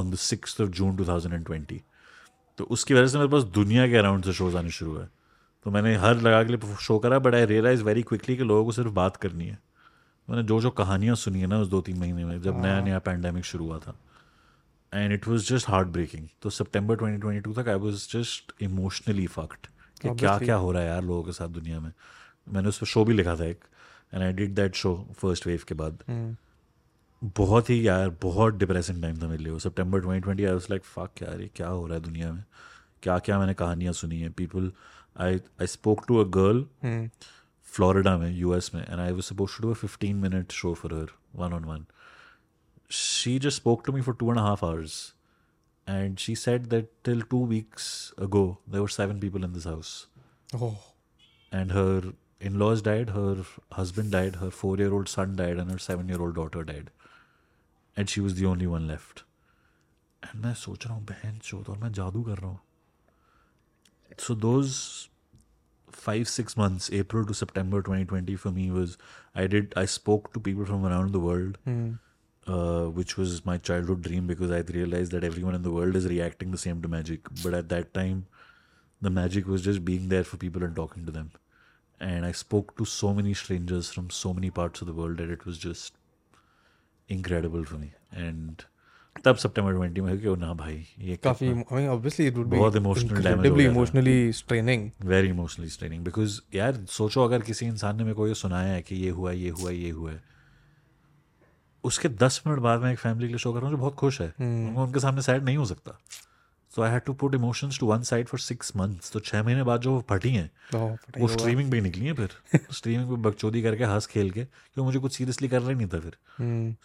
[0.00, 1.82] on the 6th of June 2020.
[2.57, 5.05] तो उसकी वजह से मेरे पास दुनिया के around से shows आने शुरू हुए।
[5.63, 8.65] तो मैंने हर लगा के लिए शो करा but I realise very quickly कि लोगों
[8.65, 9.59] को सिर्फ़ बात करनी है।
[10.29, 12.99] मैंने जो जो कहानियाँ सुनी है ना उस दो तीन महीने में जब नया नया
[12.99, 13.99] पैंडेमिक शुरू हुआ था।
[14.93, 19.67] And it was just heartbreaking तो सितंबर 2022 तक I was just emotionally fucked
[20.01, 21.91] कि क्या क्या हो रहा है यार लोगों के साथ दुनिया में।
[22.53, 23.59] मैंने उस पर शो भी लिखा था एक।
[24.13, 26.03] And I did that show first wave के बाद।
[27.23, 31.21] बहुत ही यार बहुत डिप्रेसिंग टाइम था मेरे लिए September twenty twenty I like fuck
[31.21, 32.43] यार ये क्या हो रहा है दुनिया में?
[33.03, 34.29] क्या क्या मैंने कहानियाँ सुनी है?
[34.29, 34.71] People
[35.17, 36.65] I I spoke to a girl
[37.63, 41.07] Florida में यू एस में and I was suppose to a minute show for her
[41.35, 41.85] one on one
[42.91, 45.13] she just spoke to me for two and half hours
[45.89, 50.07] and she said that till two weeks ago there are seven people in this house
[51.53, 53.43] and her in laws died her
[53.77, 56.89] husband died her four year old son died and her seven year old daughter died
[57.96, 59.22] and she was the only one left
[60.22, 62.60] and मैं सोच रहा हूँ बहन चोद और मैं जादू कर रहा हूँ
[64.18, 65.08] so those
[65.92, 68.96] five six months, April to September 2020 for me was
[69.34, 71.58] I did I spoke to people from around the world,
[72.46, 76.06] uh, which was my childhood dream because I realized that everyone in the world is
[76.06, 77.28] reacting the same to magic.
[77.42, 78.26] But at that time,
[79.00, 81.30] the magic was just being there for people and talking to them.
[82.00, 85.30] And I spoke to so many strangers from so many parts of the world that
[85.30, 85.94] it was just
[87.11, 88.61] incredible for me and
[89.25, 92.57] तब सितंबर 20 में क्यों ना भाई ये काफ़ी I mean obviously it would be
[92.57, 95.05] बहुत emotional damage emotionally straining.
[95.05, 98.81] Very emotionally straining because यार सोचो अगर किसी इंसान ने मेरे को ये सुनाया है
[98.81, 100.23] कि ये हुआ ये हुआ ये हुआ है।
[101.83, 103.95] उसके दस मिनट बाद मैं एक फैमिली के लिए शो कर रहा हूँ जो बहुत
[103.95, 105.99] खुश है। उनको उनके सामने सैड नहीं हो सकता।
[106.75, 109.63] So I had to put emotions to one side for six months तो छह महीने
[109.63, 110.49] बाद जो वो फटी हैं
[111.21, 112.29] वो स्ट्रीमिंग पे निकली हैं फिर।
[112.71, 115.87] स्ट्रीमिंग पे बकचोदी करके हंस खेल के क्योंकि मुझे कुछ सीरियसली कर रहा ही नहीं
[115.87, 116.17] था फिर।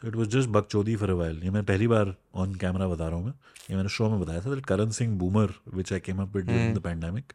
[0.01, 3.09] सो इट वॉज़ जस्ट बकचोदी फॉर अ व्हाइल ये मैं पहली बार ऑन कैमरा बता
[3.09, 3.33] रहा हूँ मैं।
[3.71, 6.51] ये मैंने शो में बताया था that Karan Singh boomer which I came up with
[6.79, 7.33] the pandemic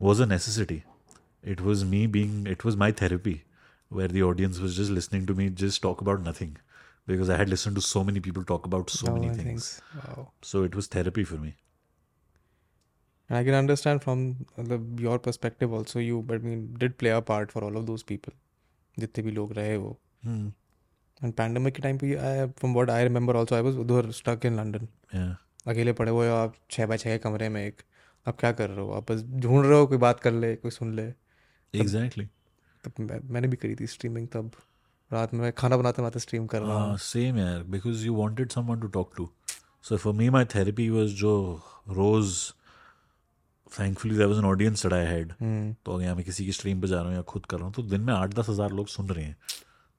[0.00, 0.76] was a necessity.
[1.44, 3.34] It was me being it was my therapy
[3.90, 6.56] where the audience was just listening to me just talk about nothing.
[7.11, 9.67] because i had listened to so many people talk about so Oh, many I things
[9.69, 10.25] think- wow.
[10.51, 11.53] so it was therapy for me
[13.29, 14.19] And I can understand from
[14.57, 14.75] the,
[15.05, 18.03] your perspective also you but I mean did play a part for all of those
[18.11, 18.33] people
[18.99, 20.45] जितने भी लोग रहे वो Hmm.
[21.25, 24.47] and pandemic के time पे I, from what I remember also I was उधर stuck
[24.51, 25.33] in London yeah
[25.73, 27.81] अकेले पड़े हुए हो आप छः बाय छः के कमरे में एक
[28.27, 30.71] आप क्या कर रहे हो आप बस ढूंढ रहे हो कोई बात कर ले कोई
[30.71, 31.11] सुन ले
[31.83, 32.25] exactly
[32.85, 34.51] तब मैं, मैंने भी करी थी स्ट्रीमिंग तब
[35.12, 38.14] रात में मैं खाना बनाते बनाते स्ट्रीम कर रहा हाँ, हूँ सेम यार because you
[38.14, 39.28] wanted someone to talk to
[39.82, 41.34] so for me my therapy was जो
[41.90, 42.34] रोज
[43.72, 45.32] thankfully there was an audience सड़ा हेड
[45.84, 47.74] तो अगर मैं किसी की स्ट्रीम पर जा रहा हूँ या खुद कर रहा हूँ
[47.74, 49.36] तो दिन में आठ दस हज़ार लोग सुन रहे हैं।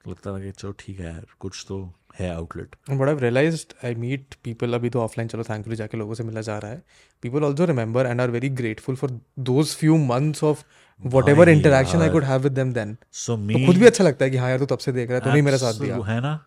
[0.05, 1.77] तो लगता था कि चलो ठीक है यार कुछ तो
[2.19, 6.13] है outlet but I realise I meet people अभी तो ऑफलाइन चलो थैंकफुली जाके लोगों
[6.13, 6.81] से मिला जा रहा है।
[7.23, 10.63] People also remember and are very grateful for those few months of
[11.29, 14.31] whatever interaction I could have with them then so me खुद भी अच्छा लगता है
[14.31, 16.39] कि हाँ यार तू तब से देख रहा है तो मेरे साथ दिया। है ना?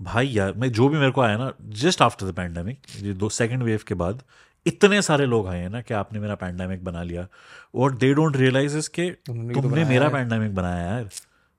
[0.00, 1.52] भाई यार मैं जो भी मेरे को आया ना
[1.82, 4.22] जस्ट आफ्टर द पैंडमिक दो सेकंड वेव के बाद
[4.66, 7.26] इतने सारे लोग आए हैं ना कि आपने मेरा पैंडमिक बना लिया।
[7.74, 11.08] और दे डोंट रियलाइज़ इज़ के तुमने तो मेरा पैंडमिक बनाया यार।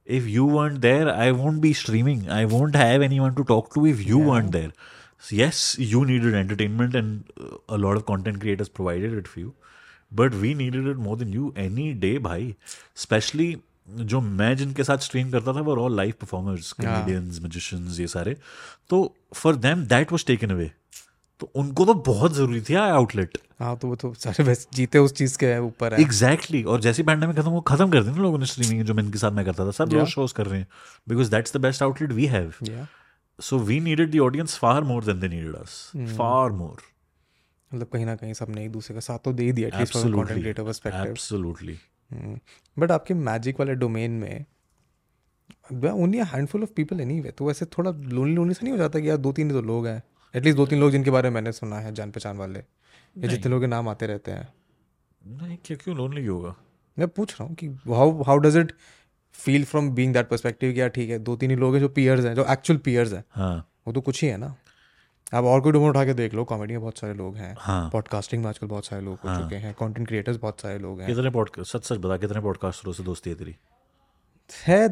[0.08, 3.86] If you weren't there I won't be streaming I won't have anyone to talk to
[3.88, 4.74] if you weren't there
[5.34, 7.22] yes you needed entertainment and
[7.70, 9.44] a of content creators provided it for
[10.16, 12.54] but we needed it more than you any day भाई
[12.96, 13.56] specially
[13.90, 18.36] जो मैं जिनके साथ stream करता था वो all live performers comedians magicians ये सारे।
[18.90, 20.72] तो for them that was taken away
[21.42, 25.14] तो उनको तो बहुत ज़रूरी थी आउटलेट हाँ तो वो तो सारे बस जीते उस
[25.14, 26.74] चीज़ के ऊपर है। Exactly exactly.
[26.74, 29.18] और जैसे पैंडेमिक खत्म वो खत्म कर दी ना लोगों ने स्ट्रीमिंग जो मैं इनके
[29.18, 30.14] साथ मैं करता था। सब लोग Yeah.
[30.14, 30.68] शोज़ कर रहे हैं।
[31.10, 32.54] Because that's the best outlet we have
[33.40, 36.82] so we needed the audience far more than they needed us far more
[37.72, 40.12] मतलब कहीं ना कहीं सबने एक दूसरे का साथ तो दे ही दिया at least from
[40.14, 41.78] content creator perspective absolutely
[42.78, 44.46] but आपके मैजिक वाले डोमेन में
[45.92, 49.10] only handful of people anyway तो वैसे थोड़ा लोनली लोनली सा नहीं हो जाता कि
[49.10, 50.02] यार दो तीन तो लोग हैं।
[50.34, 53.52] एटलीस्ट दो तीन लोग जिनके बारे में मैंने सुना है जान पहचान वाले। या जितने
[53.52, 54.48] लोग के नाम आते रहते हैं।
[55.22, 56.56] नहीं क्यों क्यों लोनली होगा?
[56.98, 58.72] मैं पूछ रहा हूँ कि how how does it
[59.36, 61.90] feel from being that perspective कि यार ठीक है दो तीन ही लोग हैं जो
[61.90, 63.58] पियर्स हैं जो एक्चुअल पियर्स हैं। हाँ।
[63.88, 64.56] वो तो कुछ ही है ना।
[65.36, 67.90] आप और कोई डोमेन उठा के देख लो कॉमेडी में बहुत सारे लोग हैं हाँ।
[67.94, 69.36] पॉडकास्टिंग में आजकल बहुत सारे लोग हाँ.
[69.36, 72.42] हो। चुके हैं कंटेंट क्रिएटर्स बहुत सारे लोग हैं। कितने पॉडकास्ट सच सच बता कितने
[72.42, 73.56] पॉडकास्टरों से दोस्ती है तेरी?
[74.50, 74.88] है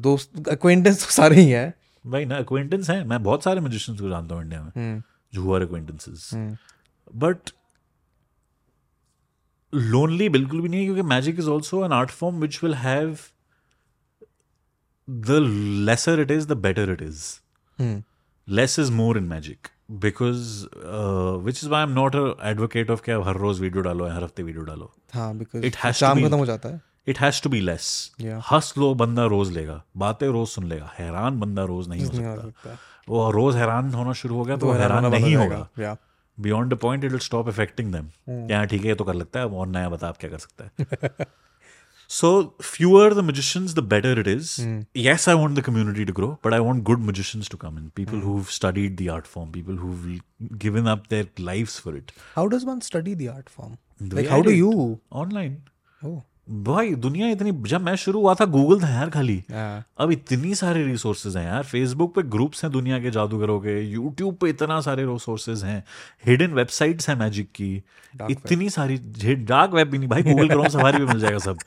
[0.00, 1.72] दोस्त अक्वेंटेंस तो सारे ही हैं।
[2.04, 5.02] भाई ना अक्वेंटेंस हैं मैं बहुत सारे म्यूजिशियंस को जानता हूँ इंडिया में हम्म,
[5.32, 6.56] जो are acquaintances hmm,
[7.14, 7.50] but
[9.72, 13.16] lonely बिल्कुल भी नहीं है क्योंकि magic is also an art form which will have
[15.08, 15.38] the
[15.88, 17.24] lesser it is the better it is
[18.48, 20.66] less is more in magic because
[21.44, 24.64] which is why am not advocate of क्या हर रोज video डालो हर हफ़्ते video
[24.64, 28.12] डालो। हाँ because to चाम be- खत्म हो जाता है। It has to be less.
[28.50, 32.78] हंस लो बंदा रोज लेगा। बातें रोज सुन लेगा। हैरान बंदा रोज नहीं हो सकता।
[33.08, 35.96] वो रोज हैरान होना शुरू हो गया तो हैरान नहीं होगा।
[36.38, 38.08] Beyond the point it will stop affecting them
[38.50, 41.26] यहाँ ठीक है तो कर लगता है और नया बता आप क्या कर सकता है।
[42.08, 44.58] So fewer the magicians, the better it is.
[44.58, 44.86] Mm.
[44.94, 47.90] Yes, I want the community to grow, but I want good magicians to come in.
[47.90, 48.22] People mm.
[48.22, 50.20] who've studied the art form, people who've
[50.58, 52.12] given up their lives for it.
[52.34, 53.78] How does one study the art form?
[54.00, 55.62] The like how do you online?
[56.02, 56.24] Oh.
[56.46, 59.36] भाई दुनिया इतनी जब मैं शुरू हुआ था Google था यार खाली।
[59.98, 64.34] अब इतनी सारे रिसोर्सेज हैं यार। फेसबुक पे ग्रुप्स हैं दुनिया के जादूगरों के। यूट्यूब
[64.40, 65.82] पे इतना सारे रिसोर्सेज हैं।
[66.26, 67.70] हिडन वेबसाइट्स हैं मैजिक की।
[68.30, 68.96] इतनी सारी
[69.44, 71.58] डार्क वेब भी नहीं। भाई गूगल क्रोम सफारी पे मिल जाएगा सब।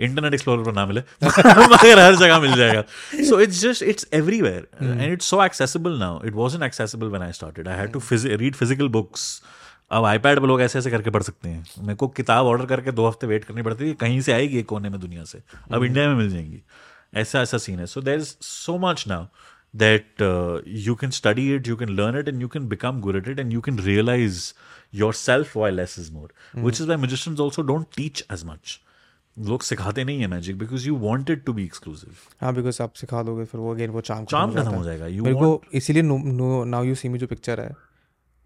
[0.00, 2.82] इंटरनेट एक्सप्लोरर पर ना मिले मगर हर जगह मिल जाएगा।
[3.28, 7.32] So it's just it's everywhere and it's so accessible now it was accessible when I
[7.32, 9.42] started I had to read physical books
[9.92, 12.92] अब आईपैड पर लोग ऐसे ऐसे करके पढ़ सकते हैं। मेरे को किताब ऑर्डर करके
[12.92, 15.42] दो हफ़्ते वेट करनी पड़ती है कहीं से आएगी एक कोने में दुनिया से।
[15.72, 16.62] अब इंडिया में मिल जाएँगी।
[17.14, 19.26] ऐसा ऐसा सीन है। So there is so much now
[19.74, 20.56] that uh,
[20.86, 23.38] you can study it, you can learn it, and you can become good at it,
[23.42, 24.40] and you can realize
[24.92, 26.28] yourself why less is more.
[26.66, 28.74] Which is why magicians also don't teach as much.
[29.36, 32.92] लोग सिखाते नहीं है magic because you want it to be exclusive हाँ because आप
[32.94, 36.02] सिखा दोगे फिर वो अगेन वो चाम चाम खत्म हो जाएगा। यू मेरे को इसीलिए
[36.04, 37.70] नाउ यू सी मी जो पिक्चर है।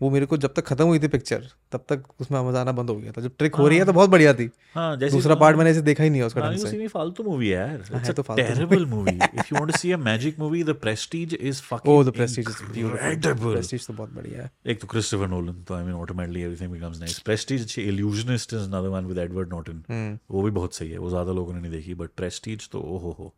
[0.01, 2.91] वो मेरे को जब तक खत्म हुई थी पिक्चर तब तक उसमें मज़ा आना बंद
[2.91, 5.35] हो गया था। जब ट्रिक हो रही है तो बहुत बढ़िया थी। हाँ जैसे दूसरा
[5.35, 8.23] पार्ट मैंने ऐसे देखा ही नहीं उसका ढंग से। फालतू मूवी है यार। इट्स तो
[8.23, 11.95] a terrible movie if you want to see a magic movie the prestige is fucking
[11.95, 15.75] oh the prestige is beautiful prestige तो बहुत बढ़िया है। एक तो क्रिस्टोफर नोलन तो
[15.75, 20.19] I mean automatically everything becomes nice prestige अच्छी illusionist is another one with Edward Norton.
[20.31, 23.17] वो भी बहुत सही है वो ज़्यादा लोगों ने नहीं देखी बट प्रेस्टीज तो ओहो
[23.19, 23.35] हो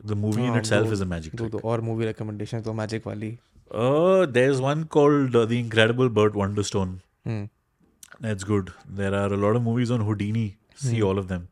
[0.00, 3.36] द मूवी इन हाँ, इटसेल्फ इज़ अ मैजिक दो और मूवी रिकमेंडेशन तो मैजिक वाली।
[3.71, 6.99] Uh, there's one called uh, The Incredible Burt Wonderstone.
[7.27, 7.49] Hmm
[8.21, 8.71] That's good.
[8.87, 10.57] There are a lot of movies on Houdini.
[10.75, 11.47] See all of them.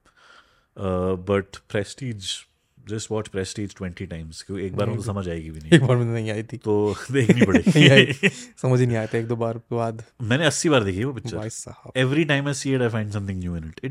[0.77, 2.45] Uh, but Prestige,
[2.85, 4.43] just watch Prestige 20 times.
[4.43, 6.57] क्योंकि एक बार में तो समझ आएगी भी नहीं एक बार में नहीं आई थी
[6.57, 8.29] तो देखनी नहीं पड़ेगी आई
[8.61, 11.05] समझ ही नहीं आया था एक दो बार के बाद मैंने 80 बार देखी है
[11.05, 13.83] वो पिक्चर भाई साहब Every time I see it, I find something new in it.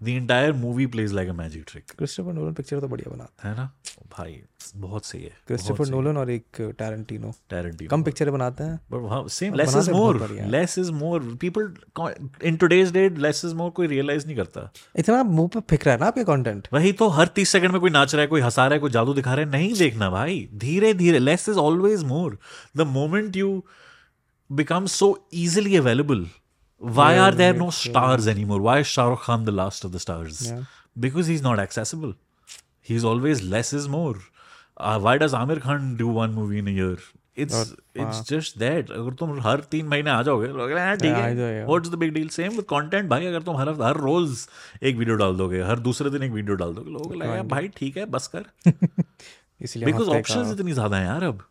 [0.00, 0.26] It's beautiful.
[0.26, 3.72] The entire movie plays like a Christopher Nolan picture तो बढ़िया बनाता है है ना
[4.18, 4.42] भाई
[4.76, 7.88] बहुत सही है क्रिस्टोफर नोलन और एक टैरेंटिनो Tarantino.
[7.88, 9.50] कम पिक्चर बनाते हैं But wow, same.
[9.50, 10.28] और Less is बनाते बहुत more.
[10.28, 11.20] बढ़िया है। Less is more.
[11.44, 11.62] People
[12.44, 14.72] in today's date, less is more कोई realize नहीं करता.
[14.96, 17.80] इतना मुँह पे फिक रहा है ना आपके कंटेंट वही तो हर तीस सेकंड में
[17.80, 20.10] कोई नाच रहा है कोई हंसा रहा है कोई जादू दिखा रहा है नहीं देखना
[20.10, 22.38] भाई धीरे धीरे less is always more
[22.76, 23.64] the moment you
[24.52, 26.26] become so easily available
[26.80, 30.00] why are there no stars anymore why is Shah Rukh Khan the last of the
[30.04, 30.60] stars Yeah.
[31.06, 32.12] because he's not accessible
[32.90, 36.76] he's always less is more uh, why does Amir Khan do one movie in a
[36.78, 36.94] year
[37.36, 37.58] it's
[38.04, 41.88] it's just that अगर तुम हर तीन महीने आ जाओगे लोग "हाँ, ठीक है। What's
[41.90, 44.46] the big deal same with content भाई अगर तुम हर हर रोज
[44.82, 47.96] एक वीडियो डाल दोगे हर दूसरे दिन एक वीडियो डाल दोगे लोगों लगेगा भाई ठीक
[47.96, 51.42] है बस कर इसलिए बिकॉज़ ऑप्शंस इतनी ज़्यादा हैं यार अब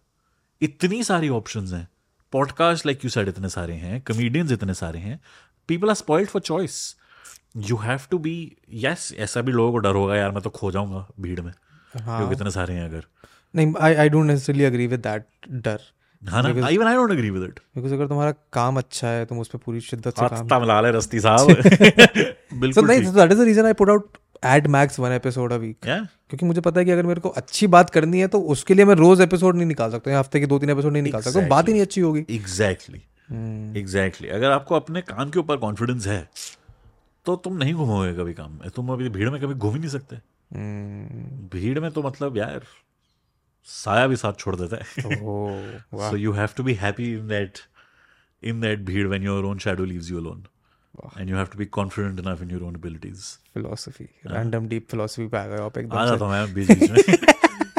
[0.61, 1.88] इतनी सारी ऑप्शंस हैं
[2.31, 5.19] पॉडकास्ट लाइक यू सेड इतने सारे हैं कमेडियंस इतने सारे हैं
[5.68, 6.95] people are spoiled for choice
[7.57, 8.35] you have to be
[8.73, 11.53] yes ऐसा भी लोगों को डर होगा यार मैं तो खो जाऊँगा भीड़ में
[11.97, 13.03] हाँ। क्योंकि इतने सारे हैं अगर।
[13.56, 15.80] नहीं I I don't necessarily agree with that डर।
[16.30, 16.68] हाँ ना?
[16.68, 19.60] Even I don't agree with it because अगर तुम्हारा काम अच्छा है तुम उस पर
[19.60, 21.47] पूरी शिद्दत से काम हाथ मिला ले रस्ती साहब।
[22.60, 25.78] बिल्कुल नहीं that is the reason I put out at max one episode a week
[25.86, 28.86] क्योंकि मुझे पता है कि अगर मेरे को अच्छी बात करनी है तो उसके लिए
[28.86, 31.68] मैं रोज एपिसोड नहीं निकाल सकता हफ़्ते के दो तीन एपिसोड नहीं निकाल सकता बात
[31.68, 33.02] ही नहीं अच्छी होगी। एग्जैक्टली
[33.80, 36.28] एग्जैक्टली अगर आपको अपने काम के ऊपर कॉन्फिडेंस है
[37.26, 39.90] तो तुम नहीं घूमोगे कभी काम में। तुम अभी भीड़ में कभी घूम ही नहीं
[39.90, 42.64] सकते। हम्म, भीड़ में तो मतलब यार
[43.68, 47.60] साया भी साथ छोड़ देता है। So you have to be happy in that
[48.44, 50.44] in that भीड़ when your own shadow leaves you alone
[51.19, 53.23] and you have to be confident enough in your own abilities
[53.53, 57.09] philosophy random deep philosophy पे आ गए आप आ एकदम जाता हूँ मैं बीच बीच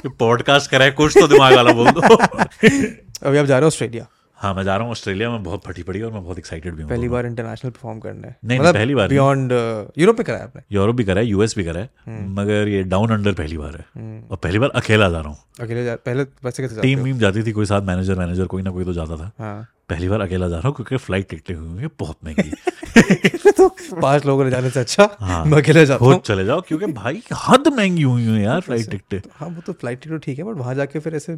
[0.06, 2.00] में पॉडकास्ट करा है कुछ तो दिमाग वाला बोल दो।
[3.26, 4.06] अभी आप जा रहे हो ऑस्ट्रेलिया?
[4.38, 6.82] हाँ मैं जा रहा हूँ ऑस्ट्रेलिया में बहुत फटी पड़ी और मैं बहुत एक्साइटेड भी
[6.82, 9.52] हूँ। पहली बार इंटरनेशनल परफॉर्म करना है। नहीं, नहीं, पहली बार। बियॉन्ड
[9.98, 10.62] यूरोप में कराया आपने?
[10.72, 13.76] यूरोप भी करा है यूएस भी करा है हम्म। मगर ये डाउन अंडर पहली बार
[13.76, 17.04] है। और पहली बार अकेला जा रहा हूँ। अकेले जा पहले वैसे कैसे टीम हो?
[17.04, 20.08] वीम जाती थी कोई साथ मैनेजर मैनेजर कोई ना कोई तो जाता था। हाँ। पहली
[20.08, 23.68] बार अकेला जा रहा हूँ क्योंकि फ़्लाइट टिकटें हुई हैं बहुत महँगी तो
[24.00, 27.22] पाँच लोगों ने जाने से अच्छा हाँ। मैं अकेले जाता हूँ। चले जाओ क्योंकि भाई
[27.48, 30.44] हद महँगी हुई हुई है यार फ़्लाइट टिकटें हाँ वो तो फ़्लाइट टिकट ठीक है
[30.44, 31.36] बट वहाँ जाके फिर ऐसे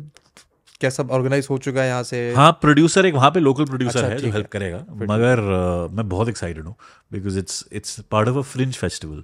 [0.81, 2.33] क्या सब ऑर्गेनाइज हो चुका है यहाँ से?
[2.35, 6.09] हाँ प्रोड्यूसर एक वहाँ पे लोकल प्रोड्यूसर अच्छा, है जो हेल्प करेगा मगर uh, मैं
[6.09, 6.74] बहुत एक्साइटेड हूँ
[7.12, 9.23] because it's it's part of a fringe festival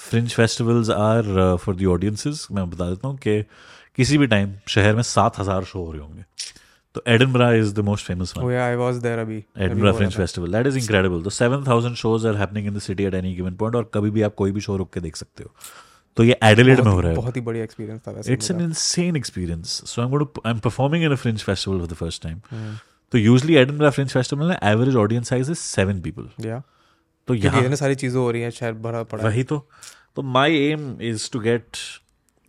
[0.00, 3.42] fringe festivals are for the audiences मैं बता देता हूँ कि
[3.96, 6.24] किसी भी टाइम शहर में सात हज़ार शो हो रहे होंगे।
[6.96, 10.52] तो Edinburgh is the most famous one oh I was there अभी Edinburgh fringe festival
[10.52, 13.54] that is incredible तो seven thousand shows are happening in the city at any given
[13.62, 15.50] point और कभी भी आप कोई भी शो रुक के देख सकते हो।
[16.16, 18.60] तो ये एडिलेड में हो रहा है। बहुत ही बढ़िया एक्सपीरियंस था वैसे it's an
[18.68, 19.74] insane experience.
[19.90, 22.38] So i'm going to i'm performing in a fringe festival for the first time.
[22.50, 22.76] हम्म।
[23.12, 26.62] तो यूजली एडनबरा फ्रिंज फेस्टिवल में average audience size is seven people या
[27.28, 29.58] तो यहाँ सारी चीज़ें हो रही हैं शहर भरा पड़ा वही तो।
[30.16, 31.76] तो my aim is to get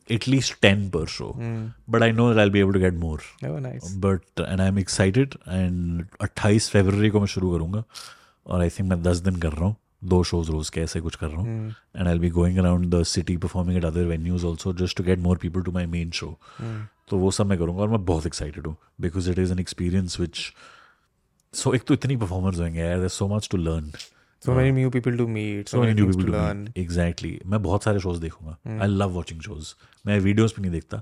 [0.10, 3.60] at least ten per show hmm but I know I be able to get more oh
[3.60, 7.84] nice but and I am excited and अट्ठाईस फरवरी को मैं शुरू करूँगा
[8.46, 11.16] और आई थिंक मैं दस दिन कर रहा हूँ दो शोज़ रोज के ऐसे कुछ
[11.16, 14.44] कर रहा हम्म, हूँ and I be going around the city performing at other venues
[14.46, 16.28] also just to get more people to my main show
[16.58, 16.86] hmm.
[17.10, 20.20] तो वो सब मैं करूँगा और मैं बहुत एक्साइटेड हूँ because it is an experience
[20.20, 20.52] which
[21.54, 23.92] so एक तो इतनी परफॉर्मर्स होंगे यार so much to learn
[24.46, 26.60] so many new people to meet so, many new people to to learn.
[26.84, 27.32] Exactly.
[27.46, 28.58] मैं बहुत सारे शोज़ देखूँगा.
[28.82, 29.74] आई लव वॉचिंग शोज़
[30.08, 31.02] मैं वीडियोस भी नहीं देखता.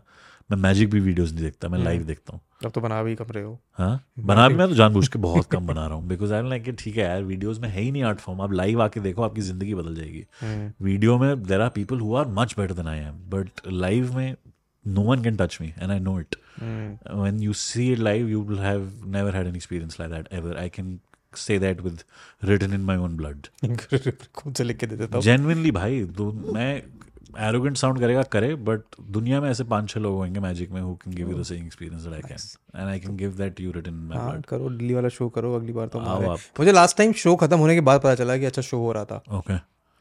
[0.52, 1.70] मैं मैजिक भी वीडियोस नहीं देखता.
[1.70, 2.42] मैं लाइव देखता हूँ.
[2.66, 3.60] अब तो बना भी कम रहे हो.
[3.78, 4.06] हाँ?
[4.20, 4.56] बना भी.
[4.56, 6.08] मैं तो जानबूझ के बहुत कम बना रहा हूँ.
[6.08, 8.82] बिकॉज़ आई लाइक ठीक है यार वीडियोस में है ही नहीं आर्ट फॉर्म आप लाइव
[8.82, 10.26] आके देखो आपकी ज़िंदगी बदल जाएगी.
[10.82, 14.36] वीडियो में there are people who are much better than I am but live में
[14.86, 16.36] no one can touch me and I know it
[17.22, 18.84] when you see it live you will have
[19.14, 20.52] never had an experience like that ever.
[20.62, 20.92] I can
[21.38, 22.04] say that with
[22.50, 23.50] written in my own blood.
[24.36, 26.72] खुद से लिख के दे देता हूँ। Genuinely भाई दो मैं
[27.48, 28.82] arrogant sound करेगा करे बट
[29.12, 31.66] दुनिया में ऐसे पाँच छह लोग होंगे मैजिक में who can give you the same
[31.66, 34.46] experience that I can and I can give that you written in my हाँ ब्लड
[34.46, 37.36] करो दिल्ली वाला शो करो अगली बार तो आओ हमारे आप। मुझे लास्ट टाइम शो
[37.36, 39.50] खत्म होने के बाद पता चला कि अच्छा शो हो रहा था। ठीक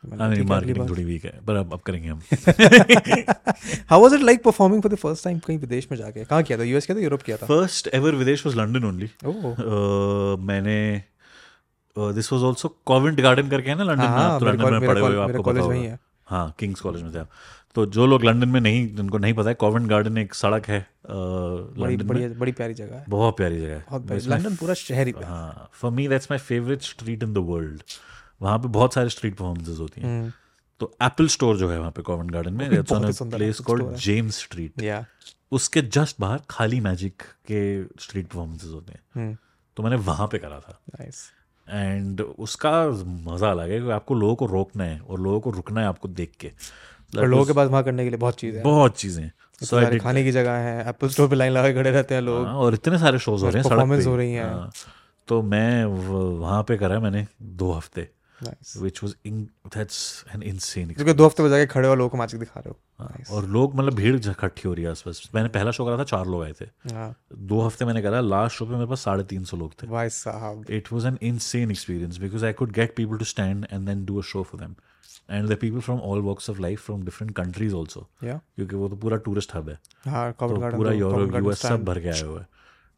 [0.04, 2.20] मीन है, मार्केटिंग थोड़ी वीक है पर अब अब करेंगे हम।
[3.90, 6.24] How was it like performing for the first time कहीं विदेश में जाके?
[6.24, 6.62] कहाँ किया था?
[6.62, 7.46] यूएस किया था यूरोप किया था?
[7.46, 9.10] फ़र्स्ट एवर विदेश वाज लंदन ओनली
[10.46, 10.76] मैंने
[11.96, 14.08] this was also Covent Garden करके है ना लंदन में?
[14.08, 17.02] हाँ आप तो लंदन में पढ़े हुए हो आपको पता होगा। है हाँ। किंग्स कॉलेज
[17.02, 17.28] में थे आप।
[17.74, 20.78] तो जो लोग लंदन में नहीं जिनको नहीं पता है कॉवेंट गार्डन एक सड़क है
[21.06, 25.70] लंदन में। बड़ी प्यारी जगह है। बहुत प्यारी जगह है। लंदन पूरा शहर ही हाँ
[25.72, 27.82] for me that's my favourite street in the world
[28.42, 30.32] वहाँ पे बहुत सारे स्ट्रीट परफॉर्मेंसेज होती हैं। हम्म,
[30.80, 35.06] तो एप्पल स्टोर जो है वहाँ पे कॉवेंट गार्डन में प्लेस कॉल्ड जेम्स स्ट्रीट
[35.52, 37.62] उसके जस्ट बाहर खाली मैजिक के
[38.00, 39.36] स्ट्रीट परफॉर्मेंसेज होते हैं। हम्म।
[39.76, 40.80] तो मैंने वहाँ पे करा था।
[41.68, 42.88] एंड उसका
[43.30, 46.08] मज़ा अलग है क्योंकि आपको लोगों को रोकना है और लोगों को रुकना है आपको
[46.08, 46.50] देख के।
[47.18, 49.30] और लोगों के पास वहाँ करने के लिए बहुत चीज़ें बहुत चीज़ें
[49.60, 52.44] So सारे खाने की जगह है एप्पल स्टोर पे लाइन लगा खड़े रहते हैं लोग।
[52.46, 54.70] हाँ, और इतने सारे शोज़ हो रहे हैं सड़क हो रही हैं। हाँ,
[55.28, 55.84] तो मैं
[56.38, 58.08] वहाँ पे करा मैंने दो हफ़्ते।
[63.30, 66.26] और लोग मतलब भीड़ इकट्ठी हो रही है आसपास। मैंने पहला शो करा था चार
[66.26, 66.64] लोग आए थे।
[67.46, 70.08] दो हफ़्ते मैंने करा लास्ट शो पे मेरे पास साढ़े तीन सौ लोग थे। भाई
[70.70, 74.18] it was an insane experience because I could get people to stand and then do
[74.18, 74.46] a show
[75.30, 78.06] and the people from all walks of life from different countries also
[78.56, 79.78] क्योंकि वो तो पूरा टूरिस्ट हब है।
[80.38, 82.46] तो पूरा Europe US सब भर के आए हुए हैं।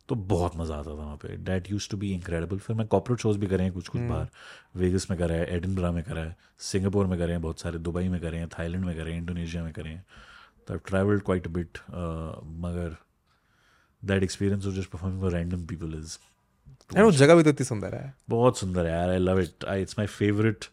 [0.08, 3.18] तो बहुत मज़ा आता था वहाँ पे। That used to be incredible फिर मैं कॉपरेट
[3.20, 4.28] शोज़ भी करे हैं कुछ कुछ हम्म। बाहर
[4.76, 6.36] वेगस में करा है एडिनब्रा में करा है
[6.68, 9.62] सिंगापुर में करे हैं बहुत सारे दुबई में करे हैं थाईलैंड में करे हैं इंडोनेशिया
[9.64, 10.04] में करे हैं।
[10.68, 11.78] तो आई ट्रैवल्ड क्वाइट बिट
[12.62, 12.96] मगर
[14.02, 16.16] that experience of just performing for random people is
[16.96, 19.82] वो जगह भी तो इतनी सुंदर है। बहुत सुंदर है यार I love it I
[19.82, 20.64] it's my favourite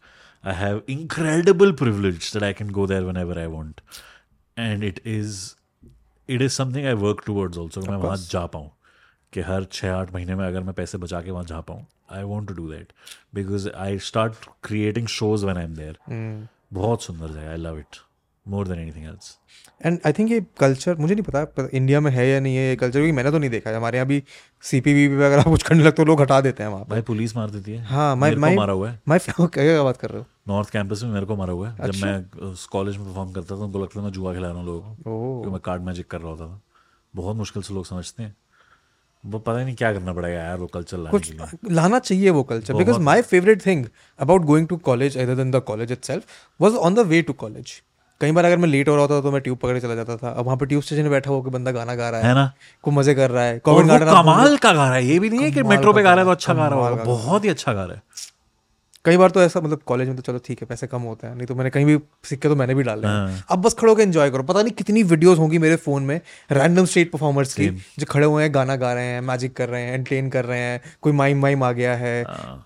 [0.44, 3.80] I have incredible privilege that I can go there whenever I want
[4.56, 5.38] and it is
[6.28, 8.70] it is something I work towards also मैं वहाँ जा पाऊँ।
[9.34, 12.22] कि हर छः आठ महीने में अगर मैं पैसे बचा के वहाँ जा पाऊँ I
[12.22, 12.92] want to do that
[13.34, 16.48] because I start creating shows when I am there.
[16.72, 17.96] बहुत सुंदर जगह I love it
[18.46, 19.36] more than anything else
[19.86, 22.68] and I think ये कल्चर मुझे नहीं पता पर इंडिया में है या नहीं है
[22.68, 24.22] ये कल्चर क्योंकि मैंने तो नहीं देखा है। हमारे यहाँ भी
[24.64, 27.02] सी पी वी अगर आप कुछ करने लगते हो लोग हटा देते हैं वहाँ भाई
[27.02, 30.18] पुलिस मार देती है। हाँ मैं मैं मारा हुआ है। मैं क्या बात कर रहे
[30.18, 30.26] हो?
[30.48, 31.98] नॉर्थ कैंपस में मेरे को मारा हुआ है। अच्छा?
[31.98, 34.66] जब। मैं कॉलेज में परफॉर्म करता था उनको लगता था मैं जुआ खिला रहा हूँ
[34.66, 34.94] लोगों
[35.42, 36.60] को। मैं कार्ड मैजिक कर रहा होता था।
[37.14, 38.36] बहुत मुश्किल से लोग समझते हैं।
[39.24, 42.74] वो पता नहीं क्या करना पड़ेगा यार वो कल्चर लाने कुछ लाना चाहिए वो culture
[42.74, 43.84] because my favourite thing
[44.18, 46.24] about going to college other than the college itself
[46.60, 47.72] was on the way to college
[48.20, 50.28] कई बार अगर मैं लेट हो रहा था तो मैं ट्यूब पकड़ चला जाता था।
[50.30, 52.52] अब वहाँ पे ट्यूब स्टेशन बैठा होकर बंदा गाना गा रहा है है ना?
[52.84, 55.50] को मज़े कर रहा है कॉमेंट कमाल का गा रहा है ये भी नहीं है
[55.50, 57.72] कि मेट्रो पे गा रहा है तो अच्छा गा रहा है होगा बहुत ही अच्छा
[57.72, 58.02] गा रहा है।
[59.04, 61.34] कई बार तो ऐसा मतलब कॉलेज में तो चलो ठीक है पैसे कम होते हैं
[61.34, 63.88] नहीं तो मैंने कहीं भी सिक्के तो मैंने भी डाले हैं। हाँ। अब बस खड़े
[63.90, 66.20] होकर एंजॉय करो। पता नहीं कितनी वीडियोस होंगी मेरे फ़ोन में
[66.52, 69.82] रैंडम स्ट्रीट परफॉर्मर्स की जो खड़े हुए हैं गाना गा रहे हैं मैजिक कर रहे
[69.82, 72.14] हैं एंटरटेन कर रहे हैं कोई माइम माइम आ गया है।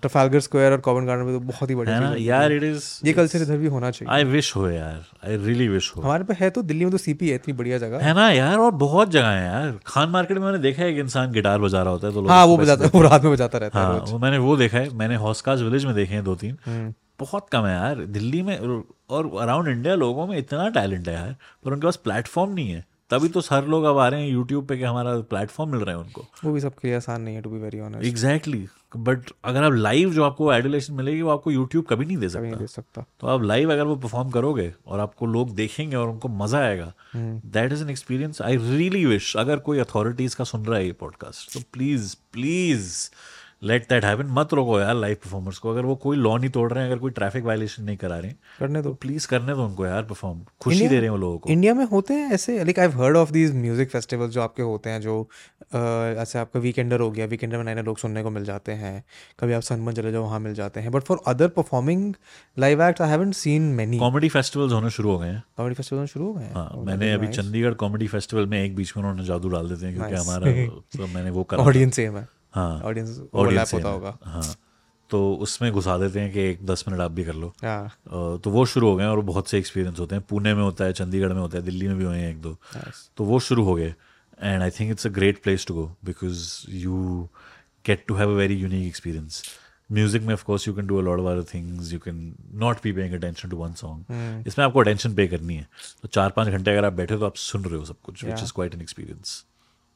[0.02, 3.08] ट्रफालगर स्क्वायर और कॉवेंट गार्डन में तो बहुत ही हाँ। बढ़िया यार इट इज़ है।
[3.08, 6.24] ये कल्चर इधर भी होना चाहिए। आई विश हो यार। आई रियली विश हो। हमारे
[6.24, 8.58] पे है तो दिल्ली में तो सीपी है इतनी बढ़िया जगह। है ना यार?
[8.58, 11.82] और बहुत जगह है यार। खान मार्केट में मैंने देखा है एक इंसान गिटार बजा
[11.82, 14.38] रहा होता है तो हाँ वो बजाता वो रात में बजाता रहता है हाँ मैंने
[14.38, 17.74] वो देखा है मैंने हॉस्काज विलेज में देखे हैं दो तीन हम्म। बहुत कम है
[17.74, 21.34] यार। दिल्ली में और अराउंड इंडिया लोगों में इतना टैलेंट है यार
[21.64, 24.66] पर उनके पास प्लेटफॉर्म नहीं है। तभी तो सर लोग अब आ रहे हैं यूट्यूब
[24.66, 27.42] पे कि हमारा प्लेटफॉर्म मिल रहा है उनको। वो भी सबके लिए आसान नहीं है
[27.42, 31.50] to be very honest exactly but अगर आप लाइव जो आपको एडुलेशन मिलेगी वो आपको
[31.50, 34.30] यूट्यूब कभी नहीं दे कभी नहीं सकता। दे सकता। तो आप लाइव अगर वो परफॉर्म
[34.30, 39.04] करोगे और आपको लोग देखेंगे और उनको मज़ा आएगा that is an experience I really
[39.06, 42.94] wish अगर कोई अथॉरिटीज का सुन रहा है ये पॉडकास्ट तो please please
[43.62, 46.72] let that happen मत रोको यार लाइव परफॉर्मर्स को। अगर वो कोई लॉ नहीं तोड़
[46.72, 49.64] रहे हैं अगर कोई ट्रैफ़िक वायलेशन नहीं करा रहे हैं करने दो। प्लीज़ करने दो
[49.64, 52.32] उनको यार परफॉर्म खुशी India- दे रहे हैं वो लोगों को। इंडिया में होते हैं
[52.32, 55.28] ऐसे like I heard of these music festivals जो आपके होते हैं जो
[56.22, 59.04] ऐसे आपका वीकेंडर हो गया वीकेंडर में नए नए लोग सुनने को मिल जाते हैं।
[59.40, 62.14] कभी आप सनमन चले जाओ वहाँ मिल जाते हैं। But for other performing
[62.58, 66.06] live act I haven't seen many comedy festivals होने शुरू हो गए हैं। कॉमेडी फेस्टिवल
[66.06, 66.54] शुरू हो गए हैं?
[66.54, 69.94] हाँ मैंने अभी चंडीगढ़ कॉमेडी फेस्टिवल में एक बीच में उन्होंने जादू डाल देते हैं
[69.96, 70.52] क्योंकि हमारा
[70.96, 74.54] तो मैंने वो करा ऑडियंस सेम है। हाँ ऑडियंस ओवरलैप होता होगा। हाँ
[75.10, 78.50] तो उसमें घुसा देते हैं कि एक दस मिनट आप भी कर लो। हाँ। तो
[78.50, 81.32] वो शुरू हो गए और बहुत से एक्सपीरियंस होते हैं। पुणे में होता है चंडीगढ़
[81.32, 82.56] में होता है दिल्ली में भी हुए हैं एक दो।
[83.16, 83.94] तो वो शुरू हो गए।
[84.38, 87.28] And I think it's a great place to go because you
[87.86, 89.42] get to have a very unique experience
[89.90, 93.14] music में of course you can do a lot of things you can not be paying
[93.14, 95.68] attention to one song इसमें आपको attention पे करनी है।
[96.02, 98.42] तो चार पाँच घंटे अगर आप बैठे तो आप सुन रहे हो सब कुछ which
[98.42, 99.44] is quite an experience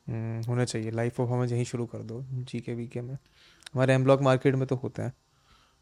[0.06, 3.14] होना चाहिए। लाइव परफॉर्मेंस यहीं शुरू कर दो जी के वी के में।
[3.74, 5.12] हमारे एम ब्लॉक मार्केट में तो होता है।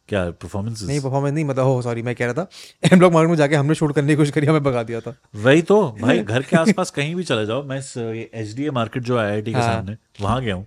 [0.09, 2.48] क्या परफॉर्मेंस नहीं परफॉर्मेंस नहीं मतलब हो सॉरी मैं कह रहा था
[2.84, 5.14] एम ब्लॉक मार्केट में जाके हमने शूट करने की कोशिश करी हमें भगा दिया था।
[5.36, 9.02] वही तो भाई घर के आसपास कहीं भी चले जाओ मैं एच डी ए मार्केट
[9.02, 10.66] जो आई आई टी के हाँ। सामने वहाँ गया हूँ।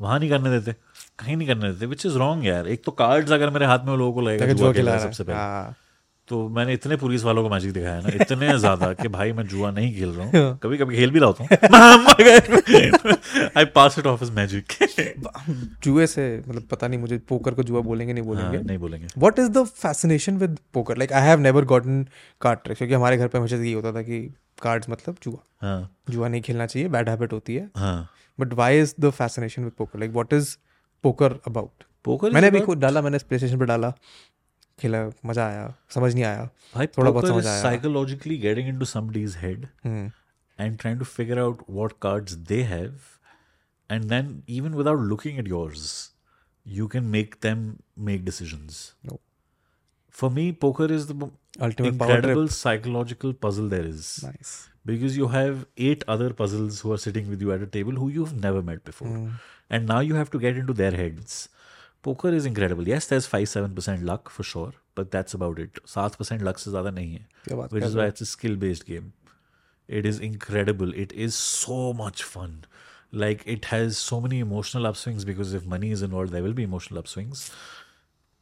[0.00, 0.72] वहाँ नहीं करने देते
[1.18, 3.96] कहीं नहीं करने देते विच इज़ रॉन्ग यार। एक तो कार्ड्स अगर मेरे हाथ में
[3.96, 5.74] लोगों को लगेगा जुआ खेल सबसे पहले। हाँ।
[6.28, 9.70] तो मैंने इतने पुलिस वालों को मैजिक दिखाया ना इतने ज़्यादा कि भाई मैं जुआ
[9.70, 11.48] नहीं खेल रहा हूँ। कभी कभी खेल भी रहा होता हूँ
[13.56, 14.72] I pass it off magic
[15.84, 19.06] जुए से मतलब पता नहीं मुझे पोकर को जुआ बोलेंगे नहीं बोलेंगे। हाँ, नहीं बोलेंगे।
[19.18, 22.04] What is the fascination with poker like I have never gotten
[22.40, 24.20] card tricks क्योंकि हमारे घर पे हमेशा ये होता था कि
[24.62, 28.80] कार्ड्स मतलब जुआ। हाँ। जुआ नहीं खेलना चाहिए बैड हैबिट होती है। हाँ। But why
[28.80, 30.56] is the fascination with poker like what is
[31.04, 33.92] poker about poker मैंने भी खुद डाला मैंने प्ले स्टेशन पे डाला।
[34.79, 36.43] खेला मजा आया समझ नहीं आया
[36.75, 40.09] भाई थोड़ा बहुत पोकर समझ इज आया। Psychologically getting into somebody's head hmm
[40.63, 43.03] and trying to figure out what cards they have
[43.95, 45.83] and then even without looking at yours
[46.79, 47.61] you can make them
[48.09, 48.79] make decisions
[49.11, 49.19] No.
[50.21, 51.29] for me poker is the mo-
[51.67, 54.51] ultimate power incredible psychological puzzle there is nice
[54.89, 58.09] because you have eight other puzzles who are sitting with you at a table who
[58.17, 59.13] you've never met before
[59.77, 61.39] and now you have to get into their heads
[62.04, 65.80] Poker is incredible yes that's five seven percent luck for sure but that's about it
[65.86, 69.10] सात percent luck से ज़्यादा नहीं है which is it's skill based game
[69.88, 72.60] it is incredible it is so much fun
[73.14, 76.62] like it has so many emotional upswings because if money is involve they will भी
[76.62, 77.50] emotional upswings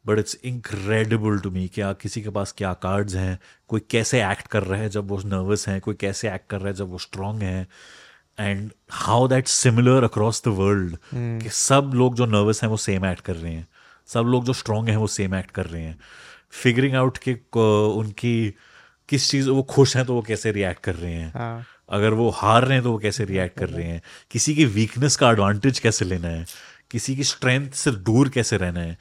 [0.05, 4.47] but it's incredible to me क्या किसी के पास क्या cards हैं कोई कैसे act
[4.47, 6.97] कर रहा है जब वो नर्वस हैं कोई कैसे एक्ट कर रहा है जब वो
[6.97, 7.67] स्ट्रांग हैं।
[8.39, 13.05] And how that similar across the world कि सब लोग जो नर्वस हैं वो सेम
[13.05, 13.67] एक्ट कर रहे हैं।
[14.09, 15.97] सब लोग जो स्ट्रांग हैं वो सेम एक्ट कर रहे हैं।
[16.53, 18.53] फिगरिंग आउट कि उनकी
[19.09, 22.29] किस चीज़ वो खुश हैं तो वो कैसे रिएक्ट कर रहे हैं। हाँ। अगर वो
[22.29, 24.01] हार रहे हैं तो वो कैसे रिएक्ट कर रहे हैं।
[24.31, 26.45] किसी की वीकनेस का एडवांटेज कैसे लेना है?
[26.91, 28.97] किसी की स्ट्रेंथ से दूर कैसे रहना है?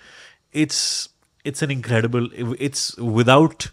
[0.54, 1.10] It's
[1.44, 2.28] it's an incredible
[2.60, 3.64] it's without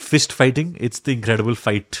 [0.00, 1.96] fist fighting it's the incredible fight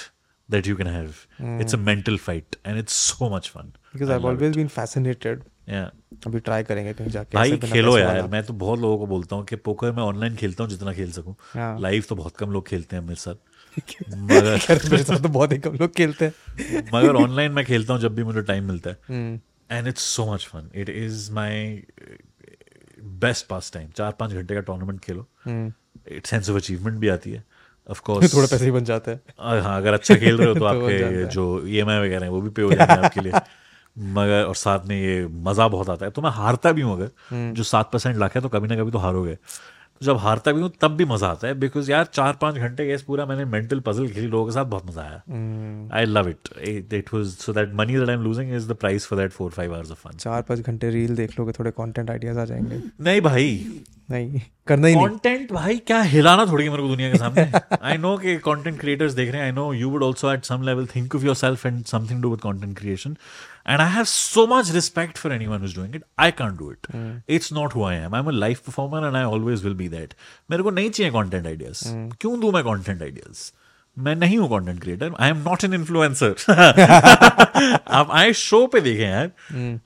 [0.48, 1.26] that you can have.
[1.40, 1.60] Mm.
[1.60, 3.72] it's a mental fight and it's so much fun.
[3.94, 5.88] Because I I love always been fascinated yeah.
[6.26, 9.44] अभी try करेंगे कहीं जाके भाई खेलो यार। मैं तो बहुत लोगों को बोलता हूँ
[9.44, 12.66] कि पोकर मैं ऑनलाइन खेलता हूँ जितना खेल सकूँ। हाँ। लाइव तो बहुत कम लोग
[12.68, 13.34] खेलते हैं मेरे साथ
[14.14, 18.00] मगर मेरे साथ तो बहुत ही कम लोग खेलते हैं। मगर ऑनलाइन मैं खेलता हूँ
[18.00, 18.96] जब भी मुझे टाइम मिलता है।
[19.70, 21.82] And it's so much fun it is my
[23.22, 25.26] best pastime चार पाँच घंटे का tournament Khelo.
[26.08, 27.44] It sense of achievement भी आती है।
[27.90, 29.20] ऑफ़ कोर्स थोड़ा पैसे ही बन जाते हैं।
[29.62, 32.32] हाँ अगर अच्छा खेल रहे हो तो तो आपके जो ई एम आई वगैरह हैं
[32.32, 33.32] वो भी पे हो जाएँगे आपके लिए।
[33.98, 37.10] मगर और साथ में ये मज़ा बहुत आता है। तो मैं हारता भी हूँ अगर
[37.30, 39.38] हम्म। जो सात परसेंट लाख है तो कभी ना कभी तो हारोगे।
[40.02, 43.02] जब हारता भी हूँ तब भी मज़ा आता है। बिकॉज़ यार चार पाँच घंटे गैस
[43.02, 45.22] पूरा मैंने मेंटल पजल खेली लोगों के साथ बहुत मज़ा आया।
[46.00, 46.50] I love it.
[46.72, 49.50] It, it was so that money that I'm losing is the price for that four
[49.58, 50.18] five hours of fun.
[50.18, 54.86] चार पाँच घंटे रील देख लोगे थोड़े कंटेंट आइडियाज़ आ जाएँगे। नहीं भाई। नहीं करना
[54.86, 57.76] ही नहीं। कंटेंट भाई क्या हिलाना थोड़ी है मेरे को दुनिया के सामने?
[57.82, 60.62] आई नो कि कंटेंट क्रिएटर्स देख रहे हैं I know you would also at some
[60.62, 63.16] level think of yourself and something do with content creation
[63.68, 66.70] and I have so much respect for anyone who is doing it I can't do
[66.72, 69.74] it it's not who I am I am a live performer and I always will
[69.74, 71.82] be मेरे को नहीं चाहिए content ideas
[72.20, 73.50] क्यों दूँ मैं content ideas
[73.96, 76.34] मैं नहीं हूँ content creator I am not an influencer
[77.90, 79.30] आप आए शो पे देखें यार।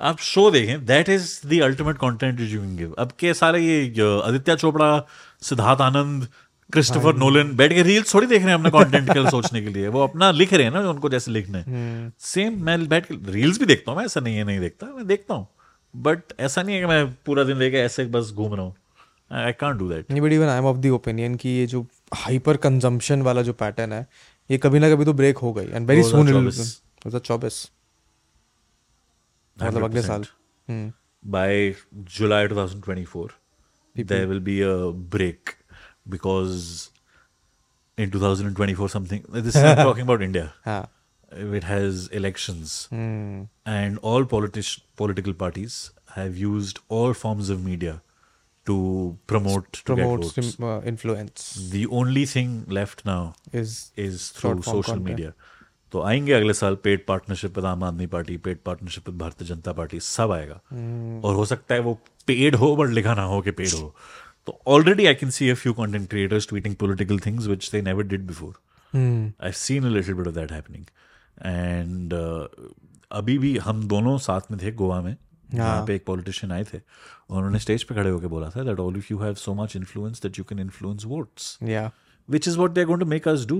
[0.00, 0.84] आप शो देखें.
[0.86, 5.06] That is the ultimate content you can give अब के सारे ये आदित्य चोपड़ा
[5.42, 6.28] सिद्धार्थ आनंद
[6.72, 9.68] क्रिस्टोफर नोलन बैठ के रील्स थोड़ी देख रहे हैं अपने कंटेंट के लिए सोचने के
[9.68, 11.62] लिए। वो अपना लिख रहे हैं ना उनको जैसे लिखना।
[12.26, 15.06] सेम मैं बैठ के रील्स भी देखता हूँ मैं ऐसा नहीं है नहीं देखता मैं
[15.06, 15.46] देखता हूँ।
[15.94, 18.74] बट ऐसा नहीं है कि मैं पूरा दिन लेके ऐसे बस घूम रहा हूँ।
[19.30, 22.56] I can't do that but even I am of the opinion कि ये जो हाइपर
[22.66, 24.06] कंजम्पशन वाला जो पैटर्न है
[24.50, 27.70] ये कभी ना कभी तो ब्रेक हो गई। एंड वेरी सून 2024 चौबीस।
[29.56, 30.24] मतलब अगले साल।
[30.68, 31.74] हम्म। By
[32.16, 33.30] July 2024,
[33.96, 34.74] there will be a
[35.14, 35.54] break
[36.15, 36.89] because
[37.97, 39.23] in 2024 something.
[39.29, 40.47] This is I'm talking about India.
[40.65, 40.81] हाँ
[41.57, 45.75] It has elections, hmm and all politi- political parties
[46.15, 47.93] have used all forms of media
[48.67, 48.75] to
[49.33, 50.49] promote to get promotes votes.
[50.71, 53.21] uh, influence The only thing left now
[53.61, 53.77] is
[54.07, 55.09] is through Short form social content.
[55.11, 55.33] media.
[55.91, 59.71] तो आएंगे अगले साल paid partnership with आम आदमी party paid partnership with Bharatiya Janata
[59.79, 61.93] party सब आएगा हम्म, और हो सकता है वो
[62.27, 63.93] पेड हो बट लिखा ना हो कि पेड हो
[64.47, 68.05] तो already I can see a few content creators tweeting political things which they never
[68.13, 68.53] did before.
[68.93, 69.27] Hmm.
[69.39, 70.87] I've seen a little bit of that happening.
[71.51, 72.47] And uh,
[73.11, 75.15] अभी भी हम दोनों साथ में थे गोवा में
[75.53, 76.77] जहाँ पे एक पॉलिटिशियन आए थे
[77.29, 80.21] उन्होंने स्टेज पे खड़े होकर बोला था that all if you have so much influence
[80.23, 81.89] that you can influence votes Yeah.
[82.33, 83.55] which is what they're going to make us do.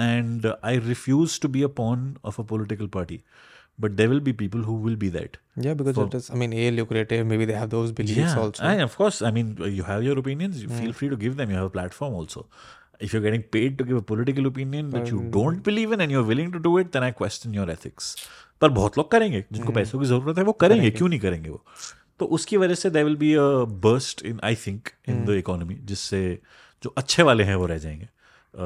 [0.00, 3.16] And uh, I refuse to be a pawn of a political party.
[3.79, 5.37] But there will be people who will be that.
[5.55, 6.29] Yeah, because for, it is.
[6.29, 7.27] I mean, a lucrative.
[7.27, 8.63] Maybe they have those beliefs yeah, also.
[8.63, 9.21] I, of course.
[9.21, 10.61] I mean, you have your opinions.
[10.63, 10.79] You mm.
[10.81, 11.49] feel free to give them.
[11.49, 12.45] You have a platform also.
[12.99, 16.11] If you're getting paid to give a political opinion that you don't believe in and
[16.11, 18.15] you're willing to do it, then I question your ethics.
[18.61, 21.65] पर बहुत लोग करेंगे जिनको पैसों की ज़रूरत है वो करेंगे क्यों नहीं करेंगे वो
[22.19, 23.41] तो उसकी वजह से there will be a
[23.85, 26.39] burst in I think in the economy जिससे
[26.83, 28.61] जो अच्छे वाले हैं वो रह जाएँगे अ,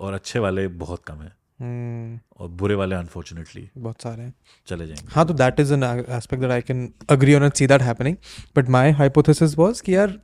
[0.00, 1.47] और अच्छे वाले बहुत कम हैं Hmm.
[1.60, 4.34] और बुरे वाले अनफॉर्चुनेटली बहुत सारे हैं।
[4.68, 7.82] चले जाएँगे। हाँ तो that is an aspect that I can agree on see that
[7.82, 8.16] happening
[8.56, 10.18] but my hypothesis was कि यार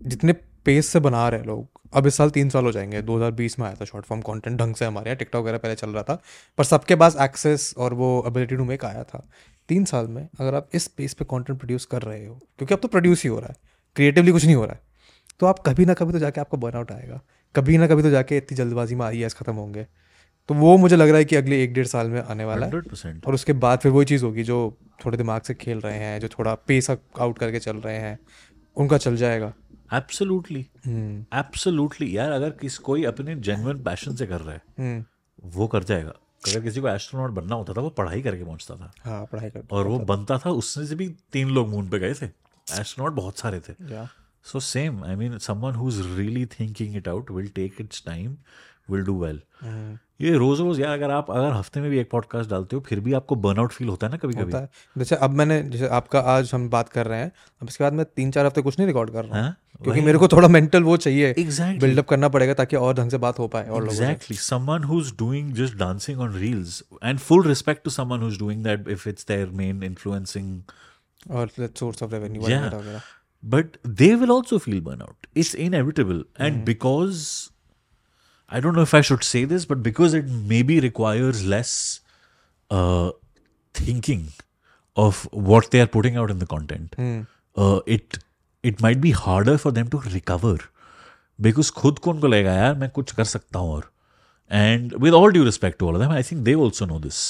[0.00, 0.32] जितने
[0.64, 3.74] पेस से बना रहे लोग अब इस साल तीन साल हो जाएँगे। 2020 में आया
[3.74, 6.20] था शॉर्ट फॉर्म कंटेंट ढंग से हमारे यहाँ टिकटॉक वगैरह पहले चल रहा था।
[6.58, 9.26] पर सबके पास एक्सेस और वो एबिलिटी टू मेक आया था।
[9.68, 12.80] तीन साल में अगर आप इस पेस पे कंटेंट प्रोड्यूस कर रहे हो क्योंकि अब
[12.80, 13.56] तो प्रोड्यूस ही हो रहा है।
[13.96, 14.80] क्रिएटिवली कुछ नहीं हो रहा है।
[15.40, 17.20] तो आप कभी ना कभी तो जाके आपको बर्नआउट आएगा।
[17.54, 19.86] कभी ना कभी तो जाके इतनी जल्दबाजी में आई खत्म होंगे।
[20.48, 22.72] तो वो मुझे लग रहा है कि अगले एक डेढ़ साल में आने वाला है।
[22.72, 23.26] Hundred percent.
[23.26, 24.58] और उसके बाद फिर वही चीज़ होगी जो
[25.04, 28.18] थोड़े दिमाग से खेल रहे हैं जो थोड़ा पेस आउट करके चल रहे हैं
[28.76, 29.52] उनका चल जाएगा।
[29.94, 30.60] एब्सोल्युटली
[31.34, 35.04] एब्सोल्युटली यार अगर किस कोई अपने जेन्युइन पैशन से कर रहा है हम्म,
[35.44, 36.12] वो कर जाएगा।
[36.48, 39.62] अगर किसी को एस्ट्रोनॉट बनना होता था वो पढ़ाई करके पहुँचता था। हाँ पढ़ाई कर
[39.70, 42.26] और वो बनता था उससे से भी तीन लोग मून पे गए थे।
[42.80, 44.08] एस्ट्रोनॉट बहुत सारे थे। या
[44.46, 44.98] So same.
[45.02, 48.34] I mean, someone who's really thinking it out will take its time,
[48.90, 49.40] will do well
[50.20, 53.00] ये रोज रोज यार अगर आप अगर हफ़्ते में भी एक पॉडकास्ट डालते हो फिर
[53.00, 54.52] भी आपको बर्नआउट फील होता है ना कभी कभी
[54.98, 57.32] जैसे अब मैंने जैसे आपका आज हम बात कर रहे हैं
[57.62, 59.56] अब इसके बाद मैं तीन चार हफ़्ते कुछ नहीं रिकॉर्ड कर रहा हाँ?
[59.82, 61.80] क्योंकि मेरे को थोड़ा मेंटल वो चाहिए। Exactly.
[61.80, 65.52] बिल्डअप करना पड़ेगा ताकि और ढंग से बात हो पाए exactly someone who is doing
[65.54, 69.26] just dancing on reels and full respect to someone who is doing that if it's
[69.26, 70.60] their main influencing
[71.30, 73.00] और सोर्स ऑफ़ रेवेन्यू वगैरह
[73.42, 77.26] but they will also feel burnout it's inevitable and because
[78.49, 81.73] I don't know if I should say this, but because it maybe requires less
[82.69, 83.11] uh,
[83.81, 84.23] thinking
[84.95, 86.97] of what they are putting out in the content,
[87.55, 88.17] uh, it
[88.71, 90.55] it might be harder for them to recover.
[91.47, 93.89] Because खुद को उनको लगेगा यार मैं कुछ कर सकता हूँ और
[94.61, 97.21] and with all due respect to all of them, I think they also know this.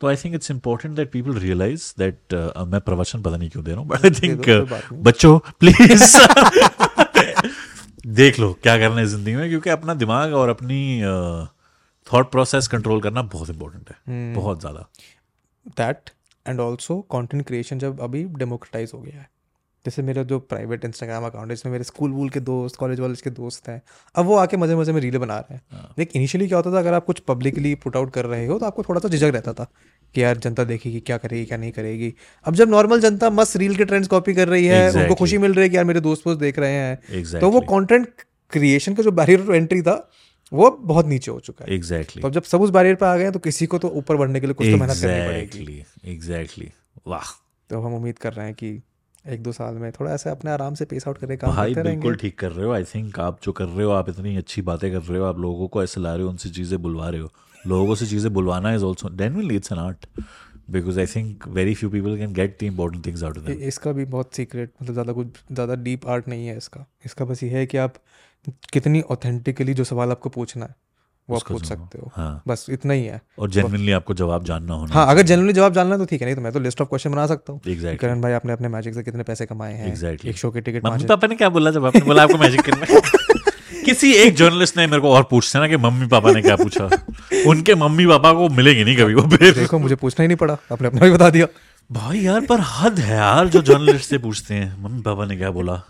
[0.00, 3.64] तो I think it's important that people realise that uh, मैं प्रवचन पता नहीं क्यों
[3.64, 6.16] दे रहा हूँ बट आई थिंक कोई बात नहीं। बच्चों प्लीज
[8.07, 11.01] देख लो क्या करना है ज़िंदगी में क्योंकि अपना दिमाग और अपनी
[12.07, 14.87] थॉट प्रोसेस कंट्रोल करना बहुत इंपॉर्टेंट है बहुत ज़्यादा।
[15.77, 16.09] That
[16.45, 19.29] and also content creation जब अभी डेमोक्रेटाइज हो गया है
[19.85, 23.15] जैसे मेरा जो प्राइवेट इंस्टाग्राम अकाउंट है इसमें मेरे स्कूल वूल के दोस्त कॉलेज वाले
[23.15, 23.81] के दोस्त हैं
[24.15, 26.79] अब वो आके मज़े मज़े में रील बना रहे हैं। लेकिन इनिशियली क्या होता था
[26.79, 29.53] अगर आप कुछ पब्लिकली पुट आउट कर रहे हो तो आपको थोड़ा सा झिझक रहता
[29.53, 29.67] था।
[30.17, 32.13] कि यार जनता देखेगी क्या करेगी क्या नहीं करेगी।
[32.45, 35.03] अब जब नॉर्मल जनता मस्त रील के ट्रेंड्स कॉपी कर रही है exactly.
[35.03, 37.41] उनको खुशी मिल रही है कि यार मेरे दोस्त वोस्त देख रहे हैं। Exactly.
[37.41, 38.23] तो वो कंटेंट
[38.53, 39.95] क्रिएशन का जो बैरियर टू एंट्री था
[40.51, 42.21] वो बहुत नीचे हो चुका है। Exactly exactly.
[42.21, 44.47] तो जब सब उस बैरियर पे आ गए तो किसी को तो ऊपर बढ़ने के
[44.47, 46.71] लिए कुछ तो मेहनत करनी पड़ेगी। एग्जैक्टली एग्जैक्टली
[47.07, 47.31] वाह।
[47.69, 48.69] तो हम उम्मीद कर रहे हैं कि
[49.25, 51.89] एक दो साल में थोड़ा ऐसे अपने आराम से पेस आउट करके काम भाई करते
[51.89, 54.61] बिल्कुल ठीक कर रहे हो। आई थिंक आप जो कर रहे हो आप इतनी अच्छी
[54.69, 57.21] बातें कर रहे हो आप लोगों को ऐसे ला रहे हो उनसे चीज़ें बुलवा रहे
[57.21, 57.31] हो।
[57.65, 60.05] लोगों से चीज़ें बुलवाना is also genuinely it's an art
[60.71, 64.05] because I think very few people can get the important things out of इसका भी
[64.07, 67.65] बहुत सीक्रेट मतलब ज़्यादा कुछ ज़्यादा डीप आर्ट नहीं है इसका। इसका बस ये है
[67.65, 67.93] कि आप
[68.73, 70.75] कितनी ऑथेंटिकली जो सवाल आपको पूछना है
[71.29, 74.73] वो आप पूछ सकते हो। हाँ। बस इतना ही है। और जेनविनली आपको जवाब जानना
[74.73, 76.81] होना हाँ अगर जनरली जवाब जानना है तो ठीक है नहीं तो मैं तो लिस्ट
[76.81, 79.73] ऑफ़ क्वेश्चन बना सकता हूँ। एग्जैक्टली करण भाई आपने अपने मैजिक से कितने पैसे कमाए
[79.73, 79.93] हैं?
[79.93, 80.29] Exactly.
[80.29, 82.85] एक शो की टिकट मम्मी पापा ने क्या बोला जब आपने बोला आपको मैजिक करना?
[83.85, 86.89] किसी एक जर्नलिस्ट ने मेरे को और पूछते ना कि मम्मी पापा ने क्या पूछा?
[87.47, 90.57] उनके मम्मी पापा को मिलेंगे नहीं कभी वो फिर। देखो मुझे पूछना ही नहीं पड़ा।
[90.71, 91.47] आपने अपना भी बता दिया।
[91.91, 95.51] भाई यार पर हद है यार जो जर्नलिस्ट से पूछते हैं। मम्मी पापा ने क्या
[95.51, 95.81] बोला?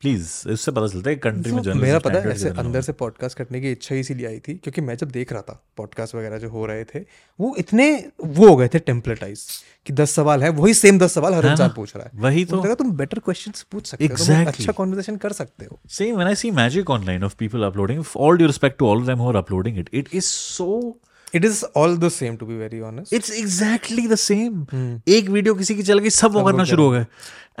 [0.00, 3.60] प्लीज़ इससे पता चलता है कंट्री में मेरा पता है ऐसे अंदर से पॉडकास्ट करने
[3.60, 6.66] की इच्छा इसीलिए आई थी क्योंकि मैं जब देख रहा था पॉडकास्ट वगैरह जो हो
[6.66, 7.00] रहे थे
[7.40, 9.44] वो इतने वो हो गए थे टेम्पलेटाइज
[9.86, 12.74] कि दस सवाल है वही सेम दस सवाल हर इंसान पूछ रहा है। वही तो।
[12.74, 16.34] तुम बेटर क्वेश्चंस पूछ सकते हो तुम अच्छा कॉन्वर्सेशन कर सकते हो। Same when I
[16.44, 19.38] see magic online of people uploading, all due respect to all of them who are
[19.42, 20.92] uploading it, it is so
[21.34, 24.66] it is all the same to be very honest it's exactly the same
[25.08, 27.06] एक video किसी की चल गई सब वो करना शुरू हो गए।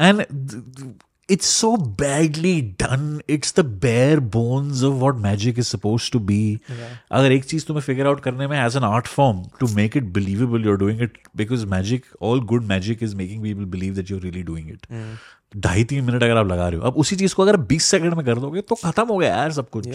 [0.00, 0.24] And
[1.34, 1.68] it's so
[2.00, 2.52] badly
[2.82, 3.06] done.
[3.34, 6.38] It's the bare bones of what magic is supposed to be.
[7.10, 10.04] अगर एक चीज़ तुम्हें फिगर आउट करने में as an art form to make it
[10.18, 14.20] believable you're doing it because magic all good magic is making people believe that you're
[14.22, 14.86] really doing it
[15.56, 18.14] ढाई तीन minute अगर आप लगा रहे हो। अब उसी चीज़ को अगर बीस सेकंड
[18.14, 19.88] में कर दोगे तो खत्म हो गया यार सब कुछ।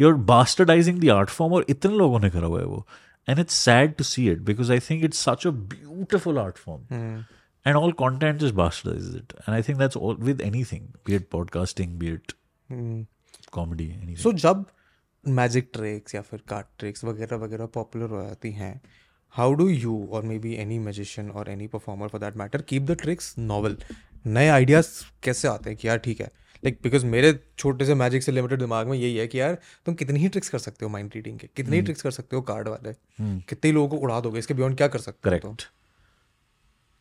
[0.00, 2.86] You are bastardising the art form और इतने लोगों ने करा हुआ है वो।
[3.28, 6.82] And it's sad to see it because I think it's such a beautiful art form
[7.66, 9.34] and all content just bastardizes it?
[9.44, 12.34] And i think that's all with anything be it podcasting be it
[13.52, 14.22] comedy anything.
[14.22, 14.64] So जब
[15.24, 18.80] magic tricks या फिर card tricks वगैरह वगैरह popular हो जाती हैं
[19.34, 22.82] how do you और maybe any magician और any performer for that matter keep
[22.82, 23.76] the tricks novel
[24.26, 24.88] नए आइडियाज़
[25.22, 26.30] कैसे आते हैं कि यार ठीक है?
[26.62, 29.94] लाइक बिकॉज़ मेरे छोटे से मैजिक से लिमिटेड दिमाग में यही है कि यार तुम
[29.94, 32.42] कितनी ही ट्रिक्स कर सकते हो माइंड रीडिंग के कितनी ही ट्रिक्स कर सकते हो
[32.42, 32.92] कार्ड वाले
[33.48, 35.54] कितने लोगों को उड़ा दोगे इसके बियॉन्ड क्या कर सकते हो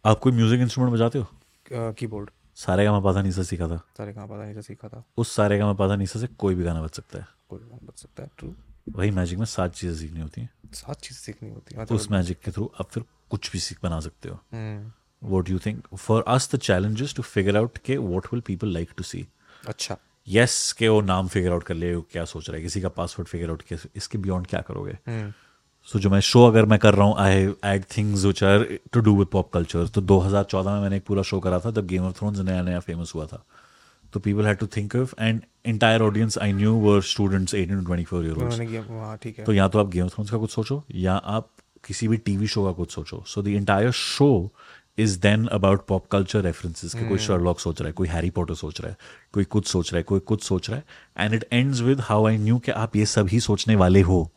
[0.06, 1.26] आप कोई म्यूज़िक इंस्ट्रूमेंट बजाते हो?
[1.66, 4.62] तुम कीबोर्ड सारे का मैं पता नहीं से सीखा था। सारे कहाँ पता नहीं से
[4.62, 7.28] सीखा था। उस सारे का मैं पता नहीं से कोई भी गाना बज सकता है।
[7.50, 8.54] कोई गाना बच सकता है ट्रू
[8.90, 12.10] वही मैजिक में सात चीज़ें सीखनी होती हैं। सात चीज़ सीखनी होती है तो उस
[12.12, 14.40] मैजिक के थ्रू आप फिर कुछ भी सीख बना सकते हो।
[15.22, 18.90] What you think for us the challenges to figure out के what will people like
[18.98, 19.26] to see
[19.64, 19.98] अच्छा।
[20.28, 23.30] यस के वो नाम फिगर आउट कर ले क्या सोच रहा है किसी का पासवर्ड
[23.30, 24.98] फिगर आउट किया इसके बियॉन्ड क्या करोगे?
[25.08, 25.34] हम्म,
[25.88, 28.99] सो जो मैं शो अगर मैं कर रहा हूँ I add things which are to
[28.99, 32.03] do with pop culture तो 2014 में मैंने एक पूरा शो करा था जब गेम
[32.03, 33.43] ऑफ़ थ्रोन्स नया नया फ़ेमस हुआ था।
[34.14, 37.85] तो people had to think of and entire audience I knew were students eighteen to
[37.85, 41.49] twenty four year तो या तो आप गेम ऑफ़ थ्रोन्स का कुछ सोचो या आप
[41.88, 44.30] किसी भी टीवी शो का कुछ सोचो। So the entire show
[44.98, 48.56] is then about pop culture references कि कोई शर्लॉक सोच रहा है कोई हैरी पॉटर
[48.56, 48.98] सोच रहा है
[49.34, 52.28] कोई कुछ सोच रहा है कोई कुछ सोच रहा है। And it ends with how
[52.28, 54.30] I knew कि आप ये सब ही सोचने वाले हो।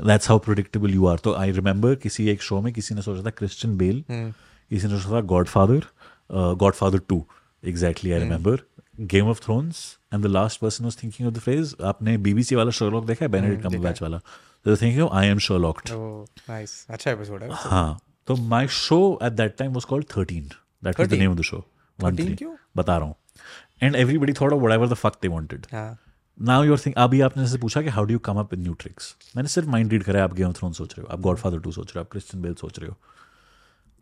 [0.00, 3.24] That's how predictable you are तो आई रिमेंबर किसी एक शो में किसी ने सोचा
[3.26, 5.86] था क्रिश्चियन बेल किसी ने सोचा था Godfather
[6.74, 7.24] Godfather two
[7.64, 8.58] exactly I remember
[9.00, 9.76] Game of Thrones
[10.14, 13.32] and the last person was thinking of the phrase आपने बीबीसी वाला शर्लॉक देखा है?
[13.32, 14.18] बेनेडिक्ट कम्बरबैच वाला।
[14.66, 19.72] Thinking I am Sherlocked nice अच्छा एपिसोड है हाँ। तो my show at that time
[19.72, 20.48] was called thirteen
[20.84, 21.18] that was the 13?
[21.18, 21.64] Name of the show
[21.98, 22.54] one 13 three क्यों?
[22.76, 23.14] बता रहा हूँ
[23.82, 25.98] and everybody thought what ever the fuck they wanted हाँ
[26.38, 28.74] now your think अभी आपने से पूछा कि how do you come up with new
[28.80, 31.20] tricks मैंने सिर्फ़ माइंड रीड करा है आप गेम ऑफ़ थ्रोन सोच रहे हो आप
[31.20, 32.96] गॉड फादर टू सोच रहे हो आप क्रिश्चियन बेल सोच रहे हो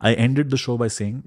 [0.01, 1.21] I ended the show by saying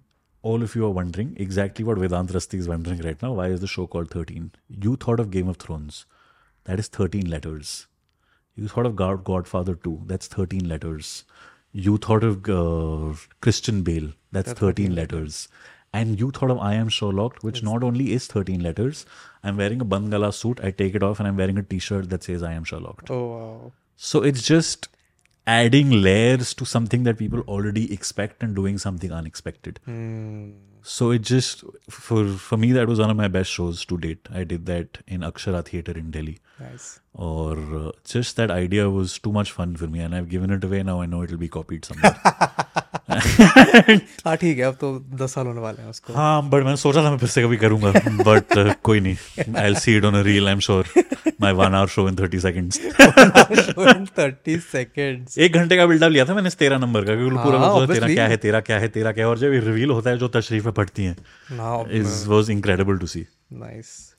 [0.45, 3.29] all of you are wondering exactly what Vedant Rasti is wondering right now.
[3.37, 4.51] Why is the show called 13?
[4.87, 6.01] You thought of Game of Thrones.
[6.67, 7.71] That is 13 letters.
[8.57, 9.95] You thought of God, Godfather 2.
[10.11, 11.13] That's 13 letters.
[11.77, 14.13] You thought of uh, Christian Bale.
[14.31, 15.49] That's 13 letters.
[15.93, 19.07] And you thought of I Am Sherlock, which not only is 13 letters.
[19.43, 20.61] I'm wearing a Bangala suit.
[20.63, 23.05] I take it off and I'm wearing a t-shirt that says I Am Sherlock.
[23.11, 23.73] Oh wow.
[23.97, 24.89] So it's just
[25.47, 29.81] adding layers to something that people already expect and doing something unexpected.
[29.85, 30.53] Hmm.
[30.83, 34.29] So it just for for me that was one of my best shows to date.
[34.33, 36.39] I did that in Akshara Theatre in Delhi.
[36.59, 37.01] Nice.
[37.15, 40.63] Or uh, just that idea was too much fun for me, and I've given it
[40.63, 40.83] away.
[40.85, 42.15] Now I know it'll be copied somewhere.
[44.25, 44.89] हाँ ठीक है अब तो
[45.23, 47.57] दस साल होने वाले हैं उसको। हाँ बट मैंने सोचा था मैं फिर से कभी
[47.57, 47.91] करूँगा
[48.25, 50.89] बट uh, कोई नहीं। I see it on reel I am sure
[51.41, 52.81] my one hour show in thirty seconds
[54.19, 57.75] thirty seconds एक घंटे का बिल्डअप लिया था मैंने तेरह नंबर का क्योंकि पूरा हाँ,
[57.77, 60.19] मतलब तेरा क्या है तेरा क्या है तेरा क्या है और जब रिवील होता है
[60.19, 61.17] जो तशरीफें पड़ती हैं
[62.01, 64.14] is was incredible to see nice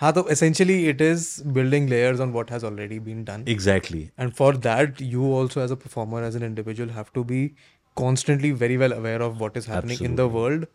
[0.00, 1.24] हाँ तो essentially it is
[1.56, 5.74] building layers on what has already been done exactly and for that you also as
[5.74, 7.42] a performer as an individual have to be
[7.96, 10.66] constantly very well aware of what is happening in the world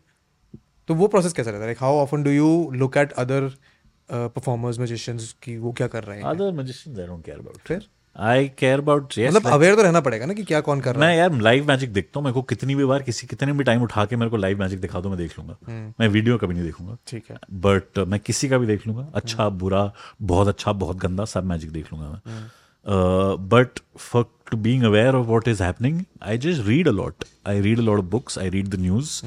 [0.88, 2.50] तो वो process कैसा रहता है like how often do you
[2.82, 7.06] look at other uh, performers magicians कि वो क्या कर रहे हैं other magicians I
[7.06, 10.59] don't care about फिर आई केयर अबाउट मतलब अवेयर तो रहना पड़ेगा ना कि क्या
[10.61, 13.27] कौन कर रहा मैं यार लाइव मैजिक देखता हूँ मेरे को कितनी भी बार किसी
[13.27, 15.57] कितने भी टाइम उठा के मेरे को लाइव मैजिक दिखा दो मैं देख लूँगा।
[15.99, 19.47] मैं वीडियो कभी नहीं देखूँगा। ठीक है। बट मैं किसी का भी देख लूँगा। अच्छा
[19.49, 19.91] बुरा
[20.21, 25.27] बहुत अच्छा बहुत गंदा सब मैजिक देख लूँगा मैं। But for to being aware of
[25.27, 28.49] what is happening I just read a lot I read a lot of books I
[28.49, 29.21] read the news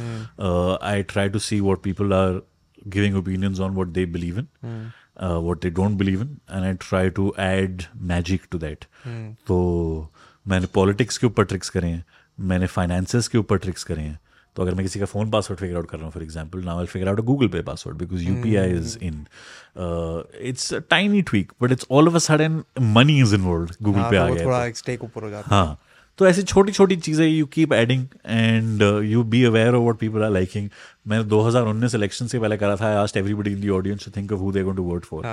[0.83, 2.41] I try to see what people are
[2.89, 4.47] giving opinions on what they believe in
[5.23, 7.83] what they don't believe in and I try to add
[8.13, 8.85] magic to that
[9.47, 9.59] तो
[10.47, 12.05] मैंने politics के ऊपर tricks करे हैं
[12.39, 14.19] मैंने finances के ऊपर tricks करे हैं।
[14.57, 16.79] तो अगर मैं किसी का फ़ोन पासवर्ड फिगर आउट कर रहा हूँ for example now
[16.81, 19.27] I figure out a Google Pay password because U P I is in
[20.49, 22.63] it's tiny tweak but it's all of a sudden
[22.95, 24.69] money is involve Google हाँ Pay तो आ वो गया थोड़ा है।
[26.19, 30.23] तो ऐसी छोटी छोटी चीज़ें you keep adding and you be aware of what people
[30.23, 30.69] are liking
[31.07, 34.33] मैंने 2019 इलेक्शन से पहले करा था I asked everybody in the audience to think
[34.33, 34.53] who.
[34.53, 35.27] They to vote for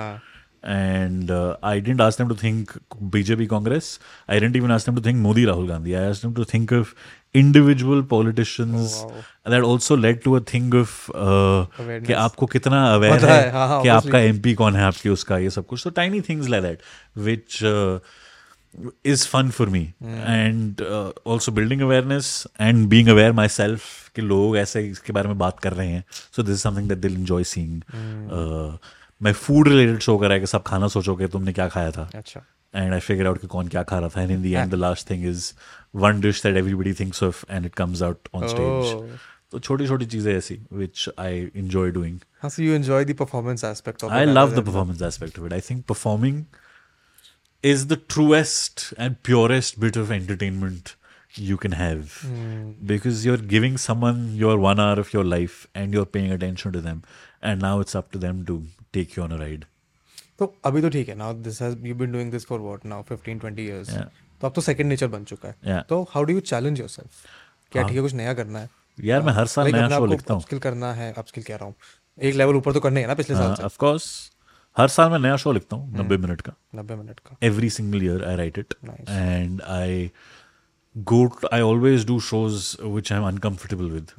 [0.66, 2.70] and I didn't asked to think
[3.02, 4.00] BJP Congress
[4.30, 6.94] I didn't even asked to think Modi Rahul Gandhi I asked to think of
[7.34, 9.02] individual politicians
[9.50, 14.38] that also led to a thing of कि आपको कितना aware है कि आपका M
[14.40, 16.78] P कौन है आपकी उसका ये सब कुछ। So tiny things like that
[17.16, 17.58] which
[19.04, 20.32] is fun for me yeah.
[20.32, 25.38] and uh, also building awareness and being aware myself कि लोग ऐसे इसके बारे में
[25.38, 26.04] बात कर रहे हैं
[26.36, 28.72] so this is something that they'll enjoy seeing uh,
[29.22, 32.40] मैं फ़ूड रिलेटेड शो करा है कि सब खाना सोचोगे तुमने क्या खाया था अच्छा
[32.74, 34.80] and I figure out कि कौन क्या खा रहा था and in the end the
[34.86, 35.52] last thing is
[36.06, 39.04] one dish that everybody thinks of and it comes out on stage Oh.
[39.52, 41.30] तो छोटी छोटी चीज़ें ऐसी which I
[41.62, 44.56] enjoy doing हाँ so you enjoy the performance aspect of it I rather love the
[44.56, 45.52] than performance aspect of it.
[47.68, 50.90] Is the truest and purest bit of entertainment
[51.36, 52.74] you can have mm.
[52.86, 56.80] because you're giving someone your one hour of your life and you're paying attention to
[56.80, 57.02] them,
[57.42, 58.56] and now it's up to them to
[58.92, 59.64] take you on a ride.
[60.38, 63.00] तो अभी तो ठीक है now this has you've been doing this for what now
[63.10, 64.08] 15 20 years Yeah.
[64.40, 65.88] तो अब तो second nature बन चुका है Yeah.
[65.88, 67.24] तो how do you challenge yourself
[67.72, 70.42] क्या ठीक है कुछ नया करना है यार मैं हर साल नया शो लिखता हूँ
[70.42, 71.74] upskill करना है अपस्किल कह रहा हूँ
[72.18, 74.10] एक लेवल ऊपर तो करना है ना पिछले साल से ऑफ़ कोर्स
[74.76, 77.70] हर साल मैं नया शो लिखता हूँ नब्बे हम्म। मिनट का। नब्बे मिनट का। Every
[77.70, 78.74] single year I write it
[79.08, 80.10] and I
[80.96, 84.10] go I always do shows which I am uncomfortable with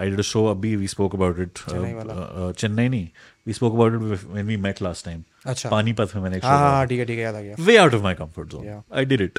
[0.00, 1.58] I did show अभी we spoke about it
[2.58, 3.08] Chennai नहीं
[3.46, 7.94] we spoke about it when we met last time अच्छा। पानीपत में मैंने way out
[7.94, 9.38] of my comfort zone I did it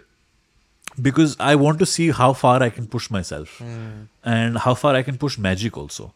[0.99, 5.03] because I want to see how far I can push myself and how far I
[5.03, 6.11] can push magic also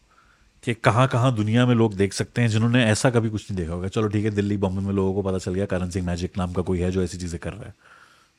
[0.64, 3.72] कि कहाँ कहाँ दुनिया में लोग देख सकते हैं जिन्होंने ऐसा कभी कुछ नहीं देखा
[3.72, 6.38] होगा। चलो ठीक है दिल्ली बॉम्बे में लोगों को पता चल गया करण सिंह मैजिक
[6.38, 7.74] नाम का कोई है जो ऐसी चीज़ें कर रहा है।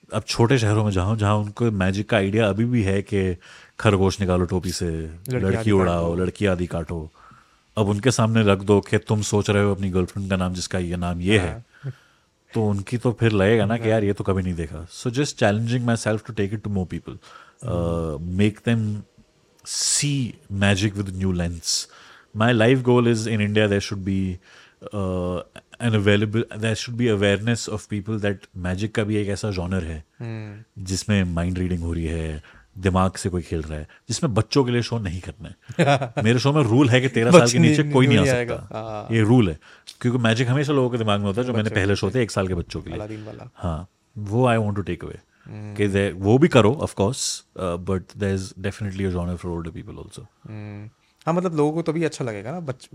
[0.10, 3.36] अब छोटे शहरों में जाओ जहाँ उनको मैजिक का आइडिया अभी भी है कि
[3.80, 7.10] खरगोश निकालो टोपी से लड़की लड़की उड़ाओ लड़की आदि काटो।
[7.78, 10.80] अब उनके सामने रख दो कि तुम सोच रहे हो अपनी गर्लफ्रेंड का नाम जिसका
[10.80, 11.64] ये नाम ये है।
[12.54, 15.38] तो उनकी तो फिर लगेगा ना कि यार ये तो कभी नहीं देखा। So just
[15.40, 17.18] challenging myself to take it to more people
[18.38, 19.02] make them
[19.66, 20.14] see
[20.62, 21.88] magic with new lens
[22.36, 24.20] my life goal is in India there should be
[24.84, 29.84] an available there should be awareness of people that magic का भी एक ऐसा genre
[29.84, 32.42] है हम्म। जिसमें mind reading हो रही है
[32.78, 36.40] दिमाग से कोई खेल रहा है जिसमें बच्चों के लिए शो नहीं करना है मेरे
[36.40, 38.80] शो में रूल है कि तेरह साल के नीचे कोई नहीं आ नहीं आएगा। सकता
[38.80, 39.58] हाँ। ये रूल है
[40.02, 42.32] क्योंकि मैजिक हमेशा लोगों के दिमाग में होता है जो मैंने पहले शो थे एक
[42.32, 42.98] साल के बच्चों के लिए
[43.56, 45.20] हाँ वो I want to take away
[45.78, 47.24] कि वो भी करो of course
[47.60, 50.26] but there is definitely a genre for older people also.
[51.26, 52.90] हाँ मतलब लोगों को तभी अच्छा लगेगा ना but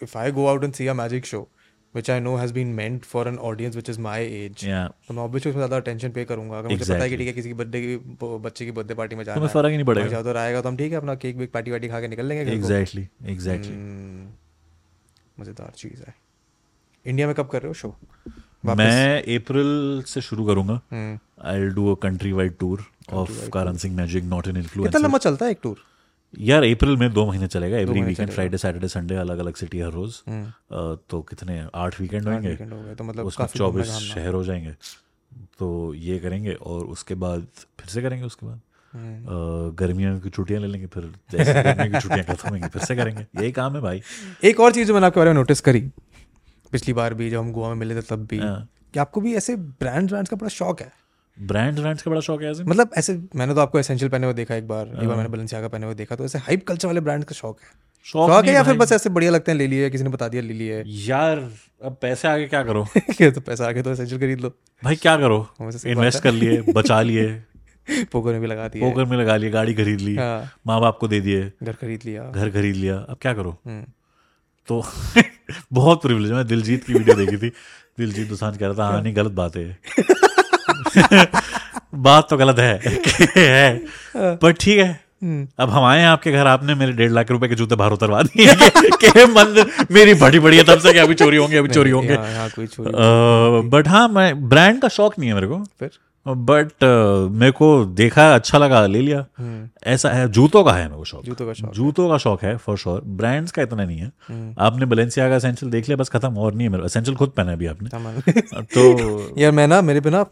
[0.00, 1.48] if I go out and see a magic show
[1.94, 5.22] I know has been meant for an audience which is my age या तो मैं
[5.22, 7.54] ऑब्वियसली उसमें ज़्यादा अटेंशन पे करूँगा। अगर मुझे पता है कि ठीक है किसी की
[7.54, 7.96] बर्थडे की
[8.38, 10.76] बच्चे की बर्थडे पार्टी में जाना है फ़र्क ही नहीं पड़ेगा। ज़्यादा आएगा तो हम
[10.76, 13.76] ठीक है अपना केक वेक पार्टी वार्टी खा के निकल लेंगे एग्जैक्टली एग्जैक्टली
[15.40, 16.14] मज़ेदार चीज़ है।
[17.06, 17.94] इंडिया में कब कर रहे हो शो
[18.64, 20.80] मैं अप्रैल से शुरू करूँगा।
[21.48, 21.98] I do a
[22.32, 22.84] countrywide tour
[23.14, 25.76] of Karan Singh magic not in कितना लंबा चलता है एक टूर
[26.38, 28.30] यार अप्रैल में दो महीने चलेगा every weekend.
[28.30, 30.20] Friday Saturday Sunday अलग अलग सिटी हर रोज।
[31.10, 32.54] तो कितने आठ वीकेंड होंगे?
[32.94, 34.74] तो मतलब उसमें चौबीस शहर हो जाएँगे।
[35.58, 37.46] तो ये करेंगे और उसके बाद
[37.80, 38.60] फिर से करेंगे उसके बाद?
[38.92, 42.96] हम्म। गर्मियों की छुट्टियाँ ले लेंगे फिर जैसे गर्मियों की छुट्टियाँ खत्म होंगी फिर से
[42.96, 44.02] करेंगे। यही काम है भाई।
[44.44, 45.80] एक और चीज़ जो मैंने आपके बारे में नोटिस करी
[46.72, 49.34] पिछली बार भी जब हम गोवा में मिले थे तब भी। हाँ। कि आपको भी
[49.34, 50.92] ऐसे ब्रांड ब्रांड्स का बड़ा शौक है?
[51.40, 54.34] ब्रांड ब्रांड्स का बड़ा शौक है ऐसे मतलब ऐसे मैंने तो आपको एसेंशियल पहने हुए
[54.34, 56.88] देखा एक बार हाँ। एक बार मैंने बलेंसियागा पहने हुए देखा तो ऐसे हाइप कल्चर
[56.88, 57.68] वाले ब्रांड्स का शौक है।
[58.04, 60.28] शौक शौक है या फिर बस ऐसे बढ़िया लगते हैं ले लिए किसी ने बता
[60.28, 61.50] दिया ले लिए। यार
[61.84, 62.86] अब पैसे आगे क्या करो?
[63.20, 64.48] ये तो पैसा आगे तो एसेंशियल खरीद लो।
[64.84, 65.48] भाई क्या करो?
[65.86, 67.42] इन्वेस्ट कर लिए बचा लिए।
[68.12, 70.98] पोकर में भी लगा दिया। पोकर में लगा लिए गाड़ी खरीद ली। हाँ। माँ बाप
[70.98, 73.58] को दे दिए। घर खरीद लिया। घर खरीद लिया। अब क्या करो?
[73.66, 73.84] हम्म,
[74.68, 74.84] तो
[75.72, 77.52] बहुत प्रिविलेज मैं दिलजीत की वीडियो देखी थी।
[77.98, 79.78] दिलजीत दोसांझ कह रहा था हाँ नहीं गलत बात है।
[81.94, 82.80] बात तो गलत है
[83.36, 83.84] है।
[84.16, 87.48] पर ठीक है। हम्म, अब हम आए हैं आपके घर आपने मेरे डेढ़ लाख रुपए
[87.48, 90.98] के जूते बाहर उतरवा दिए। मंदिर कि मन मेरी बड़ी बढ़िया है तब से कि
[90.98, 92.16] अभी चोरी होंगे अभी चोरी होंगे।
[93.68, 95.90] बट हाँ मैं ब्रांड का शौक नहीं है मेरे को। फिर?
[96.26, 100.84] बट uh, मेरे को देखा अच्छा लगा ले लिया। हम्म, ऐसा है जूतों का है
[100.84, 103.84] मेरे को शौक। जूतों का शौक जूतों का शौक है फॉर श्योर ब्रांड्स का इतना
[103.84, 106.84] नहीं है। हम्म। आपने बलेंसिया का एसेंशियल देख लिया बस खत्म और नहीं है मेरा
[106.84, 107.88] एसेंशियल खुद पहना अभी आपने।
[108.74, 110.24] तो यार मैं ना मेरे पे ना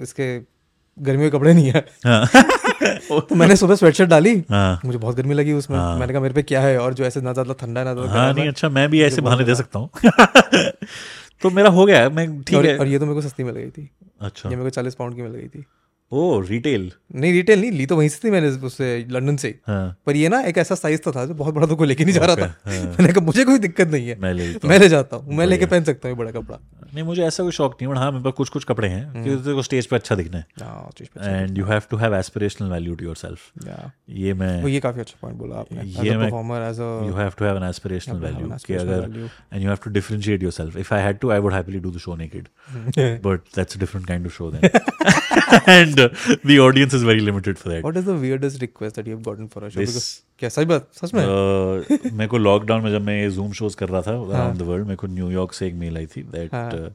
[0.00, 0.58] इसके
[0.98, 2.26] गर्मियों के कपड़े नहीं है। हाँ।
[3.28, 6.42] तो मैंने सुबह स्वेटशर्ट डाली। हाँ। मुझे बहुत गर्मी लगी उसमें। मैंने कहा मेरे पे
[6.42, 6.78] क्या है?
[6.78, 9.20] और जो ऐसे ना ज़्यादा ठंडा है ना ज़्यादा हाँ नहीं अच्छा मैं भी ऐसे
[9.20, 9.90] बहाने दे सकता हूँ।
[11.42, 13.54] तो मेरा हो गया है, मैं ठीक है। और ये तो मेरे को सस्ती मिल
[13.54, 13.90] गई थी।
[14.20, 15.64] अच्छा। ये मेरे को चालीस पाउंड की मिल गई थी।
[16.12, 19.96] ओ रिटेल नहीं रिटेल नहीं ली तो वहीं से थी मैंने उससे लंदन से। हाँ।
[20.06, 22.14] पर ये ना एक ऐसा साइज़ तो था जो बहुत बड़ा तो कोई लेके नहीं
[22.14, 24.88] जा रहा था। हाँ। मैंने कहा मुझे कोई दिक्कत नहीं है। मैं ले मैं ले
[24.88, 26.58] जाता हूँ। मैं लेके पहन सकता हूँ बड़ा कपड़ा।
[26.94, 29.24] नहीं मुझे ऐसा कोई शौक नहीं बट हाँ मेरे पास कुछ कुछ कपड़े हैं हम्म।
[29.24, 30.46] कि तेरे को स्टेज पे अच्छा दिखना है।
[31.22, 35.18] And you have to have aspirational value to yourself या ये मैं ये काफ़ी अच्छा
[35.22, 38.74] पॉइंट बोला आपने। ये अ मैं- अ an aspirational have to have value an कि
[38.74, 39.28] अगर value.
[39.52, 40.76] and you have to differentiate yourself.
[40.84, 42.48] If i had to i would happily do the show naked.
[43.22, 44.70] But that's a different kind of show then.
[45.98, 47.82] and uh, the audience is very limited for that.
[47.88, 49.80] What is the weirdest request that you have gotten for a show?
[49.80, 53.30] This- Because क्या सच बात सच में। uh, मेरे को lockdown में जब मैं ये
[53.30, 55.96] zoom shows कर रहा था हाँ। अराउंड द वर्ल्ड मेरे को न्यूयॉर्क से एक मेल
[55.96, 56.94] आई थी दैट हाँ।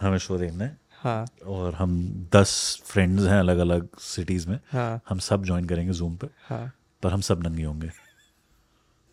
[0.00, 5.00] हमें शो देखना है। हाँ। और हम दस फ्रेंड्स हैं अलग अलग सिटीज़ में। हाँ।
[5.08, 6.72] हम सब ज्वाइन करेंगे जूम पे। हाँ।
[7.02, 7.90] पर हम सब नंगे होंगे।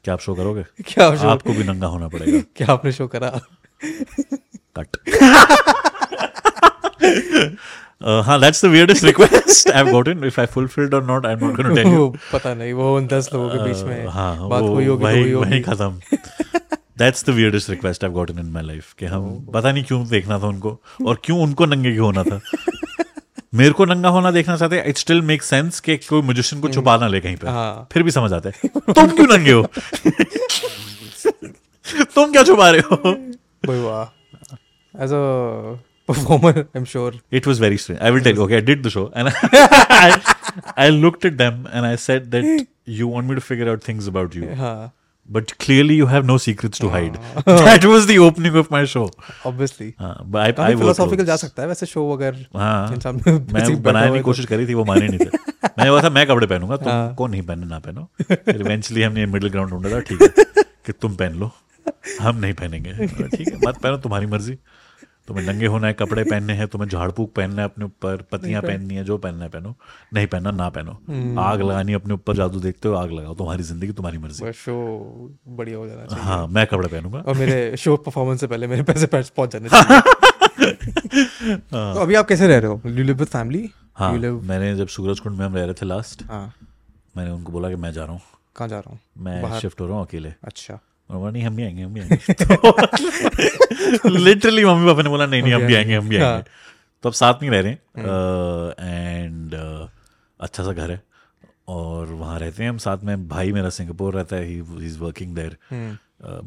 [0.04, 0.64] क्या आप शो करोगे?
[0.88, 3.42] क्या आप शो आपको भी नंगा होना पड़ेगा। क्या आपने शो करा?
[4.80, 4.98] Cut.
[8.02, 10.24] uh, हाँ, that's the weirdest request I've gotten.
[10.24, 12.00] If I fulfilled or not, I'm not going to tell you.
[12.00, 14.86] वो पता नहीं वो उन दस लोगों के बीच में Uh, हाँ, बात वो हुई
[14.86, 16.18] होगी तो वही वही खत्म.
[16.98, 18.94] That's the weirdest request I've gotten in my life.
[19.00, 22.40] कि हम पता नहीं क्यों देखना था उनको और क्यों उनको नंगे क्यों होना था.
[23.56, 26.98] मेरे को नंगा होना देखना चाहते इट स्टिल मेक सेंस कि कोई म्यूजिशियन को छुपा
[26.98, 28.54] ना ले कहीं पे हाँ। फिर भी समझ आता है
[28.94, 29.64] तुम क्यों नंगे हो
[32.16, 33.14] तुम क्या छुपा रहे हो
[35.04, 35.22] as a
[36.10, 38.02] I am sure It was very strange.
[38.02, 38.46] I will tell you.
[38.46, 39.30] Okay, I did the show and
[39.98, 40.08] I,
[40.86, 42.48] I looked at them and I said that
[43.00, 44.78] you want me to figure out things about you, हाँ
[45.30, 47.18] but clearly you have no secrets to hide.
[47.46, 49.04] that was the opening of my show.
[49.46, 51.38] Obviously हाँ, but I, I जा clothes.
[51.42, 54.74] सकता है वैसे show अगर हाँ इंसान मैं बनाने की है तो- कोशिश करी थी
[54.82, 55.30] वो माने नहीं थे
[55.68, 59.26] मैंने बोला था मैं कपड़े पहनूँगा हाँ। तुमको नहीं पहनना ना पहनो फिर इवेंचुअली हमने
[59.38, 60.30] मिडिल ग्राउंड ढूंढा था ठीक है
[60.86, 61.52] कि तुम पहन लो
[62.22, 63.08] हम नहीं पहनेंगे
[63.38, 64.58] ठीक है मत पहनो तुम्हारी मर्ज़ी
[65.30, 68.62] तुम्हें नंगे होना है कपड़े पहनने हैं तुम्हें झाड़ फूक पहनना है अपने ऊपर पत्तियाँ
[68.62, 69.76] पहननी है जो पहनना है पहनो।
[70.14, 73.64] नहीं पहनना ना पहनो। हम्म। आग लगानी अपने ऊपर जादू देखते हो आग लगाओ तुम्हारी
[73.64, 74.74] ज़िंदगी तुम्हारी मर्ज़ी। शो
[75.48, 78.84] बढ़िया हो जाना चाहिए। हाँ मैं कपड़े पहनूँगा। और मेरे शो परफॉर्मेंस से पहले मेरे
[78.84, 80.02] पैसे पहुँच जाने चाहिए।
[81.72, 82.82] तो अभी आप कैसे रह रहे हो?
[82.86, 86.24] यू लिव विद फैमिली हाँ मैंने जब सूरज कुंड में हम रह रहे थे लास्ट
[86.32, 86.54] हाँ।
[87.18, 88.22] मैंने उनको बोला कि मैं जा रहा हूँ।
[88.56, 89.00] कहाँ जा रहा हूँ?
[89.18, 90.80] मैं शिफ्ट हो रहा हूँ अकेले। अच्छा।
[91.18, 92.34] बोला, नहीं हम भी आएँगे हम भी आएँगे
[94.10, 96.44] लिटरली मम्मी पापा ने बोला नहीं नहीं हम भी आएँगे हम भी। आएँगे
[97.04, 97.80] तो अब साथ में ही रह रहे हैं।
[99.26, 99.54] एंड
[100.40, 101.02] अच्छा सा घर है।
[101.68, 105.36] और वहाँ रहते हैं हम साथ में। भाई मेरा सिंगापुर रहता है ही is working
[105.36, 105.98] there hmm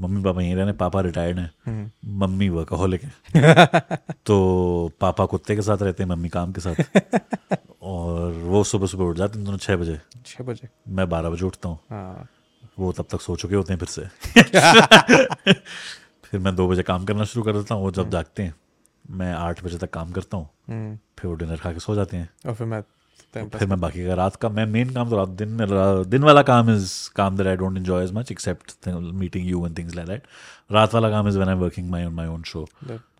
[0.04, 3.12] mummy papa यहीं रहने पापा रिटायर्ड हैं। हम्म मम्मी वर्कहोलिक है।
[4.26, 6.74] तो पापा कुत्ते के साथ रहते हैं मम्मी काम के साथ।
[7.82, 11.46] और वो सुबह सुबह उठ जाते हैं दोनों छः बजे। छः बजे। मैं बारह बजे
[11.46, 12.28] उठता हूँ। हाँ।
[12.82, 15.52] वो तब तक सो चुके होते हैं फिर से।
[16.24, 18.54] फिर मैं दो बजे काम करना शुरू कर देता हूँ वो जब जागते हैं
[19.04, 22.16] मैं आठ बजे तक काम करता हूँ हम्म। फिर वो डिनर खा के सो जाते
[22.16, 22.82] हैं। और फिर मैं
[23.34, 25.66] फिर मैं बाकी का रात का मैं मेन काम तो रात दिन में
[26.10, 29.78] दिन वाला काम इज़ काम that I don't enjoy as much except meeting you and
[29.78, 30.26] things like that
[30.72, 32.66] रात वाला काम is when I working my on my own show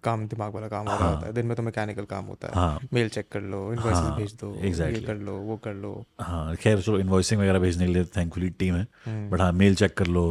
[0.05, 2.55] काम दिमाग वाला काम हो रहा होता है दिन में तो मैकेनिकल काम होता है।
[2.55, 5.01] हाँ। मेल चेक कर लो इनवॉइसेस हाँ, भेज दो exactly.
[5.01, 8.51] ये कर लो वो कर लो। हाँ खैर चलो इन्वॉइसिंग वगैरह भेजने के लिए थैंकफुली
[8.59, 10.25] टीम है हम्म। बट हाँ मेल चेक कर लो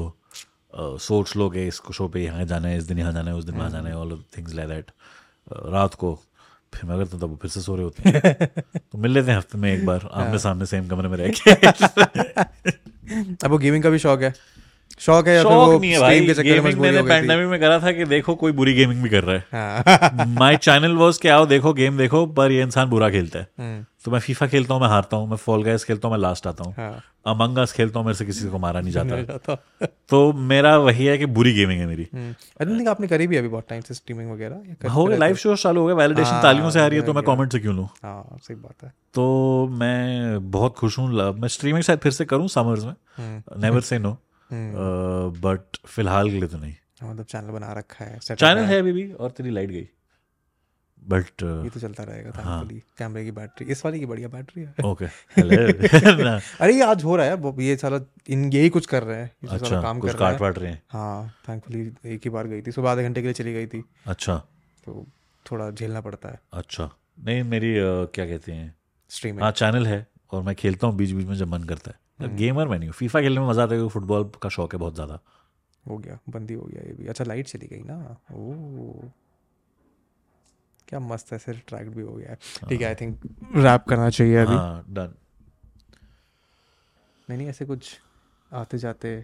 [0.75, 3.45] सोच लो कि इसको शो पे यहाँ जाना है इस दिन यहाँ जाना है उस
[3.45, 4.91] दिन वहाँ जाना है ऑल थिंग्स लाइक दैट
[5.73, 6.13] रात को
[6.73, 8.47] फिर मैं करता हूँ तब फिर से सो रहे होते हैं।
[8.91, 11.51] तो मिल लेते हैं हफ़्ते में एक बार आमने सामने सेम कमरे में रह के।
[13.45, 14.33] अब वो गेमिंग का भी शौक है।
[14.99, 17.79] शौक है या फिर वो नहीं है भाई के गेमिंग मैंने हो पैंडेमिक में करा
[17.79, 21.27] था कि देखो कोई बुरी गेमिंग भी कर रहा है। हाँ। माय चैनल वाज कि
[21.27, 24.73] आओ देखो गेम देखो पर ये इंसान बुरा खेलता है। हम्म, तो मैं फीफा खेलता
[24.73, 27.57] हूँ मैं हारता हूँ मैं फॉल गाइस खेलता हूँ मैं लास्ट आता हूँ। हाँ। अमंग
[27.57, 29.55] अस खेलता हूँ मेरे से किसी को मारा नहीं जाता।
[30.09, 33.37] तो मेरा वही है कि बुरी गेमिंग है मेरी। आई डोंट थिंक आपने करी भी
[33.37, 34.89] अभी बहुत टाइम से स्ट्रीमिंग वगैरह?
[34.89, 37.11] हो गया लाइव शो चालू हो गया वैलिडेशन हाँ, तालियों से आ रही है तो
[37.11, 37.87] हो मैं। कमेंट से क्यों लूँ?
[38.03, 42.47] हाँ सही बात है। तो मैं बहुत खुश हूँ मैं स्ट्रीमिंग शायद फिर से करूँ
[42.47, 44.17] समर्स में। Hmm, never say no hmm,
[44.53, 48.91] but फ़िलहाल के लिए तो नहीं। हाँ, मतलब चैनल बना रखा है चैनल है। अभी
[48.91, 49.87] भी और तेरी लाइट गई।
[51.07, 54.75] बट ये तो चलता रहेगा हाँ। कैमरे की बैटरी इस वाली की बढ़िया बैटरी है।
[54.85, 57.99] ओके हेलो अरे ये आज हो रहा है ये साला
[58.29, 60.83] इन यही कुछ कर रहे हैं अच्छा काम कुछ कर रहा काट है रहे हैं।
[60.89, 63.83] हाँ थैंकफुली एक ही बार गई थी सुबह आधे घंटे के लिए चली गई थी।
[64.07, 64.37] अच्छा।
[64.85, 65.07] तो
[65.51, 66.91] थोड़ा झेलना पड़ता है। अच्छा।
[67.23, 68.75] नहीं मेरी क्या कहते हैं?
[69.09, 71.99] स्ट्रीमिंग हाँ। चैनल है और मैं खेलता हूँ बीच बीच में जब मन करता है।
[72.27, 74.93] गेमर मैं नहीं हूँ फीफा खेलने में मज़ा आता है फुटबॉल का शौक है बहुत
[74.95, 75.19] ज़्यादा।
[75.83, 78.17] हो गया बंदी हो गया ये भी। अच्छा लाइट चली गई ना?
[78.33, 79.09] ओ
[80.87, 82.35] क्या मस्त ऐसे ट्रैक भी हो गया
[82.69, 83.19] ठीक है आई थिंक
[83.57, 85.13] रैप करना चाहिए अभी। हाँ डन
[87.27, 87.97] नहीं नहीं ऐसे कुछ
[88.51, 89.15] आते जाते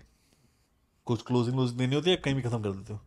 [1.08, 3.00] कुछ क्लोजिंग क्लोजिंग देनी होती है कहीं भी खत्म कर देते हो?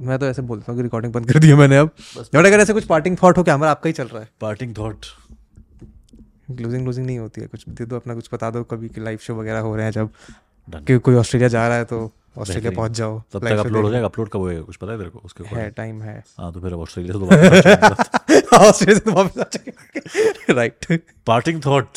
[0.00, 2.60] मैं तो ऐसे बोलता हूँ कि रिकॉर्डिंग बंद कर दी है मैंने अब। बट अगर
[2.60, 5.06] ऐसे कुछ पार्टिंग थॉट हो क्या हमारा आपका ही चल रहा है। पार्टिंग थॉट
[6.52, 9.18] क्लोजिंग क्लोजिंग नहीं होती है। कुछ दे दो अपना कुछ बता दो कभी कि लाइव
[9.18, 10.10] शो वगैरह हो रहे हैं जब।
[10.70, 10.86] Done.
[10.86, 14.06] कि कोई ऑस्ट्रेलिया जा रहा है तो ऑस्ट्रेलिया पहुँच जाओ। तब तक अपलोड हो जाएगा।
[14.06, 14.62] अपलोड कब होएगा?
[14.62, 15.18] कुछ पता है तेरे को?
[15.18, 17.42] उसके है टाइम है। हाँ तो फिर ऑस्ट्रेलिया से दोबारा
[18.58, 21.88] ऑस्ट्रेलिया से तो वापस आ जाएगा। Right parting thought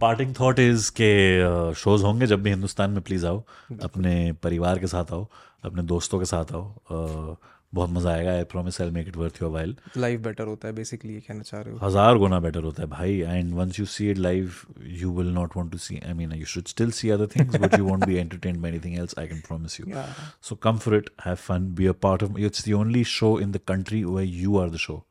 [0.00, 1.40] parting thought is के
[1.74, 3.44] शोज़ होंगे जब भी हिंदुस्तान में प्लीज़ आओ।
[3.82, 5.26] अपने परिवार के साथ आओ।
[5.64, 7.34] अपने दोस्तों के साथ आओ। अ,
[7.74, 10.74] बहुत मज़ा आएगा I promise I make it worth your while live better होता है
[10.74, 13.86] बेसिकली ये कहना चाह रहे हो हज़ार गुना बेटर होता है भाई and once you
[13.94, 14.54] see it live
[15.00, 17.78] you will not want to see I mean you should still see other things but
[17.78, 19.86] you won't be entertained by anything else I can promise you.
[20.48, 23.54] So come for it, have fun, be a part of it's the only show in
[23.56, 25.04] the country where you are the show.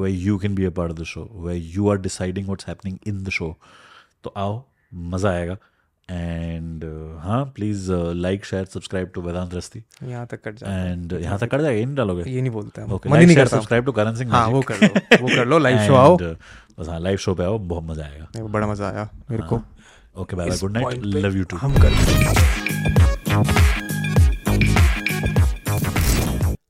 [0.00, 2.98] Where you can be a part of the show, where you are deciding what's happening
[3.12, 3.48] in the show.
[4.24, 4.52] तो आओ
[5.14, 5.56] मज़ा आएगा
[6.10, 6.84] and
[7.22, 11.50] हाँ please like share subscribe to Vedant Rasti यहाँ तक cut जाए and यहाँ तक
[11.50, 12.30] कर जाएगा ये नहीं डालोगे?
[12.30, 14.60] ये नहीं बोलते हम। ओके ही लाइक नहीं share subscribe to Karan Singh हाँ वो
[14.70, 14.88] कर लो
[15.22, 18.46] वो कर लो लाइव शो आओ। बस हाँ लाइव शो पे आओ बहुत मज़ा आएगा।
[18.46, 19.62] बड़ा मज़ा आया मेरे को।
[20.16, 22.67] Okay bye bye good night love you too हम कर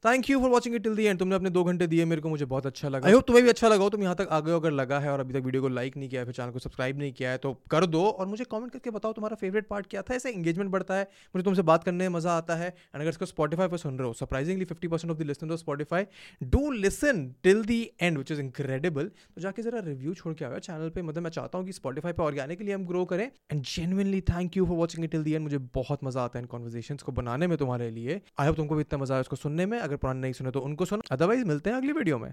[0.08, 2.44] thank you for watching till the end तुमने अपने दो घंटे दिए, मेरे को मुझे
[2.46, 4.52] बहुत अच्छा लगा। आई होप तुम्हें भी अच्छा लगा हो, तुम यहाँ तक आ गए
[4.54, 6.58] अगर लगा है और अभी तक वीडियो को लाइक नहीं किया है, फिर चैनल को
[6.58, 9.86] सब्सक्राइब नहीं किया है तो कर दो और मुझे कमेंट करके बताओ तुम्हारा फेवरेट पार्ट
[9.86, 13.00] क्या था। ऐसे एंगेजमेंट बढ़ता है, मुझे तुमसे बात करने में मज़ा आता है। एंड
[13.00, 16.06] अगर इसको स्पॉटीफाई पर सुन रहे हो surprisingly fifty percent of the listen Spotify
[16.46, 20.58] do listen till the end which is incredible तो जाके जरा रिव्यू छोड़ के आओ
[20.60, 24.20] चैनल पर मतलब मैं चाहता हूँ कि स्पॉटीफाई पे ऑर्गेनिकली हम ग्रो करें। And genuinely
[24.30, 26.96] thank you for watching it till the end मुझे बहुत मज़ा आता है इन कॉन्वर्जेशन
[27.04, 29.78] को बनाने में तुम्हारे लिए। आई होप तुमको भी इतना मज़ा आया उसको सुनने में।
[29.78, 32.32] अगर पुराने नहीं सुने तो उनको सुनो। अदरवाइज़ मिलते हैं अगली वीडियो में।